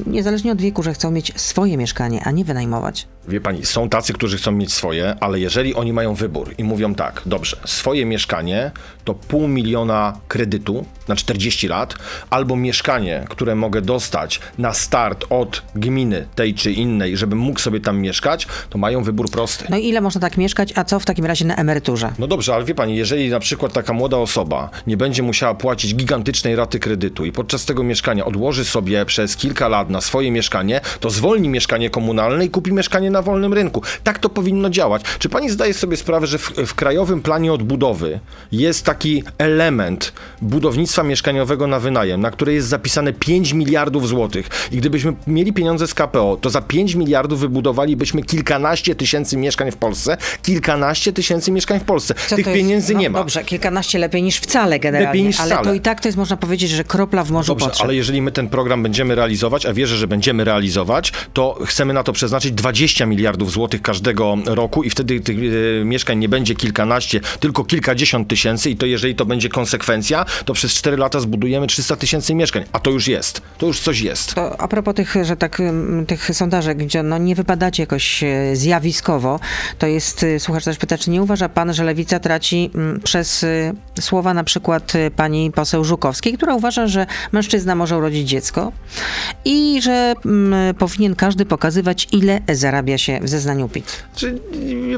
niezależnie 0.07 0.53
od 0.53 0.61
wieku, 0.61 0.83
że 0.83 0.95
chcą 0.95 1.11
mieć 1.11 1.33
swoje 1.37 1.77
mieszkanie, 1.77 2.25
a 2.25 2.31
nie 2.31 2.45
wynajmować. 2.45 3.07
Wie 3.29 3.41
pani, 3.41 3.67
są 3.67 3.89
tacy, 3.89 4.13
którzy 4.13 4.37
chcą 4.37 4.53
mieć 4.53 4.73
swoje, 4.73 5.15
ale 5.21 5.41
jeżeli 5.41 5.75
oni 5.75 5.93
mają 5.93 6.15
wybór 6.15 6.55
i 6.59 6.65
mówią 6.65 6.95
tak, 6.95 7.23
dobrze, 7.27 7.57
swoje 7.65 8.07
mieszkanie 8.07 8.71
to 9.05 9.15
pół 9.15 9.49
miliona 9.49 10.17
kredytu 10.29 10.85
na 11.09 11.17
40 11.17 11.69
lat, 11.69 11.95
albo 12.31 12.57
mieszkanie, 12.57 13.25
które 13.29 13.55
mogę 13.55 13.83
dostać 13.83 14.41
na 14.59 14.75
start 14.75 15.25
od 15.31 15.63
gminy 15.75 16.27
tej 16.35 16.55
czy 16.55 16.73
innej, 16.73 17.17
żebym 17.17 17.39
mógł 17.39 17.61
sobie 17.61 17.81
tam 17.81 18.01
mieszkać, 18.01 18.47
to 18.71 18.79
mają 18.79 19.03
wybór 19.03 19.31
prosty. 19.31 19.65
No 19.69 19.77
i 19.77 19.89
ile 19.89 20.01
można 20.01 20.21
tak 20.21 20.37
mieszkać, 20.37 20.73
a 20.77 20.85
co 20.85 21.01
w 21.01 21.05
takim 21.05 21.25
razie 21.25 21.45
na 21.45 21.57
emeryturze? 21.71 22.13
No 22.19 22.27
dobrze, 22.27 22.55
ale 22.55 22.65
wie 22.65 22.75
pani, 22.75 22.97
jeżeli 22.97 23.31
na 23.31 23.41
przykład 23.41 23.73
taka 23.73 23.93
młoda 23.93 24.17
osoba 24.17 24.71
nie 24.87 24.97
będzie 24.97 25.23
musiała 25.23 25.55
płacić 25.55 25.95
gigantycznej 25.95 26.57
raty 26.57 26.79
kredytu 26.79 27.25
i 27.25 27.33
podczas 27.33 27.65
tego 27.65 27.83
mieszkania 27.83 28.25
odłoży 28.25 28.65
sobie 28.65 29.05
przez 29.05 29.37
kilka 29.37 29.69
lat 29.69 29.91
na 29.91 30.01
swoje 30.01 30.31
mieszkanie, 30.31 30.81
to 31.01 31.11
zwolni 31.11 31.49
mieszkanie 31.49 31.91
komunalne 31.91 32.45
i 32.45 32.51
kupi 32.51 32.73
mieszkanie 32.73 33.11
na 33.11 33.23
wolnym 33.23 33.55
rynku. 33.55 33.83
Tak 34.05 34.19
to 34.19 34.29
powinno 34.29 34.71
działać. 34.71 35.03
Czy 35.19 35.29
pani 35.29 35.51
zdaje 35.51 35.75
sobie 35.75 35.97
sprawę, 35.97 36.27
że 36.27 36.39
w, 36.39 36.51
w 36.67 36.75
Krajowym 36.75 37.23
Planie 37.23 37.53
Odbudowy 37.53 38.21
jest 38.53 38.85
taki 38.85 39.23
element 39.39 40.13
budownictwa 40.43 41.03
mieszkaniowego 41.03 41.67
na 41.67 41.81
wynajem, 41.81 42.21
na 42.21 42.31
które 42.31 42.53
jest 42.53 42.69
zapisane 42.69 43.13
5 43.13 43.53
miliardów 43.53 44.09
złotych 44.09 44.49
i 44.73 44.77
gdybyśmy 44.77 45.13
mieli 45.27 45.53
pieniądze 45.53 45.87
z 45.87 45.95
KPO, 45.95 46.39
to 46.41 46.51
za 46.51 46.63
5 46.63 46.95
miliardów 46.95 47.41
wybudowalibyśmy 47.41 48.23
kilkanaście 48.23 48.95
tysięcy 48.95 49.37
mieszkań 49.37 49.71
w 49.71 49.77
Polsce, 49.77 50.17
kilkanaście 50.43 51.13
tysięcy 51.13 51.53
mieszkań 51.53 51.60
w 51.67 51.85
Polsce. 51.85 52.15
Co 52.29 52.37
Tych 52.37 52.45
to 52.45 52.53
pieniędzy 52.53 52.95
no, 52.95 53.01
nie 53.01 53.11
ma. 53.11 53.19
Dobrze, 53.19 53.45
kilkanaście 53.45 53.99
lepiej 53.99 54.23
niż 54.23 54.37
wcale 54.37 54.79
generalnie, 54.79 55.23
niż 55.23 55.41
ale 55.41 55.51
to 55.51 55.61
wcale. 55.61 55.77
i 55.77 55.81
tak 55.81 56.01
to 56.01 56.09
jest, 56.09 56.19
można 56.19 56.37
powiedzieć, 56.37 56.71
że 56.71 56.85
kropla 56.85 57.25
w 57.25 57.31
morzu 57.31 57.53
Dobrze, 57.53 57.67
potrzeb. 57.67 57.85
ale 57.85 57.95
jeżeli 57.95 58.23
my 58.23 58.33
ten 58.33 58.49
program 58.49 58.83
będziemy 58.83 59.15
realizować, 59.15 59.67
a 59.67 59.73
wierzę, 59.73 59.97
że 59.97 60.09
będziemy 60.09 60.45
realizować, 60.45 61.13
to 61.33 61.59
chcemy 61.67 61.93
na 61.93 62.03
to 62.03 62.13
przeznaczyć 62.13 62.53
20 62.53 63.07
miliardów 63.07 63.53
złotych 63.53 63.83
każdego 63.83 64.37
roku 64.47 64.83
i 64.83 64.91
wtedy 64.91 65.21
tych 65.21 65.39
e, 65.39 65.85
mieszkań 65.85 66.19
nie 66.19 66.29
będzie 66.29 66.55
kilkanaście, 66.55 67.21
tylko 67.41 67.65
kilkadziesiąt 67.65 68.29
tysięcy 68.29 68.71
i 68.71 68.77
to 68.77 68.87
jeżeli 68.87 69.15
to 69.15 69.27
będzie 69.27 69.49
konsekwencja, 69.49 70.25
to 70.45 70.53
przez 70.53 70.75
4 70.75 70.97
lata 70.97 71.21
zbudujemy 71.21 71.67
300 71.67 71.97
tysięcy 71.97 72.35
mieszkań, 72.35 72.65
a 72.73 72.81
to 72.81 72.91
już 72.91 73.09
jest. 73.09 73.43
To 73.59 73.67
już 73.67 73.81
coś 73.81 74.01
jest. 74.01 74.35
To 74.35 74.61
a 74.61 74.69
propos 74.69 74.95
tych, 74.95 75.15
że 75.23 75.37
tak, 75.37 75.63
tych 76.07 76.31
sondażek, 76.33 76.79
gdzie 76.79 77.03
no 77.03 77.19
nie 77.19 77.35
wypadacie 77.35 77.83
jakoś 77.83 78.23
e, 78.23 78.57
zjawiskowo, 78.57 79.41
to 79.79 79.87
jest, 79.87 80.23
y, 80.23 80.41
słuchacz 80.41 80.65
też 80.65 80.79
pyta, 80.79 80.99
czy 80.99 81.11
nie 81.11 81.23
uważa 81.41 81.55
pan, 81.55 81.75
że 81.75 81.85
lewica 81.85 82.19
traci 82.19 82.71
mm, 82.75 83.01
przez 83.01 83.43
y, 83.43 83.73
słowa 84.01 84.35
na 84.35 84.45
przykład 84.45 84.95
y, 84.95 85.11
pani 85.17 85.51
poseł 85.51 85.85
Żukowskiej, 85.85 86.33
która 86.33 86.55
uważa, 86.55 86.87
że 86.87 87.07
mężczyzna 87.33 87.75
może 87.75 87.99
urodzić 87.99 88.29
dziecko 88.29 88.73
i 89.45 89.83
że 89.83 90.15
mm, 90.25 90.75
powinien 90.75 91.15
każdy 91.15 91.47
pokazywać, 91.47 92.09
ile 92.13 92.41
zarabia 92.53 92.99
się 92.99 93.21
w 93.23 93.29
zeznaniu 93.29 93.69
PIT. 93.69 94.05
Czy, 94.17 94.39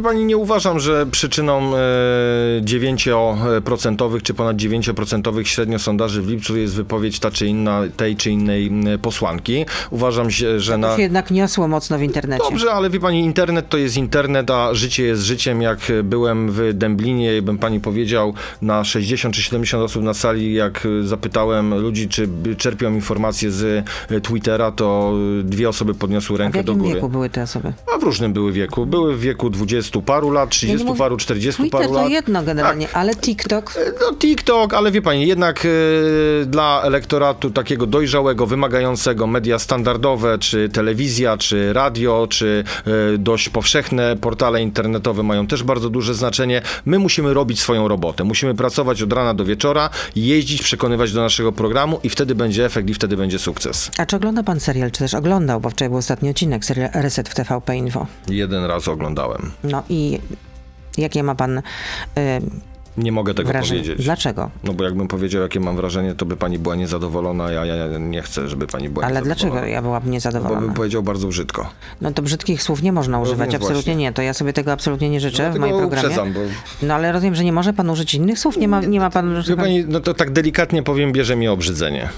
pani, 0.02 0.24
nie 0.24 0.36
uważam, 0.36 0.80
że 0.80 1.06
przyczyną 1.06 1.76
e, 1.76 2.60
9% 2.62 4.22
czy 4.22 4.34
ponad 4.34 4.56
9% 4.56 5.44
średnio 5.44 5.78
sondaży 5.78 6.22
w 6.22 6.28
lipcu 6.28 6.56
jest 6.56 6.74
wypowiedź 6.74 7.18
ta 7.18 7.30
czy 7.30 7.46
inna, 7.46 7.82
tej 7.96 8.16
czy 8.16 8.30
innej 8.30 8.70
posłanki. 9.02 9.66
Uważam, 9.90 10.30
że 10.30 10.72
To 10.72 10.78
na... 10.78 10.96
się 10.96 11.02
jednak 11.02 11.30
niosło 11.30 11.68
mocno 11.68 11.98
w 11.98 12.02
internecie. 12.02 12.44
Dobrze, 12.50 12.72
ale 12.72 12.90
wie 12.90 13.00
pani, 13.00 13.20
internet 13.20 13.68
to 13.68 13.78
jest 13.78 13.96
internet, 13.96 14.50
a 14.50 14.74
życie 14.74 15.04
jest 15.04 15.22
życiem. 15.22 15.62
Jak 15.62 15.78
byłem 16.04 16.31
w 16.34 16.72
Dęblinie 16.74 17.36
i 17.36 17.42
bym 17.42 17.58
pani 17.58 17.80
powiedział 17.80 18.34
na 18.62 18.84
60 18.84 19.34
czy 19.34 19.42
70 19.42 19.82
osób 19.84 20.02
na 20.02 20.14
sali, 20.14 20.54
jak 20.54 20.88
zapytałem 21.02 21.74
ludzi, 21.80 22.08
czy 22.08 22.28
czerpią 22.58 22.94
informacje 22.94 23.50
z 23.50 23.84
e, 24.10 24.20
Twittera, 24.20 24.70
to 24.70 25.12
dwie 25.44 25.68
osoby 25.68 25.94
podniosły 25.94 26.36
w 26.36 26.40
rękę 26.40 26.64
do 26.64 26.72
jakim 26.72 26.82
góry. 26.82 26.94
wieku 26.94 27.08
były 27.08 27.30
te 27.30 27.42
osoby? 27.42 27.72
A 27.94 27.98
w 27.98 28.02
różnym 28.02 28.32
były 28.32 28.52
wieku. 28.52 28.86
Były 28.86 29.16
w 29.16 29.20
wieku 29.20 29.50
20 29.50 30.00
paru 30.00 30.30
lat, 30.30 30.50
30 30.50 30.86
mówię- 30.86 30.98
paru, 30.98 31.16
40 31.16 31.62
Twitter 31.62 31.80
paru 31.80 31.92
to 31.94 32.00
lat. 32.02 32.10
jedno 32.10 32.42
generalnie, 32.42 32.88
ale 32.92 33.14
TikTok... 33.14 33.74
No 34.00 34.16
TikTok, 34.18 34.74
ale 34.74 34.90
wie 34.90 35.02
pani, 35.02 35.26
jednak 35.26 35.66
e, 35.66 35.68
dla 36.46 36.82
elektoratu 36.84 37.50
takiego 37.50 37.86
dojrzałego, 37.86 38.46
wymagającego 38.46 39.26
media 39.26 39.58
standardowe, 39.58 40.38
czy 40.38 40.68
telewizja, 40.68 41.36
czy 41.36 41.72
radio, 41.72 42.26
czy 42.30 42.64
e, 43.14 43.18
dość 43.18 43.48
powszechne 43.48 44.16
portale 44.16 44.62
internetowe 44.62 45.22
mają 45.22 45.46
też 45.46 45.62
bardzo 45.62 45.90
duże 45.90 46.14
znaczenie. 46.14 46.21
My 46.84 46.98
musimy 46.98 47.34
robić 47.34 47.60
swoją 47.60 47.88
robotę. 47.88 48.24
Musimy 48.24 48.54
pracować 48.54 49.02
od 49.02 49.12
rana 49.12 49.34
do 49.34 49.44
wieczora, 49.44 49.90
jeździć, 50.16 50.62
przekonywać 50.62 51.12
do 51.12 51.20
naszego 51.20 51.52
programu 51.52 52.00
i 52.02 52.08
wtedy 52.08 52.34
będzie 52.34 52.64
efekt 52.64 52.88
i 52.88 52.94
wtedy 52.94 53.16
będzie 53.16 53.38
sukces. 53.38 53.90
A 53.98 54.06
czy 54.06 54.16
ogląda 54.16 54.42
pan 54.42 54.60
serial, 54.60 54.90
czy 54.90 54.98
też 54.98 55.14
oglądał, 55.14 55.60
bo 55.60 55.70
wczoraj 55.70 55.88
był 55.90 55.98
ostatni 55.98 56.30
odcinek, 56.30 56.64
serial 56.64 56.90
Reset 56.94 57.28
w 57.28 57.34
TVP 57.34 57.76
Info. 57.76 58.06
Jeden 58.28 58.64
raz 58.64 58.88
oglądałem. 58.88 59.50
No 59.64 59.82
i 59.88 60.20
jakie 60.98 61.22
ma 61.22 61.34
pan 61.34 61.58
y, 61.58 61.62
Nie 62.96 63.12
mogę 63.12 63.34
tego 63.34 63.48
wrażenie. 63.48 63.80
powiedzieć. 63.80 64.04
Dlaczego? 64.04 64.50
No 64.64 64.72
bo 64.72 64.84
jakbym 64.84 65.08
powiedział, 65.08 65.42
jakie 65.42 65.60
mam 65.60 65.76
wrażenie, 65.76 66.14
to 66.14 66.26
by 66.26 66.36
pani 66.36 66.58
była 66.58 66.74
niezadowolona, 66.76 67.50
ja, 67.50 67.64
ja 67.66 67.98
nie 67.98 68.22
chcę, 68.22 68.48
żeby 68.48 68.66
pani 68.66 68.88
była 68.88 69.04
Ale 69.06 69.14
niezadowolona. 69.20 69.50
dlaczego 69.50 69.72
ja 69.72 69.82
byłabym 69.82 70.08
Bo 70.08 70.12
niezadowolona? 70.12 70.60
bym 70.60 70.74
powiedział 70.74 71.02
bardzo 71.02 71.28
brzydko. 71.28 71.70
No 72.00 72.12
to 72.12 72.22
brzydkich 72.22 72.62
słów 72.62 72.82
nie 72.82 72.92
można 72.92 73.20
używać, 73.20 73.50
więc 73.50 73.54
absolutnie 73.54 73.92
właśnie. 73.92 73.96
nie. 73.96 74.12
To 74.12 74.22
ja 74.22 74.34
sobie 74.34 74.52
tego 74.52 74.72
absolutnie 74.72 75.10
nie 75.10 75.20
życzę 75.20 75.36
w 75.36 75.36
Dlatego 75.36 75.60
moim 75.66 75.78
programie. 75.78 76.02
uprzedzam, 76.08 76.32
bo 76.32 76.40
No 76.82 76.94
ale 76.94 77.12
rozumiem, 77.12 77.34
że 77.34 77.44
nie 77.44 77.52
może 77.52 77.72
pan 77.72 77.90
użyć 77.90 78.14
innych 78.14 78.38
słów? 78.38 78.56
Nie 78.56 78.68
ma, 78.68 78.80
nie 78.80 79.00
ma 79.00 79.10
pan... 79.10 79.42
wie 79.48 79.56
pani, 79.56 79.84
no 79.88 80.00
to 80.00 80.14
tak 80.14 80.30
delikatnie 80.30 80.82
powiem, 80.82 81.12
bierze 81.12 81.36
mnie 81.36 81.52
obrzydzenie. 81.52 82.08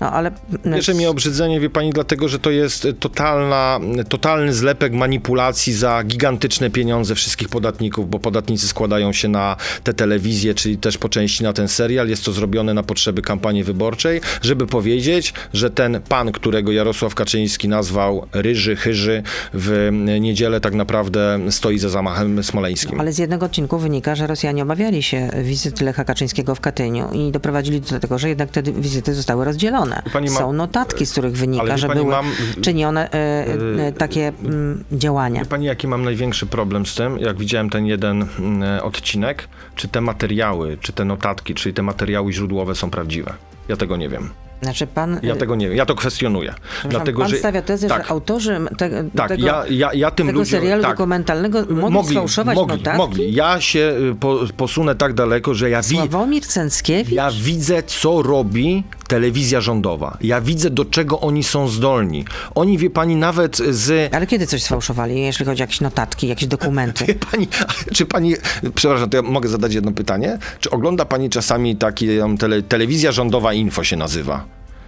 No 0.00 0.10
ale... 0.12 0.30
Bierze 0.66 0.94
mnie 0.94 1.10
obrzydzenie, 1.10 1.60
wie 1.60 1.70
pani, 1.70 1.90
dlatego, 1.90 2.28
że 2.28 2.38
to 2.38 2.50
jest 2.50 2.88
totalna, 3.00 3.80
totalny 4.08 4.54
zlepek 4.54 4.92
manipulacji 4.92 5.72
za 5.72 6.02
gigantyczne 6.04 6.70
pieniądze 6.70 7.14
wszystkich 7.14 7.48
podatników, 7.48 8.10
bo 8.10 8.18
podatnicy 8.18 8.68
składają 8.68 9.12
się 9.12 9.28
na 9.28 9.56
te 9.84 9.94
telewizje, 10.02 10.54
czyli 10.54 10.78
też 10.78 10.98
po 10.98 11.08
części 11.08 11.42
na 11.44 11.52
ten 11.52 11.68
serial. 11.68 12.08
Jest 12.08 12.24
to 12.24 12.32
zrobione 12.32 12.74
na 12.74 12.82
potrzeby 12.82 13.22
kampanii 13.22 13.64
wyborczej, 13.64 14.20
żeby 14.42 14.66
powiedzieć, 14.66 15.34
że 15.52 15.70
ten 15.70 16.00
pan, 16.08 16.32
którego 16.32 16.72
Jarosław 16.72 17.14
Kaczyński 17.14 17.68
nazwał 17.68 18.26
ryży, 18.32 18.76
chyży, 18.76 19.22
w 19.54 19.88
niedzielę 20.20 20.60
tak 20.60 20.74
naprawdę 20.74 21.40
stoi 21.50 21.78
za 21.78 21.88
zamachem 21.88 22.42
smoleńskim. 22.42 23.00
Ale 23.00 23.12
z 23.12 23.18
jednego 23.18 23.46
odcinku 23.46 23.78
wynika, 23.78 24.14
że 24.14 24.26
Rosjanie 24.26 24.62
obawiali 24.62 25.02
się 25.02 25.30
wizyty 25.42 25.84
Lecha 25.84 26.04
Kaczyńskiego 26.04 26.54
w 26.54 26.60
Katyniu 26.60 27.08
i 27.12 27.32
doprowadzili 27.32 27.80
do 27.80 28.00
tego, 28.00 28.18
że 28.18 28.28
jednak 28.28 28.50
te 28.50 28.62
wizyty 28.62 29.14
zostały 29.14 29.44
rozdzielone. 29.44 30.02
Pani 30.12 30.30
ma- 30.30 30.38
Są 30.38 30.52
notatki, 30.52 31.06
z 31.06 31.12
których 31.12 31.32
wynika, 31.32 31.76
że 31.76 31.88
były, 31.88 32.10
mam- 32.10 32.32
czyni 32.62 32.84
one 32.84 33.12
e, 33.12 33.46
e, 33.86 33.92
takie 33.92 34.32
mm, 34.44 34.84
działania. 34.92 35.40
Wie 35.40 35.46
pani, 35.46 35.66
jaki 35.66 35.88
mam 35.88 36.04
największy 36.04 36.46
problem 36.46 36.86
z 36.86 36.94
tym, 36.94 37.18
jak 37.18 37.36
widziałem 37.36 37.70
ten 37.70 37.86
jeden 37.86 38.26
mm, 38.38 38.80
odcinek? 38.82 39.48
Czy 39.76 39.88
te 39.92 40.00
materiały, 40.00 40.78
czy 40.80 40.92
te 40.92 41.04
notatki, 41.04 41.54
czyli 41.54 41.74
te 41.74 41.82
materiały 41.82 42.32
źródłowe 42.32 42.74
są 42.74 42.90
prawdziwe? 42.90 43.34
Ja 43.68 43.76
tego 43.76 43.96
nie 43.96 44.08
wiem. 44.08 44.30
Znaczy 44.62 44.86
pan... 44.86 45.20
Ja 45.22 45.34
e, 45.34 45.36
tego 45.36 45.56
nie 45.56 45.68
wiem. 45.68 45.76
Ja 45.76 45.86
to 45.86 45.94
kwestionuję. 45.94 46.54
Dlatego, 46.88 47.22
pan 47.22 47.32
stawia 47.38 47.62
tezę, 47.62 47.88
tak, 47.88 48.02
że 48.02 48.10
autorzy 48.10 48.60
te, 48.78 49.04
tak, 49.16 49.28
tego, 49.28 49.46
ja, 49.46 49.64
ja, 49.70 49.94
ja 49.94 50.10
tym 50.10 50.26
tego 50.26 50.38
ludziom, 50.38 50.60
serialu 50.60 50.82
tak, 50.82 50.90
dokumentalnego 50.92 51.64
mogli, 51.90 52.10
sfałszować 52.10 52.56
mogli, 52.56 52.76
notatki? 52.76 52.98
mogli. 52.98 53.34
Ja 53.34 53.60
się 53.60 53.94
y, 54.12 54.14
po, 54.20 54.40
posunę 54.56 54.94
tak 54.94 55.12
daleko, 55.14 55.54
że 55.54 55.70
ja, 55.70 55.82
wi, 55.82 55.96
Sławomir 55.96 56.46
Cęckiewicz? 56.46 57.14
ja 57.14 57.30
widzę, 57.30 57.82
co 57.82 58.22
robi 58.22 58.84
telewizja 59.08 59.60
rządowa. 59.60 60.16
Ja 60.20 60.40
widzę, 60.40 60.70
do 60.70 60.84
czego 60.84 61.20
oni 61.20 61.44
są 61.44 61.68
zdolni. 61.68 62.24
Oni, 62.54 62.78
wie 62.78 62.90
pani, 62.90 63.16
nawet 63.16 63.56
z 63.56 64.14
Ale 64.14 64.26
kiedy 64.26 64.46
coś 64.46 64.62
sfałszowali, 64.62 65.20
jeśli 65.20 65.46
chodzi 65.46 65.62
o 65.62 65.64
jakieś 65.64 65.80
notatki, 65.80 66.28
jakieś 66.28 66.48
dokumenty? 66.48 67.04
Wie 67.12 67.14
pani, 67.14 67.48
czy 67.94 68.06
pani, 68.06 68.34
przepraszam, 68.74 69.10
to 69.10 69.16
ja 69.16 69.22
mogę 69.22 69.48
zadać 69.48 69.74
jedno 69.74 69.92
pytanie? 69.92 70.38
Czy 70.60 70.70
ogląda 70.70 71.04
pani 71.04 71.30
czasami 71.30 71.76
taki, 71.76 72.08
tele, 72.38 72.62
telewizja 72.62 73.12
rządowa 73.12 73.52
info 73.52 73.84
się 73.84 73.96
nazywa? 73.96 74.44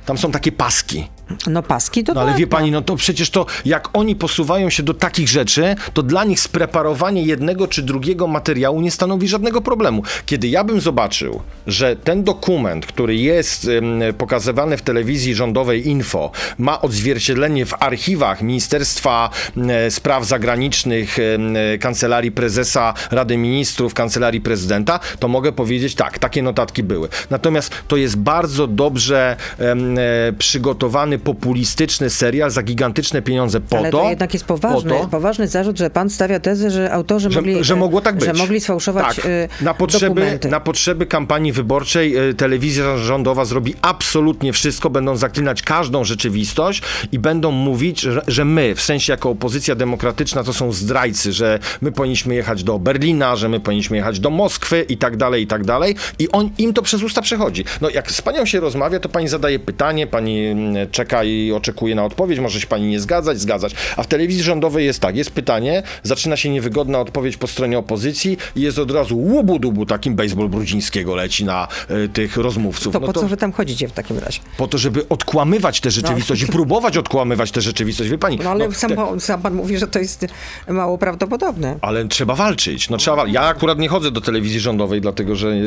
Tam 0.06 0.18
są 0.18 0.30
takie 0.30 0.52
paski. 0.52 1.08
No 1.46 1.62
paski 1.62 2.04
to 2.04 2.14
No 2.14 2.20
ale 2.20 2.30
tak, 2.30 2.40
wie 2.40 2.46
pani, 2.46 2.70
no 2.70 2.82
to 2.82 2.96
przecież 2.96 3.30
to, 3.30 3.46
jak 3.64 3.88
oni 3.92 4.16
posuwają 4.16 4.70
się 4.70 4.82
do 4.82 4.94
takich 4.94 5.28
rzeczy, 5.28 5.76
to 5.94 6.02
dla 6.02 6.24
nich 6.24 6.40
spreparowanie 6.40 7.22
jednego 7.22 7.68
czy 7.68 7.82
drugiego 7.82 8.26
materiału 8.26 8.80
nie 8.80 8.90
stanowi 8.90 9.28
żadnego 9.28 9.60
problemu. 9.60 10.02
Kiedy 10.26 10.48
ja 10.48 10.64
bym 10.64 10.80
zobaczył, 10.80 11.42
że 11.66 11.96
ten 11.96 12.24
dokument, 12.24 12.86
który 12.86 13.16
jest 13.16 13.68
em, 13.68 14.00
pokazywany 14.18 14.76
w 14.76 14.82
telewizji 14.82 15.34
rządowej 15.34 15.88
Info, 15.88 16.30
ma 16.58 16.80
odzwierciedlenie 16.80 17.66
w 17.66 17.82
archiwach 17.82 18.42
Ministerstwa 18.42 19.30
em, 19.56 19.90
Spraw 19.90 20.24
Zagranicznych, 20.24 21.18
em, 21.18 21.54
Kancelarii 21.80 22.32
Prezesa 22.32 22.94
Rady 23.10 23.36
Ministrów, 23.36 23.94
Kancelarii 23.94 24.40
Prezydenta, 24.40 25.00
to 25.18 25.28
mogę 25.28 25.52
powiedzieć 25.52 25.94
tak, 25.94 26.18
takie 26.18 26.42
notatki 26.42 26.82
były. 26.82 27.08
Natomiast 27.30 27.74
to 27.88 27.96
jest 27.96 28.16
bardzo 28.16 28.66
dobrze 28.66 29.36
przygotowany, 30.38 31.18
populistyczny 31.18 32.10
serial 32.10 32.50
za 32.50 32.62
gigantyczne 32.62 33.22
pieniądze 33.22 33.60
po 33.60 33.78
Ale 33.78 33.90
to, 33.90 33.98
to 33.98 34.10
jednak 34.10 34.34
jest 34.34 34.46
poważny, 34.46 34.90
po 34.90 35.00
to, 35.00 35.08
poważny 35.08 35.48
zarzut, 35.48 35.78
że 35.78 35.90
pan 35.90 36.10
stawia 36.10 36.40
tezę, 36.40 36.70
że 36.70 36.92
autorzy 36.92 37.30
że, 37.30 37.40
mogli, 37.40 37.64
że 37.64 37.76
mogło 37.76 38.00
tak 38.00 38.14
być. 38.14 38.24
że 38.24 38.32
mogli 38.32 38.60
sfałszować 38.60 39.16
tak. 39.16 39.26
y, 39.26 39.48
na 39.60 39.74
potrzeby, 39.74 40.14
dokumenty. 40.14 40.48
na 40.48 40.60
potrzeby 40.60 41.06
kampanii 41.06 41.52
wyborczej 41.52 42.14
telewizja 42.36 42.98
rządowa 42.98 43.44
zrobi 43.44 43.74
absolutnie 43.82 44.52
wszystko, 44.52 44.90
będą 44.90 45.16
zaklinać 45.16 45.62
każdą 45.62 46.04
rzeczywistość 46.04 46.82
i 47.12 47.18
będą 47.18 47.50
mówić, 47.50 48.00
że, 48.00 48.22
że 48.26 48.44
my, 48.44 48.74
w 48.74 48.82
sensie 48.82 49.12
jako 49.12 49.30
opozycja 49.30 49.74
demokratyczna, 49.74 50.44
to 50.44 50.52
są 50.52 50.72
zdrajcy, 50.72 51.32
że 51.32 51.58
my 51.80 51.92
powinniśmy 51.92 52.34
jechać 52.34 52.64
do 52.64 52.78
Berlina, 52.78 53.36
że 53.36 53.48
my 53.48 53.60
powinniśmy 53.60 53.96
jechać 53.96 54.20
do 54.20 54.30
Moskwy 54.30 54.86
i 54.88 54.96
tak 54.96 55.16
dalej, 55.16 55.42
i 55.42 55.46
tak 55.46 55.64
dalej. 55.64 55.96
I 56.18 56.28
on, 56.32 56.50
im 56.58 56.72
to 56.72 56.82
przez 56.82 57.02
usta 57.02 57.22
przechodzi. 57.22 57.64
No 57.80 57.90
jak 57.90 58.10
z 58.12 58.22
panią 58.22 58.44
się 58.44 58.60
rozmawia, 58.60 59.00
to 59.00 59.08
pani 59.08 59.28
zadaje 59.28 59.58
pytanie, 59.58 59.83
pani 60.10 60.46
mm, 60.46 60.90
czeka 60.90 61.24
i 61.24 61.52
oczekuje 61.52 61.94
na 61.94 62.04
odpowiedź, 62.04 62.38
może 62.38 62.60
się 62.60 62.66
pani 62.66 62.86
nie 62.86 63.00
zgadzać, 63.00 63.40
zgadzać. 63.40 63.74
A 63.96 64.02
w 64.02 64.06
telewizji 64.06 64.42
rządowej 64.42 64.86
jest 64.86 65.00
tak, 65.00 65.16
jest 65.16 65.30
pytanie, 65.30 65.82
zaczyna 66.02 66.36
się 66.36 66.50
niewygodna 66.50 67.00
odpowiedź 67.00 67.36
po 67.36 67.46
stronie 67.46 67.78
opozycji 67.78 68.38
i 68.56 68.60
jest 68.60 68.78
od 68.78 68.90
razu 68.90 69.18
łubu-dubu, 69.18 69.86
takim 69.86 70.14
baseball 70.16 70.48
Brudzińskiego 70.48 71.14
leci 71.14 71.44
na 71.44 71.68
y, 71.90 72.08
tych 72.08 72.36
rozmówców. 72.36 72.92
To 72.92 73.00
no 73.00 73.06
po 73.06 73.12
co 73.12 73.28
wy 73.28 73.36
tam 73.36 73.52
chodzicie 73.52 73.88
w 73.88 73.92
takim 73.92 74.18
razie? 74.18 74.40
po 74.56 74.66
to, 74.66 74.78
żeby 74.78 75.08
odkłamywać 75.08 75.80
tę 75.80 75.90
rzeczywistość 75.90 76.42
i 76.42 76.46
próbować 76.46 76.96
odkłamywać 76.96 77.50
tę 77.50 77.60
rzeczywistość, 77.60 78.10
wie 78.10 78.18
pani. 78.18 78.38
No 78.44 78.50
ale 78.50 78.68
no, 78.68 78.74
sam, 78.74 78.90
te- 78.90 78.96
pan- 78.96 79.20
sam 79.20 79.42
pan 79.42 79.54
mówi, 79.54 79.78
że 79.78 79.86
to 79.86 79.98
jest 79.98 80.26
mało 80.68 80.98
prawdopodobne. 80.98 81.76
ale 81.80 82.04
trzeba 82.04 82.34
walczyć. 82.34 82.90
No, 82.90 82.96
trzeba 82.96 83.16
wal- 83.16 83.32
Ja 83.32 83.42
akurat 83.42 83.78
nie 83.78 83.88
chodzę 83.88 84.10
do 84.10 84.20
telewizji 84.20 84.60
rządowej, 84.60 85.00
dlatego 85.00 85.36
że. 85.36 85.56
yy, 85.56 85.64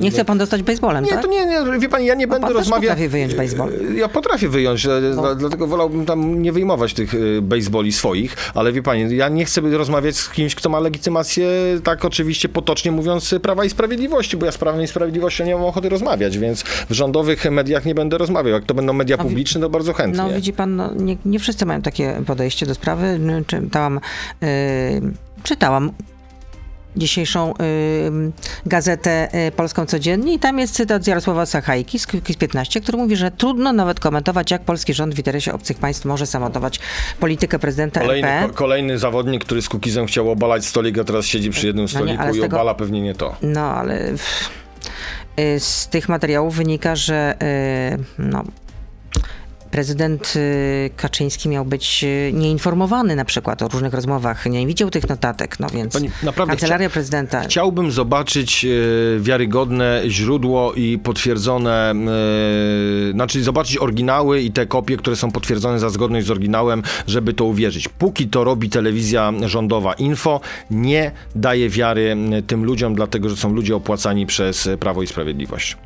Nie 0.00 0.10
chce 0.10 0.24
pan 0.24 0.38
dostać 0.38 0.62
baseballem, 0.62 1.04
Nie, 1.04 1.10
tak? 1.10 1.22
to 1.22 1.28
nie, 1.28 1.46
nie, 1.46 1.78
wie 1.78 1.88
pani, 1.88 2.06
ja 2.06 2.14
nie 2.14 2.26
będę 2.26 2.52
rozmawiał. 2.52 2.96
Baseball. 3.42 3.70
Ja 3.96 4.08
potrafię 4.08 4.48
wyjąć, 4.48 4.86
e, 4.86 5.00
dla- 5.14 5.34
dlatego 5.34 5.66
wolałbym 5.66 6.06
tam 6.06 6.42
nie 6.42 6.52
wyjmować 6.52 6.94
tych 6.94 7.14
e, 7.14 7.18
baseballi 7.42 7.92
swoich, 7.92 8.36
ale 8.54 8.72
wie 8.72 8.82
pani, 8.82 9.16
ja 9.16 9.28
nie 9.28 9.44
chcę 9.44 9.60
rozmawiać 9.60 10.16
z 10.16 10.28
kimś, 10.30 10.54
kto 10.54 10.68
ma 10.68 10.80
legitymację, 10.80 11.48
tak 11.84 12.04
oczywiście 12.04 12.48
potocznie 12.48 12.92
mówiąc, 12.92 13.34
Prawa 13.42 13.64
i 13.64 13.70
Sprawiedliwości, 13.70 14.36
bo 14.36 14.46
ja 14.46 14.52
z 14.52 14.58
Prawem 14.58 14.82
i 14.82 14.86
Sprawiedliwością 14.86 15.44
nie 15.44 15.54
mam 15.54 15.64
ochoty 15.64 15.88
rozmawiać, 15.88 16.38
więc 16.38 16.62
w 16.62 16.92
rządowych 16.92 17.50
mediach 17.50 17.84
nie 17.84 17.94
będę 17.94 18.18
rozmawiał. 18.18 18.52
Jak 18.52 18.64
to 18.64 18.74
będą 18.74 18.92
media 18.92 19.16
No, 19.16 19.22
publiczne, 19.24 19.60
to 19.60 19.70
bardzo 19.70 19.92
chętnie. 19.92 20.22
No 20.22 20.30
widzi 20.30 20.52
pan, 20.52 20.76
no, 20.76 20.94
nie, 20.94 21.16
nie 21.24 21.38
wszyscy 21.38 21.66
mają 21.66 21.82
takie 21.82 22.22
podejście 22.26 22.66
do 22.66 22.74
sprawy. 22.74 23.06
N- 23.06 23.44
Czytałam, 23.46 24.00
yy, 24.40 24.48
czytałam 25.42 25.90
dzisiejszą 26.96 27.54
yy, 27.58 28.32
gazetę 28.66 29.28
yy, 29.44 29.52
polską 29.52 29.86
codziennie 29.86 30.34
i 30.34 30.38
tam 30.38 30.58
jest 30.58 30.74
cytat 30.74 31.04
z 31.04 31.06
Jarosława 31.06 31.46
Sachajki 31.46 31.98
z 31.98 32.06
Kukiz 32.06 32.36
15, 32.36 32.80
który 32.80 32.98
mówi, 32.98 33.16
że 33.16 33.30
trudno 33.30 33.72
nawet 33.72 34.00
komentować, 34.00 34.50
jak 34.50 34.62
polski 34.62 34.94
rząd 34.94 35.14
w 35.14 35.18
interesie 35.18 35.52
obcych 35.52 35.78
państw 35.78 36.04
może 36.04 36.26
samodować 36.26 36.80
politykę 37.20 37.58
prezydenta 37.58 38.00
Kolejny, 38.00 38.28
RP. 38.28 38.48
ko- 38.48 38.54
kolejny 38.54 38.98
zawodnik, 38.98 39.44
który 39.44 39.62
z 39.62 39.68
Kukizem 39.68 40.06
chciał 40.06 40.30
obalać 40.30 40.66
stolik, 40.66 40.98
a 40.98 41.04
teraz 41.04 41.26
siedzi 41.26 41.50
przy 41.50 41.66
jednym 41.66 41.82
No 41.84 42.00
nie, 42.00 42.04
stoliku 42.04 42.22
ale 42.22 42.32
z 42.32 42.36
i 42.36 42.40
tego- 42.40 42.56
obala 42.56 42.74
pewnie 42.74 43.00
nie 43.02 43.14
to. 43.14 43.36
No, 43.42 43.60
ale 43.60 44.08
y, 45.40 45.60
z 45.60 45.88
tych 45.88 46.08
materiałów 46.08 46.54
wynika, 46.56 46.96
że 46.96 47.34
y, 47.42 47.98
no, 48.18 48.44
prezydent 49.70 50.32
y, 50.36 50.90
Kaczyński 50.96 51.48
miał 51.48 51.64
być 51.64 52.04
y, 52.04 52.32
nieinformowany 52.34 53.16
na 53.16 53.24
przykład 53.24 53.62
o 53.62 53.68
różnych 53.68 53.94
rozmowach, 53.94 54.46
nie 54.46 54.66
widział 54.66 54.90
tych 54.90 55.08
notatek, 55.08 55.60
no 55.60 55.68
więc 55.68 55.92
Pani, 55.92 56.10
kancelaria 56.48 56.88
chcia- 56.88 56.92
prezydenta... 56.92 57.40
Chciałbym 57.40 57.90
zobaczyć 57.90 58.64
e, 58.64 58.68
wiarygodne 59.20 60.02
źródło 60.06 60.72
i 60.72 60.98
potwierdzone, 60.98 61.92
e, 63.08 63.12
znaczy 63.12 63.42
zobaczyć 63.42 63.78
oryginały 63.78 64.40
i 64.40 64.52
te 64.52 64.66
kopie, 64.66 64.96
które 64.96 65.16
są 65.16 65.30
potwierdzone 65.30 65.78
za 65.78 65.90
zgodność 65.90 66.26
z 66.26 66.30
oryginałem, 66.30 66.82
żeby 67.06 67.32
to 67.34 67.44
uwierzyć. 67.44 67.88
Póki 67.88 68.28
to 68.28 68.44
robi 68.44 68.68
telewizja 68.68 69.32
rządowa 69.46 69.92
Info, 69.92 70.40
nie 70.70 71.12
daje 71.34 71.68
wiary 71.68 72.16
tym 72.46 72.64
ludziom, 72.64 72.94
dlatego 72.94 73.28
że 73.28 73.36
są 73.36 73.52
ludzie 73.54 73.76
opłacani 73.76 74.26
przez 74.26 74.68
Prawo 74.80 75.02
i 75.02 75.06
Sprawiedliwość. 75.06 75.76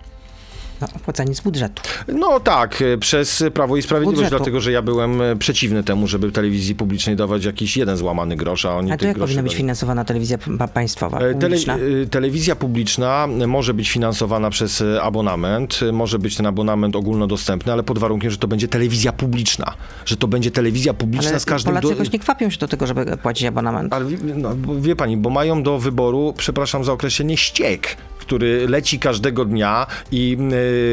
No, 0.80 0.87
opłacani 0.96 1.34
z 1.34 1.40
budżetu. 1.40 1.82
No 2.08 2.40
tak, 2.40 2.82
e, 2.82 2.98
przez 2.98 3.44
Prawo 3.54 3.76
i 3.76 3.82
Sprawiedliwość, 3.82 4.16
Budżetu. 4.20 4.37
dlatego 4.37 4.60
że 4.60 4.72
ja 4.72 4.82
byłem 4.82 5.20
e, 5.22 5.37
przeciwny 5.37 5.84
temu, 5.84 6.06
żeby 6.06 6.32
telewizji 6.32 6.74
publicznej 6.74 7.16
dawać 7.16 7.44
jakiś 7.44 7.76
jeden 7.76 7.96
złamany 7.96 8.37
grosz, 8.37 8.64
a 8.64 8.76
oni 8.76 8.92
A 8.92 8.96
to 8.96 9.06
jak 9.06 9.18
powinna 9.18 9.42
być 9.42 9.52
dali. 9.52 9.58
finansowana 9.58 10.04
telewizja 10.04 10.38
państwowa, 10.74 11.18
E, 11.18 11.20
Tele, 11.20 11.34
publiczna? 11.40 11.76
e, 12.02 12.06
telewizja 12.10 12.56
publiczna 12.56 13.26
może 13.46 13.74
być 13.74 13.90
finansowana 13.90 14.50
przez 14.50 14.82
abonament, 15.02 15.80
może 15.92 16.18
być 16.18 16.37
ten 16.37 16.46
abonament 16.46 16.96
ogólnodostępny, 16.96 17.72
ale 17.72 17.82
pod 17.82 17.98
warunkiem, 17.98 18.30
że 18.30 18.37
to 18.38 18.48
będzie 18.48 18.68
telewizja 18.68 19.12
publiczna. 19.12 19.74
Że 20.06 20.16
to 20.16 20.28
będzie 20.28 20.50
telewizja 20.50 20.94
publiczna 20.94 21.30
Ale 21.30 21.40
z 21.40 21.44
każdym... 21.44 21.70
Polacy 21.72 21.87
do- 21.87 21.92
jakoś 21.92 22.12
nie 22.12 22.18
kwapią 22.18 22.50
się 22.50 22.58
do 22.58 22.68
tego, 22.68 22.87
żeby 22.87 23.16
płacić 23.16 23.46
abonament. 23.46 23.92
Ale 23.92 24.04
no, 24.37 24.50
wie 24.80 24.96
pani, 24.96 25.16
bo 25.16 25.30
mają 25.30 25.62
do 25.62 25.78
wyboru, 25.78 26.34
przepraszam 26.37 26.84
za 26.84 26.92
określenie, 26.92 27.37
ściek. 27.37 27.96
Który 28.24 28.68
leci 28.68 28.98
każdego 28.98 29.44
dnia 29.44 29.87
i 30.12 30.37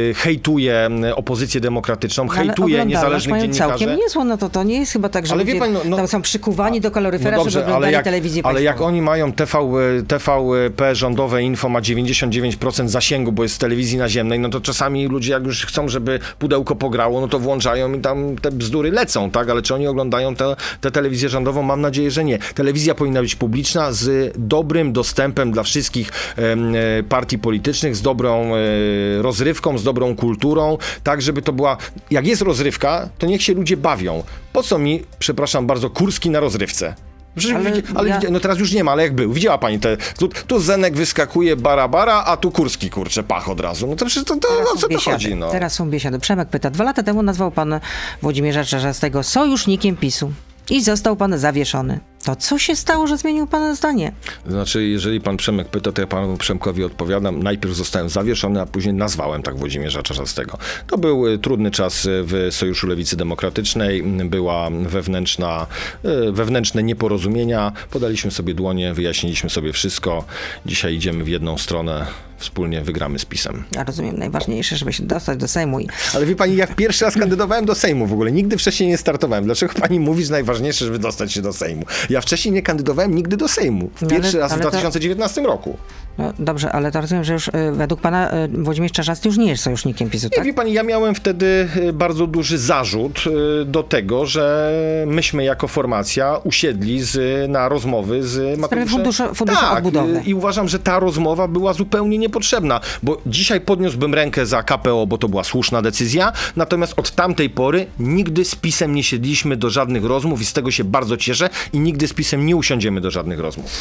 y, 0.10 0.14
hejtuje 0.14 0.90
y, 1.10 1.16
opozycję 1.16 1.62
demokratyczną, 1.62 2.24
No, 2.26 2.30
hejtuje 2.32 2.86
niezależnych 2.86 3.32
mają 3.32 3.42
dziennikarzy. 3.44 3.70
całkiem 3.80 3.96
niezłą, 4.00 4.24
no 4.24 4.38
to 4.38 4.50
to 4.50 4.64
nie 4.64 4.80
jest 4.80 4.92
chyba 4.94 5.10
tak, 5.10 5.28
że 5.28 5.34
Ale 5.34 5.46
wie 5.46 5.56
pani, 5.60 5.74
no- 5.74 5.80
no- 5.86 5.98
tam 5.98 6.08
są 6.08 6.22
przykuwani 6.22 6.82
do 6.82 6.92
kaloryfera, 6.92 7.50
żeby 7.50 7.66
oglądali 7.66 7.94
jak, 7.94 8.04
telewizję 8.04 8.42
ale 8.46 8.64
jak 8.64 8.74
państwową. 8.76 8.88
oni 8.90 9.02
mają 9.02 9.32
TV, 9.32 9.60
TVP 10.08 10.96
rządowe 10.96 11.44
info 11.44 11.70
ma 11.70 11.82
99% 11.82 12.90
zasięgu, 12.90 13.32
bo 13.32 13.44
jest 13.44 13.56
z 13.56 13.58
telewizji 13.58 13.98
naziemnej, 13.98 14.40
no 14.40 14.50
to 14.50 14.62
czasami 14.62 15.08
ludzie 15.08 15.32
jak 15.34 15.44
już 15.46 15.66
chcą, 15.66 15.90
żeby 15.90 16.20
pudełko 16.40 16.76
pograło, 16.76 17.22
no 17.22 17.28
to 17.28 17.40
włączają 17.40 17.94
i 17.94 18.00
tam 18.02 18.36
te 18.36 18.52
bzdury 18.52 18.92
lecą, 18.92 19.32
tak? 19.32 19.50
Ale 19.50 19.62
czy 19.62 19.76
oni 19.76 19.88
oglądają 19.88 20.36
tę 20.36 20.56
te 20.82 20.92
telewizję 20.92 21.30
rządową? 21.30 21.62
Mam 21.64 21.82
nadzieję, 21.82 22.12
że 22.12 22.24
nie. 22.24 22.38
Telewizja 22.56 22.96
powinna 22.96 23.22
być 23.22 23.36
publiczna 23.36 23.92
z 23.92 24.34
dobrym 24.38 24.94
dostępem 24.94 25.52
dla 25.52 25.64
wszystkich 25.64 26.10
e, 26.38 27.04
partii 27.22 27.40
politycznych, 27.40 27.96
z 27.96 28.02
dobrą 28.02 28.56
e, 28.56 29.22
rozrywką, 29.22 29.78
z 29.78 29.84
dobrą 29.84 30.16
kulturą, 30.16 30.78
tak 31.04 31.22
żeby 31.22 31.42
to 31.42 31.54
była... 31.54 31.78
Jak 32.12 32.28
jest 32.28 32.42
rozrywka, 32.42 33.10
to 33.18 33.26
niech 33.28 33.42
się 33.44 33.54
ludzie 33.54 33.78
bawią. 33.78 34.24
Po 34.54 34.64
co 34.64 34.78
mi, 34.80 35.04
przepraszam 35.20 35.68
bardzo, 35.68 35.90
Kurski 35.90 36.30
na 36.30 36.40
rozrywce? 36.40 36.96
Przecież 37.36 37.58
Ale 37.58 37.70
ale, 37.72 37.82
ale 37.96 38.10
ja- 38.10 38.20
widzi- 38.20 38.32
no 38.32 38.40
teraz 38.40 38.60
już 38.60 38.72
nie 38.74 38.84
ma, 38.84 38.92
ale 38.92 39.04
jak 39.04 39.16
był. 39.16 39.34
Widziała 39.34 39.58
pani 39.58 39.80
te. 39.80 39.98
Tu, 39.98 40.28
tu 40.48 40.60
Zenek 40.60 40.94
wyskakuje 40.96 41.56
bara 41.56 41.88
bara, 41.88 42.24
a 42.24 42.38
tu 42.38 42.52
Kurski 42.52 42.90
kurczę 42.90 43.24
pach 43.24 43.50
od 43.50 43.60
razu. 43.60 43.88
No 43.88 43.96
to 43.96 44.06
przecież 44.06 44.24
to, 44.26 44.36
to 44.36 44.48
o 44.74 44.78
co 44.78 44.88
to 44.90 45.00
chodzi, 45.00 45.36
no. 45.36 45.52
Teraz 45.52 45.74
są 45.74 45.90
biesiady. 45.90 46.20
Przemek 46.20 46.50
pyta, 46.50 46.70
dwa 46.70 46.84
lata 46.84 47.04
temu 47.04 47.24
nazwał 47.24 47.52
pan 47.52 47.80
Włodzimierza 48.22 48.66
Czarzastego 48.66 49.24
sojusznikiem 49.24 49.98
PiSu 49.98 50.32
i 50.70 50.84
został 50.84 51.16
pan 51.16 51.38
zawieszony. 51.38 52.00
To 52.24 52.36
co 52.36 52.60
się 52.60 52.76
stało, 52.76 53.08
że 53.08 53.18
zmienił 53.18 53.48
pan 53.48 53.76
zdanie? 53.76 54.12
Znaczy, 54.48 54.84
jeżeli 54.88 55.22
pan 55.22 55.38
Przemek 55.38 55.68
pyta, 55.68 55.92
to 55.92 56.02
ja 56.02 56.08
panu 56.08 56.38
Przemkowi 56.38 56.84
odpowiadam. 56.84 57.44
Najpierw 57.44 57.76
zostałem 57.76 58.10
zawieszony, 58.10 58.62
a 58.62 58.66
później 58.66 58.94
nazwałem 58.94 59.44
tak 59.44 59.58
Włodzimierza 59.58 60.04
Czarzastego. 60.04 60.58
To 60.88 60.98
był 60.98 61.28
y, 61.28 61.38
trudny 61.40 61.72
czas 61.72 62.06
y, 62.06 62.24
w 62.24 62.48
Sojuszu 62.52 62.88
Lewicy 62.88 63.18
Demokratycznej. 63.18 64.04
Była 64.04 64.70
wewnętrzna, 64.70 65.68
y, 66.06 66.32
wewnętrzne 66.32 66.84
nieporozumienia. 66.84 67.72
Podaliśmy 67.92 68.32
sobie 68.32 68.54
dłonie, 68.54 68.94
wyjaśniliśmy 68.94 69.50
sobie 69.50 69.74
wszystko. 69.74 70.24
Dzisiaj 70.66 70.96
idziemy 70.96 71.24
w 71.24 71.28
jedną 71.28 71.58
stronę. 71.58 72.06
Wspólnie 72.38 72.82
wygramy 72.82 73.20
z 73.20 73.26
PiSem. 73.26 73.64
Ja 73.72 73.84
rozumiem, 73.84 74.18
najważniejsze, 74.18 74.78
żeby 74.78 74.94
się 74.94 75.04
dostać 75.04 75.38
do 75.38 75.48
Sejmu 75.48 75.80
i 75.80 75.88
Ale 76.16 76.26
wie 76.26 76.36
pani, 76.36 76.56
jak 76.56 76.76
pierwszy 76.76 77.06
raz 77.06 77.14
kandydowałem 77.14 77.66
do 77.66 77.76
Sejmu 77.76 78.08
w 78.08 78.14
ogóle, 78.14 78.32
nigdy 78.32 78.58
wcześniej 78.58 78.90
nie 78.90 78.98
startowałem. 78.98 79.46
Dlaczego 79.46 79.74
pani 79.74 80.00
mówi, 80.00 80.26
że 80.26 80.32
najważniejsze, 80.32 80.86
żeby 80.86 81.00
dostać 81.00 81.34
się 81.34 81.42
do 81.42 81.54
Sejmu? 81.54 81.86
Ja 82.12 82.22
wcześniej 82.22 82.52
nie 82.54 82.62
kandydowałem 82.62 83.16
nigdy 83.16 83.38
do 83.38 83.48
Sejmu. 83.48 83.90
No 84.02 84.08
ale- 84.08 84.10
Pierwszy 84.10 84.40
raz 84.40 84.52
w 84.52 84.54
ale 84.54 84.64
to- 84.64 84.70
2019 84.70 85.42
roku. 85.44 85.78
No 86.18 86.34
dobrze, 86.40 86.72
ale 86.72 86.92
to 86.92 87.02
rozumiem, 87.02 87.24
że 87.24 87.34
już 87.34 87.48
y, 87.48 87.52
według 87.72 88.02
pana 88.02 88.34
y, 88.34 88.48
Włodzimierz 88.48 88.92
Czarzasty 88.92 89.28
już 89.30 89.38
nie 89.38 89.48
jest 89.50 89.64
sojusznikiem 89.64 90.10
PiSu, 90.10 90.26
Nie, 90.26 90.30
tak? 90.30 90.46
wie 90.46 90.54
pani, 90.54 90.74
ja 90.74 90.84
miałem 90.84 91.16
wtedy 91.16 91.68
y, 91.78 91.94
bardzo 91.94 92.28
duży 92.28 92.58
zarzut 92.58 93.24
y, 93.62 93.66
do 93.66 93.84
tego, 93.84 94.26
że 94.26 94.72
myśmy 95.08 95.44
jako 95.44 95.68
formacja 95.68 96.38
usiedli 96.44 97.02
z, 97.04 97.50
na 97.52 97.70
rozmowy 97.70 98.24
z 98.28 98.60
Mateuszem. 98.60 98.88
funduszu- 98.88 99.36
funduszu 99.36 99.60
tak, 99.62 99.78
odbudowy. 99.78 100.18
y, 100.18 100.24
I 100.24 100.34
uważam, 100.34 100.68
że 100.68 100.80
ta 100.80 101.00
rozmowa 101.00 101.48
była 101.48 101.74
zupełnie 101.74 102.18
niepotrzebna, 102.18 102.80
bo 103.04 103.22
dzisiaj 103.26 103.62
podniósłbym 103.62 104.14
rękę 104.14 104.46
za 104.46 104.64
KPO, 104.64 105.08
bo 105.08 105.18
to 105.18 105.30
była 105.30 105.44
słuszna 105.44 105.82
decyzja, 105.82 106.32
natomiast 106.56 106.94
od 107.00 107.12
tamtej 107.12 107.50
pory 107.50 107.86
nigdy 108.00 108.46
z 108.46 108.56
PiSem 108.56 108.96
nie 108.96 109.04
siedliśmy 109.04 109.58
do 109.58 109.70
żadnych 109.70 110.06
rozmów 110.06 110.42
i 110.42 110.46
z 110.46 110.54
tego 110.54 110.72
się 110.72 110.84
bardzo 110.84 111.18
cieszę 111.18 111.50
i 111.74 111.80
nigdy 111.80 112.01
z 112.08 112.14
PiSem 112.14 112.46
nie 112.46 112.56
usiądziemy 112.56 113.02
do 113.02 113.12
żadnych 113.12 113.40
rozmów. 113.40 113.72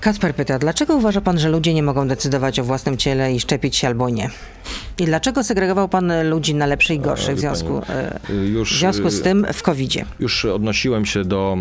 Kasper 0.00 0.34
pyta, 0.34 0.58
dlaczego 0.58 0.94
uważa 0.96 1.20
pan, 1.20 1.38
że 1.38 1.48
ludzie 1.48 1.74
nie 1.74 1.82
mogą 1.82 2.08
decydować 2.08 2.58
o 2.60 2.64
własnym 2.64 2.96
ciele 2.96 3.32
i 3.34 3.40
szczepić 3.40 3.76
się 3.76 3.86
albo 3.88 4.08
nie? 4.10 4.30
I 4.98 5.04
dlaczego 5.04 5.44
segregował 5.44 5.88
pan 5.88 6.28
ludzi 6.28 6.54
na 6.54 6.66
lepszych 6.66 6.96
i 6.96 7.00
gorszych 7.00 7.36
w 7.36 7.40
związku, 7.40 7.80
pani, 7.86 8.00
y, 8.30 8.32
y, 8.32 8.46
już, 8.46 8.74
w 8.76 8.78
związku 8.78 9.10
z 9.10 9.18
y, 9.18 9.22
tym 9.22 9.46
w 9.52 9.62
COVID-zie? 9.62 10.04
Już 10.20 10.44
odnosiłem 10.44 11.06
się 11.06 11.24
do 11.24 11.56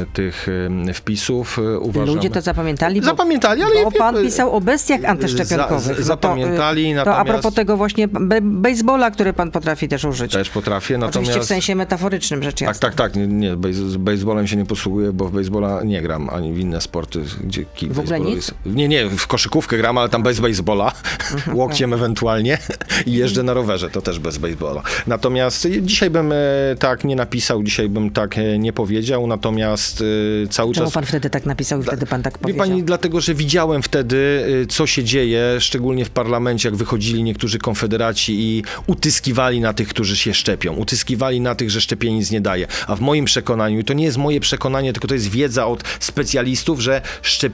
e, 0.00 0.06
tych 0.12 0.46
e, 0.88 0.94
wpisów. 0.94 1.58
e, 1.58 1.78
Uważam, 1.78 2.14
Ludzie 2.14 2.30
to 2.30 2.40
zapamiętali? 2.40 3.00
Bo, 3.00 3.06
Zapamiętali, 3.06 3.62
ale 3.62 3.84
Bo 3.84 3.90
pan 3.92 4.22
pisał 4.22 4.52
o 4.56 4.60
bestiach 4.60 5.04
antyszczepionkowych. 5.04 5.82
Za- 5.82 5.90
No 5.90 5.96
to, 5.96 6.00
y, 6.00 6.04
zapamiętali, 6.04 6.94
To 7.04 7.16
a 7.16 7.24
propos 7.24 7.54
tego 7.54 7.76
właśnie 7.76 8.08
be- 8.08 8.40
baseballa, 8.40 9.10
który 9.10 9.32
pan 9.32 9.50
potrafi 9.50 9.88
też 9.88 10.04
użyć. 10.04 10.32
Też 10.32 10.50
potrafię, 10.50 10.94
natomiast... 10.98 11.16
Oczywiście 11.16 11.40
w 11.40 11.44
sensie 11.44 11.74
metaforycznym 11.74 12.42
rzecz 12.42 12.58
Tak, 12.58 12.68
jasna. 12.68 12.88
tak, 12.88 12.94
tak. 12.98 13.16
Nie, 13.16 13.26
nie 13.26 13.56
z 13.72 13.96
baseballem 13.96 14.46
się 14.46 14.56
nie 14.56 14.66
posługuję, 14.66 15.12
bo 15.12 15.24
w 15.28 15.32
baseballa 15.32 15.82
nie 15.82 16.02
gram, 16.02 16.30
ani 16.30 16.52
w 16.52 16.58
inne 16.58 16.80
sporty, 16.80 17.20
gdzie 17.44 17.64
kij 17.74 17.88
W 17.88 17.98
ogóle 17.98 18.20
nic? 18.20 18.54
Nie, 18.66 18.88
nie, 18.88 19.08
w 19.08 19.26
koszykówkę 19.26 19.76
gram, 19.76 19.98
ale 19.98 20.08
tam 20.08 20.22
bez 20.22 20.40
baseballa, 20.40 20.92
Mhm, 21.32 21.56
łokciem 21.60 21.92
ewentualnie 21.92 22.58
i 23.06 23.12
jeżdżę 23.12 23.42
na 23.42 23.54
rowerze, 23.54 23.90
to 23.90 24.02
też 24.02 24.18
bez 24.18 24.38
baseballa. 24.38 24.82
Natomiast 25.06 25.64
y, 25.64 25.82
dzisiaj 25.82 26.10
bym 26.10 26.32
e, 26.32 26.36
tak 26.78 27.04
nie 27.04 27.16
napisał, 27.16 27.62
dzisiaj 27.62 27.88
bym 27.88 28.10
tak 28.10 28.38
e, 28.38 28.58
nie 28.58 28.72
powiedział, 28.72 29.26
natomiast 29.26 30.04
cały 30.50 30.74
Czemu 30.74 30.86
czas... 30.86 30.94
pan 30.94 31.04
wtedy 31.06 31.30
tak 31.30 31.46
napisał 31.46 31.80
i 31.80 31.84
wtedy 31.84 32.06
pan 32.06 32.22
tak 32.22 32.34
Wie 32.34 32.38
powiedział? 32.38 32.66
pani, 32.66 32.82
dlatego, 32.82 33.20
że 33.20 33.34
widziałem 33.34 33.82
wtedy, 33.82 34.16
y, 34.62 34.66
co 34.66 34.86
się 34.86 35.04
dzieje, 35.04 35.56
szczególnie 35.60 36.04
w 36.04 36.10
parlamencie, 36.10 36.68
jak 36.68 36.76
wychodzili 36.76 37.22
niektórzy 37.22 37.58
konfederaci 37.58 38.40
i 38.40 38.64
utyskiwali 38.86 39.60
na 39.60 39.72
tych, 39.72 39.88
którzy 39.88 40.16
się 40.16 40.34
szczepią. 40.34 40.74
Utyskiwali 40.74 41.40
na 41.40 41.54
tych, 41.54 41.70
że 41.70 41.80
szczepienie 41.80 42.16
nic 42.16 42.30
nie 42.30 42.40
daje. 42.40 42.66
A 42.86 42.96
w 42.96 43.00
moim 43.00 43.24
przekonaniu, 43.24 43.80
i 43.80 43.84
to 43.84 43.92
nie 43.92 44.04
jest 44.04 44.16
moje 44.18 44.40
przekonanie, 44.40 44.92
tylko 44.92 45.08
to 45.08 45.14
jest 45.14 45.30
wiedza 45.30 45.66
od 45.66 45.84
specjalistów, 46.00 46.80
że 46.80 47.02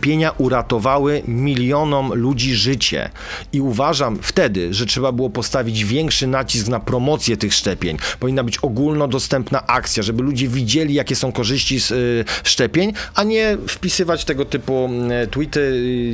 szczepienia 0.06 0.30
uratowały 0.38 1.22
milionom 1.28 2.14
ludzi 2.14 2.54
życie. 2.54 3.10
I 3.52 3.60
uważam 3.60 4.18
wtedy, 4.22 4.74
że 4.74 4.86
trzeba 4.86 5.12
było 5.12 5.30
postawić 5.30 5.84
większy 5.84 6.26
nacisk 6.26 6.68
na 6.68 6.80
promocję 6.80 7.36
tych 7.36 7.54
szczepień. 7.54 7.96
Powinna 8.20 8.44
być 8.44 8.58
ogólnodostępna 8.58 9.66
akcja, 9.66 10.02
żeby 10.02 10.22
ludzie 10.22 10.48
widzieli, 10.48 10.94
jakie 10.94 11.16
są 11.16 11.32
korzyści 11.32 11.80
z 11.80 11.90
y, 11.90 12.24
szczepień, 12.44 12.92
a 13.14 13.22
nie 13.22 13.56
wpisywać 13.68 14.24
tego 14.24 14.44
typu 14.44 14.88
y, 15.24 15.26
tweety. 15.26 15.60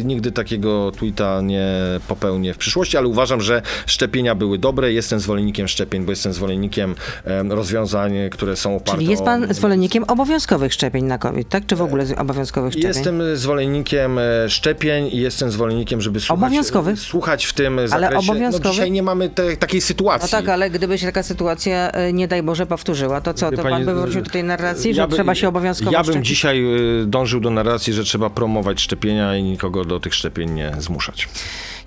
Y, 0.01 0.05
Nigdy 0.05 0.33
takiego 0.33 0.93
tweeta 0.99 1.41
nie 1.41 1.67
popełnię 2.09 2.55
w 2.55 2.59
przyszłości, 2.59 2.97
ale 2.97 3.07
uważam, 3.09 3.41
że 3.41 3.63
szczepienia 3.87 4.35
były 4.35 4.59
dobre. 4.59 4.93
Jestem 4.93 5.21
zwolennikiem 5.21 5.69
szczepień, 5.69 6.05
bo 6.05 6.13
jestem 6.13 6.33
zwolennikiem 6.33 6.95
em, 7.25 7.53
rozwiązań, 7.53 8.13
które 8.31 8.57
są 8.57 8.77
oparte 8.77 8.99
Czyli 9.01 9.11
jest 9.11 9.23
o... 9.23 9.25
pan 9.25 9.55
zwolennikiem 9.55 10.05
obowiązkowych 10.05 10.73
szczepień 10.73 11.05
na 11.05 11.19
COVID, 11.19 11.49
tak? 11.49 11.67
Czy 11.67 11.77
w 11.77 11.83
ogóle 11.83 12.07
z- 12.07 12.13
obowiązkowych 12.13 12.73
szczepień? 12.73 12.89
Jestem 12.89 13.23
zwolennikiem 13.35 13.82
e, 14.19 14.51
szczepień 14.51 15.07
i 15.07 15.17
jestem 15.17 15.51
zwolennikiem, 15.51 16.01
żeby 16.01 16.21
słuchać, 16.21 16.39
Obowiązkowych? 16.45 17.01
słuchać 17.01 17.45
w 17.45 17.53
tym 17.53 17.89
zakresie. 17.89 18.17
obowiązkowych? 18.19 18.65
No 18.65 18.71
dzisiaj 18.71 18.91
nie 18.91 19.03
mamy 19.03 19.29
te, 19.31 19.57
takiej 19.57 19.81
sytuacji. 19.81 20.29
No 20.33 20.39
tak, 20.39 20.49
ale 20.49 20.71
gdyby 20.71 20.99
się 20.99 21.07
taka 21.07 21.23
sytuacja, 21.23 21.91
e, 21.93 22.13
nie 22.13 22.29
daj 22.29 22.43
Boże, 22.43 22.67
powtórzyła, 22.67 23.21
to 23.21 23.35
co? 23.35 23.51
To 23.51 23.57
pani, 23.63 23.71
pan 23.71 23.85
by 23.85 23.95
wrócił 23.95 24.23
do 24.23 24.31
tej 24.31 24.45
narracji, 24.45 24.95
że 24.95 25.01
ja 25.01 25.07
by- 25.07 25.15
trzeba 25.15 25.35
się 25.35 25.49
obowiązkowo 25.49 25.91
Ja 25.93 25.99
bym 25.99 26.13
szczepić? 26.13 26.29
dzisiaj 26.29 26.65
y, 27.03 27.07
dążył 27.07 27.41
do 27.41 27.51
narracji, 27.51 27.93
że 27.93 28.05
trzeba 28.05 28.31
promować 28.31 28.81
szczepienia 28.81 29.37
i 29.37 29.43
nikogo 29.43 29.85
do 29.85 30.01
tych 30.01 30.15
szczepień 30.15 30.51
nie 30.51 30.73
zmuszać. 30.79 31.29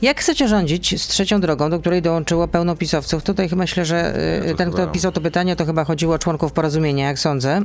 Jak 0.01 0.19
chcecie 0.19 0.47
rządzić 0.47 1.01
z 1.01 1.07
trzecią 1.07 1.41
drogą, 1.41 1.69
do 1.69 1.79
której 1.79 2.01
dołączyło 2.01 2.47
pełno 2.47 2.75
pisowców? 2.75 3.23
Tutaj 3.23 3.49
myślę, 3.55 3.85
że 3.85 4.19
y, 4.45 4.49
to 4.51 4.55
ten, 4.55 4.71
kto 4.71 4.87
pisał 4.87 5.11
to 5.11 5.21
pytanie, 5.21 5.55
to 5.55 5.65
chyba 5.65 5.83
chodziło 5.83 6.15
o 6.15 6.19
członków 6.19 6.51
porozumienia, 6.51 7.07
jak 7.07 7.19
sądzę. 7.19 7.61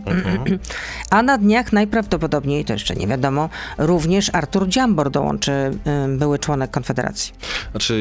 A 1.10 1.22
na 1.22 1.38
dniach 1.38 1.72
najprawdopodobniej, 1.72 2.64
to 2.64 2.72
jeszcze 2.72 2.94
nie 2.94 3.06
wiadomo, 3.06 3.48
również 3.78 4.30
Artur 4.34 4.68
Dziambor 4.68 5.10
dołączy, 5.10 5.52
y, 6.12 6.18
były 6.18 6.38
członek 6.38 6.70
Konfederacji. 6.70 7.32
Znaczy, 7.70 7.94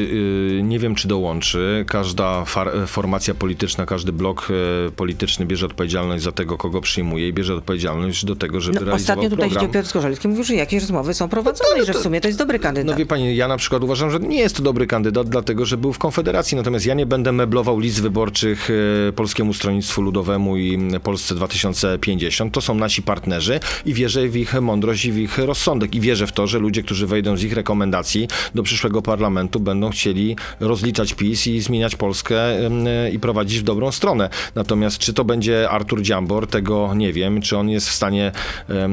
y, 0.58 0.62
nie 0.62 0.78
wiem, 0.78 0.94
czy 0.94 1.08
dołączy. 1.08 1.84
Każda 1.88 2.44
formacja 2.86 3.34
polityczna, 3.34 3.86
każdy 3.86 4.12
blok 4.12 4.48
polityczny 4.96 5.46
bierze 5.46 5.66
odpowiedzialność 5.66 6.24
za 6.24 6.32
tego, 6.32 6.58
kogo 6.58 6.80
przyjmuje 6.80 7.28
i 7.28 7.32
bierze 7.32 7.54
odpowiedzialność 7.54 8.24
do 8.24 8.36
tego, 8.36 8.60
żeby 8.60 8.80
No, 8.80 8.86
realizował 8.86 9.14
ostatnio 9.14 9.30
tutaj 9.30 9.50
program. 9.50 9.72
Piotr 9.72 9.88
Skorzelski, 9.88 10.28
mówił, 10.28 10.44
że 10.44 10.54
jakieś 10.54 10.80
rozmowy 10.80 11.14
są 11.14 11.28
prowadzone 11.28 11.82
i 11.82 11.86
że 11.86 11.92
w 11.92 11.96
sumie 11.98 12.20
to 12.20 12.28
jest 12.28 12.38
dobry 12.38 12.58
kandydat. 12.58 12.90
No 12.90 12.98
wie 12.98 13.06
pani, 13.06 13.36
ja 13.36 13.48
na 13.48 13.56
przykład 13.56 13.84
uważam, 13.84 14.10
że 14.10 14.19
nie 14.20 14.38
jest 14.38 14.56
to 14.56 14.62
dobry 14.62 14.86
kandydat, 14.86 15.28
dlatego 15.28 15.66
że 15.66 15.76
był 15.76 15.92
w 15.92 15.98
Konfederacji, 15.98 16.56
natomiast 16.56 16.86
ja 16.86 16.94
nie 16.94 17.06
będę 17.06 17.32
meblował 17.32 17.78
list 17.78 18.02
wyborczych 18.02 18.70
e, 19.08 19.12
Polskiemu 19.12 19.54
Stronnictwu 19.54 20.02
Ludowemu 20.02 20.56
i 20.56 20.78
Polsce 21.02 21.34
2050. 21.34 22.54
To 22.54 22.60
są 22.60 22.74
nasi 22.74 23.02
partnerzy 23.02 23.60
i 23.86 23.94
wierzę 23.94 24.28
w 24.28 24.36
ich 24.36 24.60
mądrość 24.60 25.04
i 25.04 25.12
w 25.12 25.18
ich 25.18 25.38
rozsądek 25.38 25.94
i 25.94 26.00
wierzę 26.00 26.26
w 26.26 26.32
to, 26.32 26.46
że 26.46 26.58
ludzie, 26.58 26.82
którzy 26.82 27.06
wejdą 27.06 27.36
z 27.36 27.42
ich 27.42 27.52
rekomendacji 27.52 28.28
do 28.54 28.62
przyszłego 28.62 29.02
parlamentu 29.02 29.60
będą 29.60 29.90
chcieli 29.90 30.36
rozliczać 30.60 31.14
PiS 31.14 31.46
i 31.46 31.60
zmieniać 31.60 31.96
Polskę 31.96 32.40
i 33.12 33.18
prowadzić 33.18 33.58
w 33.58 33.62
dobrą 33.62 33.92
stronę. 33.92 34.28
Natomiast 34.54 34.98
czy 34.98 35.12
to 35.14 35.24
będzie 35.24 35.70
Artur 35.70 36.02
Dziambor, 36.02 36.46
tego 36.46 36.94
nie 36.94 37.12
wiem. 37.12 37.40
Czy 37.40 37.56
on 37.56 37.68
jest 37.70 37.88
w 37.88 37.92
stanie 37.92 38.32
e, 38.68 38.88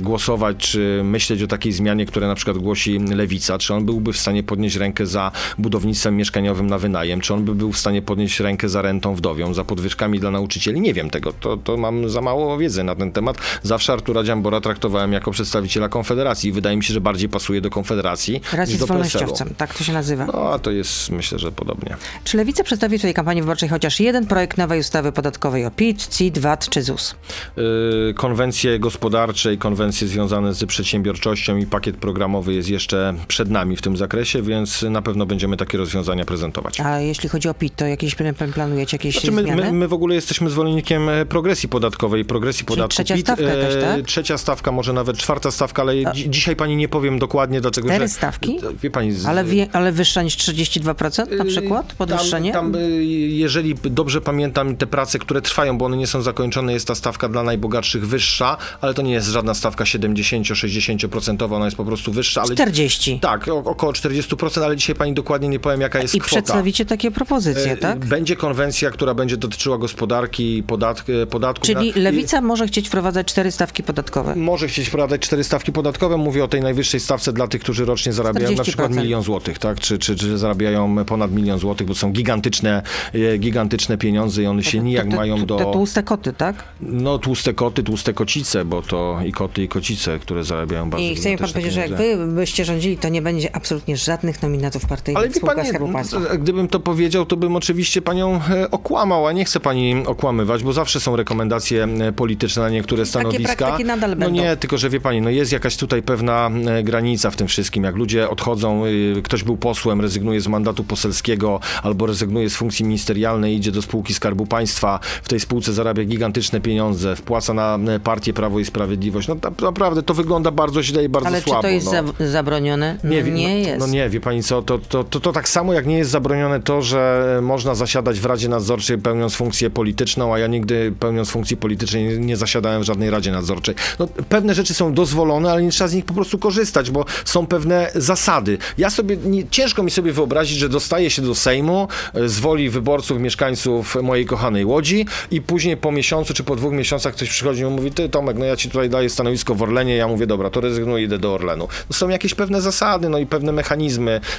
głosować, 0.00 0.56
czy 0.56 1.00
myśleć 1.04 1.42
o 1.42 1.46
takiej 1.46 1.72
zmianie, 1.72 2.06
które 2.06 2.26
na 2.26 2.34
przykład 2.34 2.58
głosi 2.58 2.98
Lewica, 2.98 3.58
czy 3.58 3.74
on 3.74 3.84
byłby 3.84 4.12
w 4.14 4.20
stanie 4.20 4.42
podnieść 4.42 4.76
rękę 4.76 5.06
za 5.06 5.32
budownictwem 5.58 6.16
mieszkaniowym 6.16 6.66
na 6.66 6.78
wynajem, 6.78 7.20
czy 7.20 7.34
on 7.34 7.44
by 7.44 7.54
był 7.54 7.72
w 7.72 7.78
stanie 7.78 8.02
podnieść 8.02 8.40
rękę 8.40 8.68
za 8.68 8.82
rentą 8.82 9.14
wdowią, 9.14 9.54
za 9.54 9.64
podwyżkami 9.64 10.20
dla 10.20 10.30
nauczycieli. 10.30 10.80
Nie 10.80 10.94
wiem 10.94 11.10
tego, 11.10 11.32
to, 11.32 11.56
to 11.56 11.76
mam 11.76 12.08
za 12.08 12.20
mało 12.20 12.58
wiedzy 12.58 12.84
na 12.84 12.94
ten 12.94 13.12
temat. 13.12 13.36
Zawsze 13.62 13.92
Artura 13.92 14.22
Dziambora 14.22 14.60
traktowałem 14.60 15.12
jako 15.12 15.30
przedstawiciela 15.30 15.88
Konfederacji 15.88 16.50
i 16.50 16.52
wydaje 16.52 16.76
mi 16.76 16.84
się, 16.84 16.94
że 16.94 17.00
bardziej 17.00 17.28
pasuje 17.28 17.60
do 17.60 17.70
Konfederacji 17.70 18.40
Raz 18.52 18.68
niż 18.68 18.78
do 18.78 18.86
wolnościowcem, 18.86 19.54
tak 19.56 19.74
to 19.74 19.84
się 19.84 19.92
nazywa. 19.92 20.26
No, 20.26 20.52
a 20.52 20.58
to 20.58 20.70
jest, 20.70 21.10
myślę, 21.10 21.38
że 21.38 21.52
podobnie. 21.52 21.96
Czy 22.24 22.36
Lewica 22.36 22.64
przedstawi 22.64 22.98
w 22.98 23.00
swojej 23.00 23.14
kampanii 23.14 23.42
wyborczej 23.42 23.68
chociaż 23.68 24.00
jeden 24.00 24.26
projekt 24.26 24.58
nowej 24.58 24.80
ustawy 24.80 25.12
podatkowej 25.12 25.66
o 25.66 25.70
PIT, 25.70 26.08
CIT, 26.08 26.38
VAT 26.38 26.68
czy 26.68 26.82
ZUS? 26.82 27.14
Yy, 27.56 28.14
konwencje 28.16 28.78
gospodarcze 28.78 29.54
i 29.54 29.58
konwencje 29.58 30.08
związane 30.08 30.54
z 30.54 30.64
przedsiębiorczością 30.64 31.56
i 31.56 31.66
pakiet 31.66 31.96
programowy 31.96 32.54
jest 32.54 32.68
jeszcze 32.68 33.14
przed 33.28 33.50
nami 33.50 33.76
w 33.76 33.82
tym 33.82 33.96
zakresie, 33.96 34.03
więc 34.42 34.82
na 34.82 35.02
pewno 35.02 35.26
będziemy 35.26 35.56
takie 35.56 35.78
rozwiązania 35.78 36.24
prezentować. 36.24 36.80
A 36.80 37.00
jeśli 37.00 37.28
chodzi 37.28 37.48
o 37.48 37.54
PIT, 37.54 37.76
to 37.76 37.86
jakieś 37.86 38.14
plan- 38.14 38.52
planujecie 38.54 38.94
jakieś 38.96 39.14
Znaczy 39.14 39.32
my, 39.32 39.42
zmiany? 39.42 39.62
my, 39.64 39.72
my 39.72 39.88
w 39.88 39.92
ogóle 39.92 40.14
jesteśmy 40.14 40.50
zwolennikiem 40.50 41.08
e, 41.08 41.26
progresji 41.26 41.68
podatkowej, 41.68 42.24
progresji 42.24 42.64
podatku 42.64 42.88
trzecia 42.88 43.14
PIT. 43.14 43.26
stawka 43.26 43.44
jakaś, 43.44 43.74
tak? 43.82 44.06
Trzecia 44.06 44.38
stawka, 44.38 44.72
może 44.72 44.92
nawet 44.92 45.16
czwarta 45.18 45.50
stawka, 45.50 45.82
ale 45.82 45.94
dzi- 46.12 46.30
dzisiaj 46.30 46.56
pani 46.56 46.76
nie 46.76 46.88
powiem 46.88 47.18
dokładnie, 47.18 47.60
dlatego 47.60 47.88
Cztery 47.88 48.04
że... 48.04 48.08
stawki? 48.14 48.58
Wie 48.82 48.90
pani... 48.90 49.12
z- 49.12 49.26
Ale, 49.26 49.44
wie, 49.44 49.66
ale 49.72 49.92
wyższa 49.92 50.22
niż 50.22 50.36
32% 50.36 51.36
na 51.36 51.44
przykład? 51.44 51.86
Tam, 51.88 51.96
Podwyższenie? 51.96 52.52
tam, 52.52 52.74
y, 52.74 53.04
jeżeli 53.28 53.74
dobrze 53.84 54.20
pamiętam 54.20 54.76
te 54.76 54.86
prace, 54.86 55.18
które 55.18 55.42
trwają, 55.42 55.78
bo 55.78 55.84
one 55.84 55.96
nie 55.96 56.06
są 56.06 56.22
zakończone, 56.22 56.72
jest 56.72 56.86
ta 56.88 56.94
stawka 56.94 57.28
dla 57.28 57.42
najbogatszych 57.42 58.06
wyższa, 58.08 58.56
ale 58.80 58.94
to 58.94 59.02
nie 59.02 59.12
jest 59.12 59.28
żadna 59.28 59.54
stawka 59.54 59.84
70-60%, 59.84 61.54
ona 61.54 61.64
jest 61.64 61.76
po 61.76 61.84
prostu 61.84 62.12
wyższa. 62.12 62.42
Ale... 62.42 62.54
40. 62.54 63.20
Tak, 63.20 63.48
około 63.48 63.92
40%, 63.94 64.62
ale 64.64 64.76
dzisiaj 64.76 64.96
pani 64.96 65.14
dokładnie 65.14 65.48
nie 65.48 65.58
powiem, 65.60 65.80
jaka 65.80 66.02
jest 66.02 66.14
I 66.14 66.18
kwota. 66.18 66.36
przedstawicie 66.36 66.84
takie 66.84 67.10
propozycje, 67.10 67.72
E, 67.72 67.76
tak? 67.76 67.98
Będzie 68.06 68.36
konwencja, 68.36 68.90
która 68.90 69.14
będzie 69.14 69.36
dotyczyła 69.36 69.78
gospodarki, 69.78 70.62
podatk, 70.66 71.06
e, 71.10 71.26
podatku. 71.26 71.66
Czyli 71.66 71.92
na- 71.96 72.00
Lewica 72.02 72.40
może 72.40 72.66
chcieć 72.66 72.88
wprowadzać 72.88 73.26
cztery 73.26 73.50
stawki 73.52 73.82
podatkowe. 73.82 74.34
i 74.36 74.38
Może 74.38 74.68
chcieć 74.68 74.88
wprowadzać 74.88 75.20
cztery 75.20 75.44
stawki 75.44 75.72
podatkowe. 75.72 76.16
Mówię 76.16 76.44
o 76.44 76.48
tej 76.48 76.60
najwyższej 76.60 77.00
stawce 77.00 77.32
dla 77.32 77.48
tych, 77.48 77.60
którzy 77.60 77.84
rocznie 77.84 78.12
zarabiają 78.12 78.56
na 78.56 78.62
przykład 78.62 78.90
40%. 78.90 79.02
milion 79.02 79.22
złotych, 79.22 79.58
tak? 79.58 79.80
Czy, 79.80 79.98
czy, 79.98 80.16
czy 80.16 80.38
zarabiają 80.38 81.04
ponad 81.04 81.32
milion 81.32 81.58
złotych, 81.58 81.86
bo 81.86 81.94
są 81.94 82.12
gigantyczne, 82.12 82.82
e, 83.14 83.38
gigantyczne 83.38 83.98
pieniądze 83.98 84.42
i 84.42 84.46
one 84.46 84.62
się 84.64 84.80
nijak 84.80 85.04
To 85.04 85.10
te- 85.10 85.16
mają 85.16 85.38
te 85.40 85.46
do... 85.46 85.58
tłuste 85.72 86.02
koty, 86.02 86.32
tak? 86.32 86.64
No 86.80 87.18
tłuste 87.18 87.54
koty, 87.54 87.82
tłuste 87.82 88.12
kocice, 88.12 88.64
bo 88.64 88.82
to 88.82 89.18
i 89.26 89.32
koty, 89.32 89.62
i 89.62 89.68
kocice, 89.68 90.18
które 90.18 90.44
zarabiają 90.44 90.90
bardzo 90.90 91.06
I 91.06 91.16
chce 91.16 91.30
mi 91.30 91.38
pan 91.38 91.48
powiedzieć, 91.48 91.72
że 91.72 91.80
jak 91.80 91.94
wy 91.94 92.26
byście 92.26 92.64
rządzili, 92.64 92.96
to 92.98 93.08
nie 93.08 93.22
będzie 93.22 93.56
absolutnie 93.56 93.83
żadnych 93.88 94.42
nominatów 94.42 94.86
partyjnych 94.86 95.22
Ale 95.22 95.32
w 95.32 95.36
spółkach 95.36 95.66
Skarbu 95.66 95.92
Państwa. 95.92 96.18
gdybym 96.38 96.68
to 96.68 96.80
powiedział, 96.80 97.26
to 97.26 97.36
bym 97.36 97.56
oczywiście 97.56 98.02
panią 98.02 98.40
e, 98.50 98.70
okłamał, 98.70 99.26
a 99.26 99.32
nie 99.32 99.44
chcę 99.44 99.60
pani 99.60 100.06
okłamywać, 100.06 100.62
bo 100.62 100.72
zawsze 100.72 101.00
są 101.00 101.16
rekomendacje 101.16 101.84
e, 101.84 102.12
polityczne 102.12 102.62
na 102.62 102.68
niektóre 102.70 103.06
stanowiska. 103.06 103.56
praktyki 103.56 103.84
nadal 103.84 104.10
no 104.10 104.16
będą. 104.16 104.34
nie, 104.34 104.56
tylko 104.56 104.78
że 104.78 104.90
wie 104.90 105.00
pani, 105.00 105.20
no 105.20 105.30
jest 105.30 105.52
jakaś 105.52 105.76
tutaj 105.76 106.02
pewna 106.02 106.50
e, 106.66 106.82
granica 106.82 107.30
w 107.30 107.36
tym 107.36 107.46
wszystkim. 107.46 107.84
Jak 107.84 107.94
ludzie 107.96 108.30
odchodzą, 108.30 108.86
y, 108.86 109.22
ktoś 109.22 109.42
był 109.42 109.56
posłem, 109.56 110.00
rezygnuje 110.00 110.40
z 110.40 110.48
mandatu 110.48 110.84
poselskiego 110.84 111.60
albo 111.82 112.06
rezygnuje 112.06 112.50
z 112.50 112.54
funkcji 112.56 112.84
ministerialnej, 112.84 113.56
idzie 113.56 113.72
do 113.72 113.82
spółki 113.82 114.14
Skarbu 114.14 114.46
Państwa, 114.46 115.00
w 115.22 115.28
tej 115.28 115.40
spółce 115.40 115.72
zarabia 115.72 116.04
gigantyczne 116.04 116.60
pieniądze, 116.60 117.16
wpłaca 117.16 117.54
na 117.54 117.78
e, 117.88 118.00
partię 118.00 118.32
Prawo 118.32 118.60
i 118.60 118.64
Sprawiedliwość. 118.64 119.28
No 119.28 119.36
naprawdę 119.62 120.02
to 120.02 120.14
wygląda 120.14 120.50
bardzo 120.50 120.82
źle 120.82 121.04
i 121.04 121.08
bardzo 121.08 121.28
Ale 121.28 121.40
słabo. 121.40 121.62
czy 121.62 121.68
to 121.68 121.74
jest 121.74 121.86
no. 121.86 121.92
za, 121.92 122.30
zabronione? 122.30 122.98
No 123.04 123.10
nie, 123.10 123.22
wie- 123.22 123.32
no, 123.32 123.38
jest. 123.38 123.73
No 123.78 123.86
nie, 123.86 124.08
wie 124.08 124.20
pani 124.20 124.42
co, 124.42 124.62
to, 124.62 124.78
to, 124.78 125.04
to, 125.04 125.20
to 125.20 125.32
tak 125.32 125.48
samo 125.48 125.72
jak 125.72 125.86
nie 125.86 125.98
jest 125.98 126.10
zabronione 126.10 126.60
to, 126.60 126.82
że 126.82 127.24
można 127.42 127.74
zasiadać 127.74 128.20
w 128.20 128.24
Radzie 128.24 128.48
Nadzorczej 128.48 128.98
pełniąc 128.98 129.34
funkcję 129.34 129.70
polityczną, 129.70 130.34
a 130.34 130.38
ja 130.38 130.46
nigdy 130.46 130.92
pełniąc 131.00 131.30
funkcji 131.30 131.56
politycznej 131.56 132.04
nie, 132.04 132.18
nie 132.18 132.36
zasiadałem 132.36 132.82
w 132.82 132.84
żadnej 132.84 133.10
Radzie 133.10 133.32
Nadzorczej. 133.32 133.74
No, 133.98 134.08
pewne 134.28 134.54
rzeczy 134.54 134.74
są 134.74 134.94
dozwolone, 134.94 135.52
ale 135.52 135.62
nie 135.62 135.70
trzeba 135.70 135.88
z 135.88 135.94
nich 135.94 136.04
po 136.04 136.14
prostu 136.14 136.38
korzystać, 136.38 136.90
bo 136.90 137.04
są 137.24 137.46
pewne 137.46 137.90
zasady. 137.94 138.58
Ja 138.78 138.90
sobie, 138.90 139.16
nie, 139.16 139.48
ciężko 139.48 139.82
mi 139.82 139.90
sobie 139.90 140.12
wyobrazić, 140.12 140.58
że 140.58 140.68
dostaję 140.68 141.10
się 141.10 141.22
do 141.22 141.34
Sejmu 141.34 141.88
e, 142.14 142.28
z 142.28 142.40
woli 142.40 142.70
wyborców, 142.70 143.20
mieszkańców 143.20 143.96
mojej 144.02 144.26
kochanej 144.26 144.64
Łodzi 144.64 145.06
i 145.30 145.40
później 145.40 145.76
po 145.76 145.92
miesiącu 145.92 146.34
czy 146.34 146.44
po 146.44 146.56
dwóch 146.56 146.72
miesiącach 146.72 147.14
ktoś 147.14 147.28
przychodzi 147.28 147.62
i 147.62 147.64
mówi, 147.64 147.90
ty 147.90 148.08
Tomek, 148.08 148.38
no 148.38 148.44
ja 148.44 148.56
ci 148.56 148.70
tutaj 148.70 148.90
daję 148.90 149.10
stanowisko 149.10 149.54
w 149.54 149.62
Orlenie, 149.62 149.96
ja 149.96 150.08
mówię, 150.08 150.26
dobra, 150.26 150.50
to 150.50 150.60
rezygnuję, 150.60 151.04
idę 151.04 151.18
do 151.18 151.34
Orlenu. 151.34 151.68
No, 151.90 151.96
są 151.96 152.08
jakieś 152.08 152.34
pewne 152.34 152.60
zasady, 152.60 153.08
no 153.08 153.18
i 153.18 153.26
pewne 153.26 153.52
mechanizmy, 153.52 153.63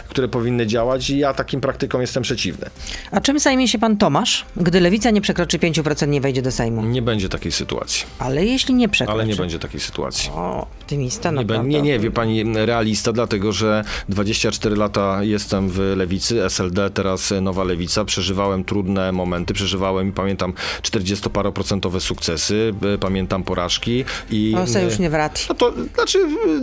które 0.09 0.27
powinny 0.27 0.67
działać 0.67 1.09
i 1.09 1.17
ja 1.17 1.33
takim 1.33 1.61
praktykom 1.61 2.01
jestem 2.01 2.23
przeciwny. 2.23 2.69
A 3.11 3.21
czym 3.21 3.39
zajmie 3.39 3.67
się 3.67 3.79
pan 3.79 3.97
Tomasz, 3.97 4.45
gdy 4.57 4.79
Lewica 4.79 5.11
nie 5.11 5.21
przekroczy 5.21 5.59
5%, 5.59 6.07
nie 6.07 6.21
wejdzie 6.21 6.41
do 6.41 6.51
Sejmu? 6.51 6.83
Nie 6.83 7.01
będzie 7.01 7.29
takiej 7.29 7.51
sytuacji. 7.51 8.05
Ale 8.19 8.45
jeśli 8.45 8.73
nie 8.73 8.89
przekroczy... 8.89 9.21
Ale 9.21 9.27
nie 9.27 9.35
będzie 9.35 9.59
takiej 9.59 9.79
sytuacji. 9.79 10.29
O, 10.33 10.67
optymista, 10.85 11.31
Nie, 11.31 11.35
naprawdę. 11.35 11.69
nie, 11.69 11.81
nie, 11.81 11.99
wie 11.99 12.11
pani, 12.11 12.43
realista, 12.65 13.13
dlatego 13.13 13.51
że 13.51 13.83
24 14.09 14.75
lata 14.75 15.23
jestem 15.23 15.69
w 15.69 15.79
lewicy, 15.79 16.43
SLD, 16.43 16.89
teraz 16.89 17.33
nowa 17.41 17.63
lewica. 17.63 18.05
Przeżywałem 18.05 18.63
trudne 18.63 19.11
momenty, 19.11 19.53
przeżywałem 19.53 20.09
i 20.09 20.11
pamiętam 20.11 20.53
40-paroprocentowe 20.81 21.99
sukcesy, 21.99 22.73
y, 22.95 22.97
pamiętam 22.97 23.43
porażki 23.43 24.05
i. 24.31 24.55
O, 24.75 24.79
już 24.79 24.99
nie 24.99 25.09
wraci. 25.09 25.45
No 25.49 25.55
to 25.55 25.73
znaczy, 25.95 26.19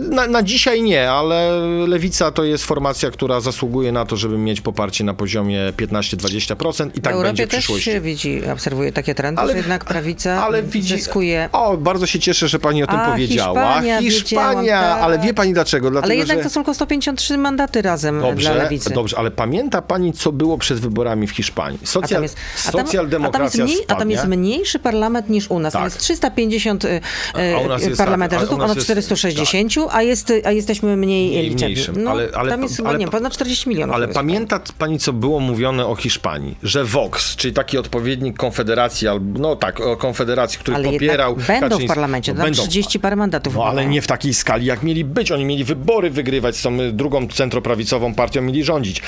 na, 0.09 0.27
na 0.27 0.43
dzisiaj 0.43 0.81
nie, 0.81 1.11
ale 1.11 1.59
lewica 1.87 2.31
to 2.31 2.42
jest 2.47 2.65
formacja, 2.65 3.11
która 3.11 3.39
zasługuje 3.39 3.91
na 3.91 4.05
to, 4.05 4.17
żeby 4.17 4.37
mieć 4.37 4.61
poparcie 4.61 5.03
na 5.03 5.13
poziomie 5.13 5.59
15-20% 5.77 6.89
i 6.95 7.01
tak 7.01 7.13
Europie 7.13 7.27
będzie 7.29 7.47
w 7.47 7.49
też 7.49 7.59
przyszłości. 7.59 7.91
się 7.91 8.01
widzi, 8.01 8.41
obserwuje 8.53 8.91
takie 8.91 9.15
trendy, 9.15 9.41
Ale- 9.41 9.51
że 9.51 9.57
jednak 9.57 9.85
prawica 9.85 10.45
Ale 10.45 10.63
widzi, 10.63 10.97
zyskuje... 10.97 11.49
O, 11.51 11.77
bardzo 11.77 12.05
się 12.05 12.19
cieszę, 12.19 12.47
że 12.47 12.59
pani 12.59 12.83
o 12.83 12.87
tym 12.87 12.95
A, 12.99 13.11
powiedziała. 13.11 13.81
Hiszpania, 13.99 14.81
tak. 14.81 15.01
ale 15.03 15.19
wie 15.19 15.33
pani 15.33 15.53
dlaczego? 15.53 15.91
Dlatego, 15.91 16.11
Ale 16.11 16.15
jednak 16.15 16.37
że... 16.37 16.43
to 16.43 16.49
są 16.49 16.53
tylko 16.61 16.73
153 16.73 17.37
mandaty 17.37 17.81
razem 17.81 18.19
dla 18.19 18.29
Dobrze, 18.29 18.53
Lewicy. 18.55 18.89
dobrze, 18.89 19.17
ale 19.17 19.31
pamięta 19.31 19.81
pani, 19.81 20.13
co 20.13 20.31
było 20.31 20.57
przed 20.57 20.79
wyborami 20.79 21.27
w 21.27 21.31
Hiszpanii? 21.31 21.77
A 21.77 21.85
tam, 21.85 21.87
Socjal, 21.87 22.21
jest, 22.23 22.37
a, 22.37 22.61
tam, 22.63 22.69
a, 22.69 22.77
tam 22.77 22.85
socjaldemokracja 22.87 23.63
jest 23.63 23.73
mniej, 23.75 23.85
a 23.87 23.95
tam 23.95 24.11
jest 24.11 24.27
mniejszy 24.27 24.79
parlament 24.79 25.29
niż 25.29 25.49
u 25.51 25.59
nas. 25.59 25.73
Tam 25.73 25.81
Tak. 25.83 25.91
jest 25.91 26.03
350 26.03 26.85
y, 26.85 27.01
A 27.55 27.59
u 27.59 27.67
nas 27.67 27.81
y, 27.83 27.85
jest 27.89 27.97
parlamentarzystów, 27.97 28.57
tak, 28.59 28.67
a 28.69 28.71
a 28.71 28.75
jest- 28.75 28.85
460, 28.85 29.89
a, 29.91 30.01
jest, 30.01 30.33
a 30.45 30.51
jesteśmy 30.51 30.97
mniej, 30.97 31.29
Mniej- 31.29 31.69
liczebni. 31.69 32.03
No, 32.03 32.11
ale- 32.11 32.29
ale- 32.35 32.51
tam 32.51 32.63
jest 32.63 32.77
chyba, 32.77 32.89
ale- 32.89 32.99
nie 32.99 33.07
ponad 33.07 33.33
40 33.33 33.69
milionów. 33.69 33.95
Ale 33.95 34.07
pamięta 34.07 34.59
pani, 34.77 34.99
co 34.99 35.13
było 35.13 35.39
mówione 35.39 35.85
o 35.85 35.95
Hiszpanii? 35.95 36.57
Że 36.63 36.83
Vox, 36.85 37.35
czyli 37.35 37.53
taki 37.53 37.77
odpowiednik 37.77 38.37
Konfederacji, 38.37 39.07
albo 39.07 39.39
no 39.39 39.55
tak, 39.55 39.79
Konfederacji, 39.97 40.59
który 40.59 40.75
Ale 40.77 40.91
popierał... 40.91 41.35
będą 41.35 41.45
w 41.45 41.59
Kaczyński- 41.79 41.87
parlamencie, 41.87 42.33
No 42.33 42.43
będą. 42.43 42.61
30 42.61 42.99
parę 42.99 43.15
mandatów. 43.15 43.55
No 43.55 43.65
ale 43.65 43.85
nie 43.85 44.01
w 44.01 44.07
takiej 44.07 44.33
skali, 44.33 44.65
jak 44.65 44.83
mieli 44.83 45.05
być. 45.05 45.31
Oni 45.31 45.45
mieli 45.45 45.63
wybory 45.63 46.09
wygrywać, 46.09 46.57
z 46.57 46.61
tą 46.61 46.79
y, 46.79 46.91
drugą 46.91 47.27
centroprawicową 47.27 48.13
partią 48.13 48.41
mieli 48.41 48.63
rządzić. 48.63 49.01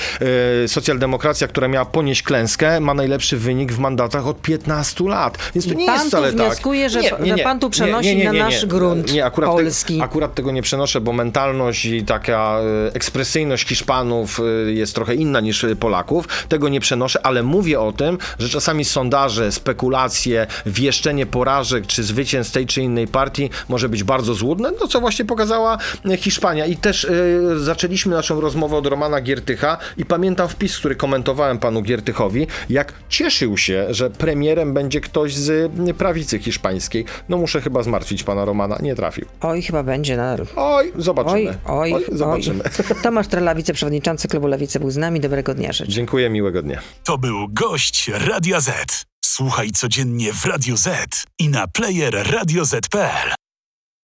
Yy, 0.62 0.68
socjaldemokracja, 0.68 1.48
która 1.48 1.68
miała 1.68 1.84
ponieść 1.84 2.22
klęskę, 2.22 2.80
ma 2.80 2.94
najlepszy 2.94 3.36
wynik 3.36 3.72
w 3.72 3.78
mandatach 3.78 4.26
od 4.26 4.40
15 4.42 5.08
lat. 5.08 5.38
Więc 5.54 5.66
to 5.66 5.72
I 5.72 5.76
nie 5.76 5.84
jest 5.86 6.06
wcale 6.06 6.32
tak. 6.32 6.36
wnioskuje, 6.46 6.90
że- 6.90 7.02
że 7.02 7.38
pan 7.44 7.60
tu 7.60 7.70
przenosi 7.70 8.24
na 8.24 8.32
nasz 8.32 8.66
grunt 8.66 9.12
nie, 9.12 9.24
akurat 9.24 9.50
polski. 9.50 9.98
Te, 9.98 10.04
akurat 10.04 10.34
tego 10.34 10.52
nie 10.52 10.62
przenoszę, 10.62 11.00
bo 11.00 11.12
mentalność 11.12 11.84
i 11.84 12.04
taka 12.04 12.58
y, 12.88 12.94
ekspresyjność 13.16 13.68
Hiszpanów 13.68 14.40
y, 14.68 14.72
jest 14.72 14.94
trochę 14.94 15.14
inna 15.14 15.40
niż 15.40 15.64
y, 15.64 15.76
Polaków. 15.76 16.28
Tego 16.48 16.68
nie 16.68 16.80
przenoszę, 16.80 17.26
ale 17.26 17.42
mówię 17.42 17.80
o 17.80 17.92
tym, 17.92 18.18
że 18.38 18.48
czasami 18.48 18.84
sondaże, 18.84 19.52
spekulacje, 19.52 20.46
wieszczenie 20.66 21.26
porażek 21.26 21.86
czy 21.86 22.04
zwycięstw 22.04 22.52
tej 22.52 22.66
czy 22.66 22.82
innej 22.82 23.08
partii 23.08 23.50
może 23.68 23.88
być 23.88 24.04
bardzo 24.04 24.34
złudne, 24.34 24.70
no 24.80 24.86
co 24.86 25.00
właśnie 25.00 25.24
pokazała 25.24 25.78
y, 26.10 26.16
Hiszpania. 26.16 26.66
I 26.66 26.76
też 26.76 27.04
y, 27.04 27.60
zaczęliśmy 27.60 28.14
naszą 28.14 28.40
rozmowę 28.40 28.76
od 28.76 28.86
Romana 28.86 29.20
Giertycha 29.20 29.78
i 29.96 30.04
pamiętam 30.04 30.48
wpis, 30.48 30.78
który 30.78 30.96
komentowałem 30.96 31.58
panu 31.58 31.82
Giertychowi, 31.82 32.46
jak 32.70 32.92
cieszył 33.08 33.56
się, 33.56 33.86
że 33.90 34.10
premierem 34.10 34.74
będzie 34.74 35.00
ktoś 35.00 35.34
z 35.34 35.72
prawicy 35.98 36.38
hiszpańskiej. 36.38 37.04
No 37.28 37.36
muszę 37.36 37.60
chyba 37.60 37.82
zmartwić 37.82 38.24
pana 38.24 38.44
Romana, 38.44 38.78
nie 38.82 38.94
trafił. 38.94 39.26
Oj, 39.40 39.62
chyba 39.62 39.82
będzie 39.82 40.16
nadal. 40.16 40.46
Oj, 40.56 40.92
zobaczymy. 40.98 41.58
Oj, 41.66 41.92
oj, 41.92 42.04
zobaczymy. 42.12 42.64
oj. 42.64 42.96
Tomasz 43.06 43.28
Trela, 43.28 43.54
wiceprzewodniczący 43.54 44.28
Klubu 44.28 44.46
Lewicy 44.46 44.80
był 44.80 44.90
z 44.90 44.96
nami. 44.96 45.20
Dobrego 45.20 45.54
dnia 45.54 45.72
życzę. 45.72 45.92
Dziękuję, 45.92 46.30
miłego 46.30 46.62
dnia. 46.62 46.80
To 47.04 47.18
był 47.18 47.48
gość 47.48 48.08
Radia 48.08 48.60
Z. 48.60 49.04
Słuchaj 49.24 49.70
codziennie 49.70 50.32
w 50.32 50.44
Radio 50.44 50.76
Z 50.76 51.24
i 51.38 51.48
na 51.48 51.66
player 51.66 52.32
radioz.pl. 52.32 53.45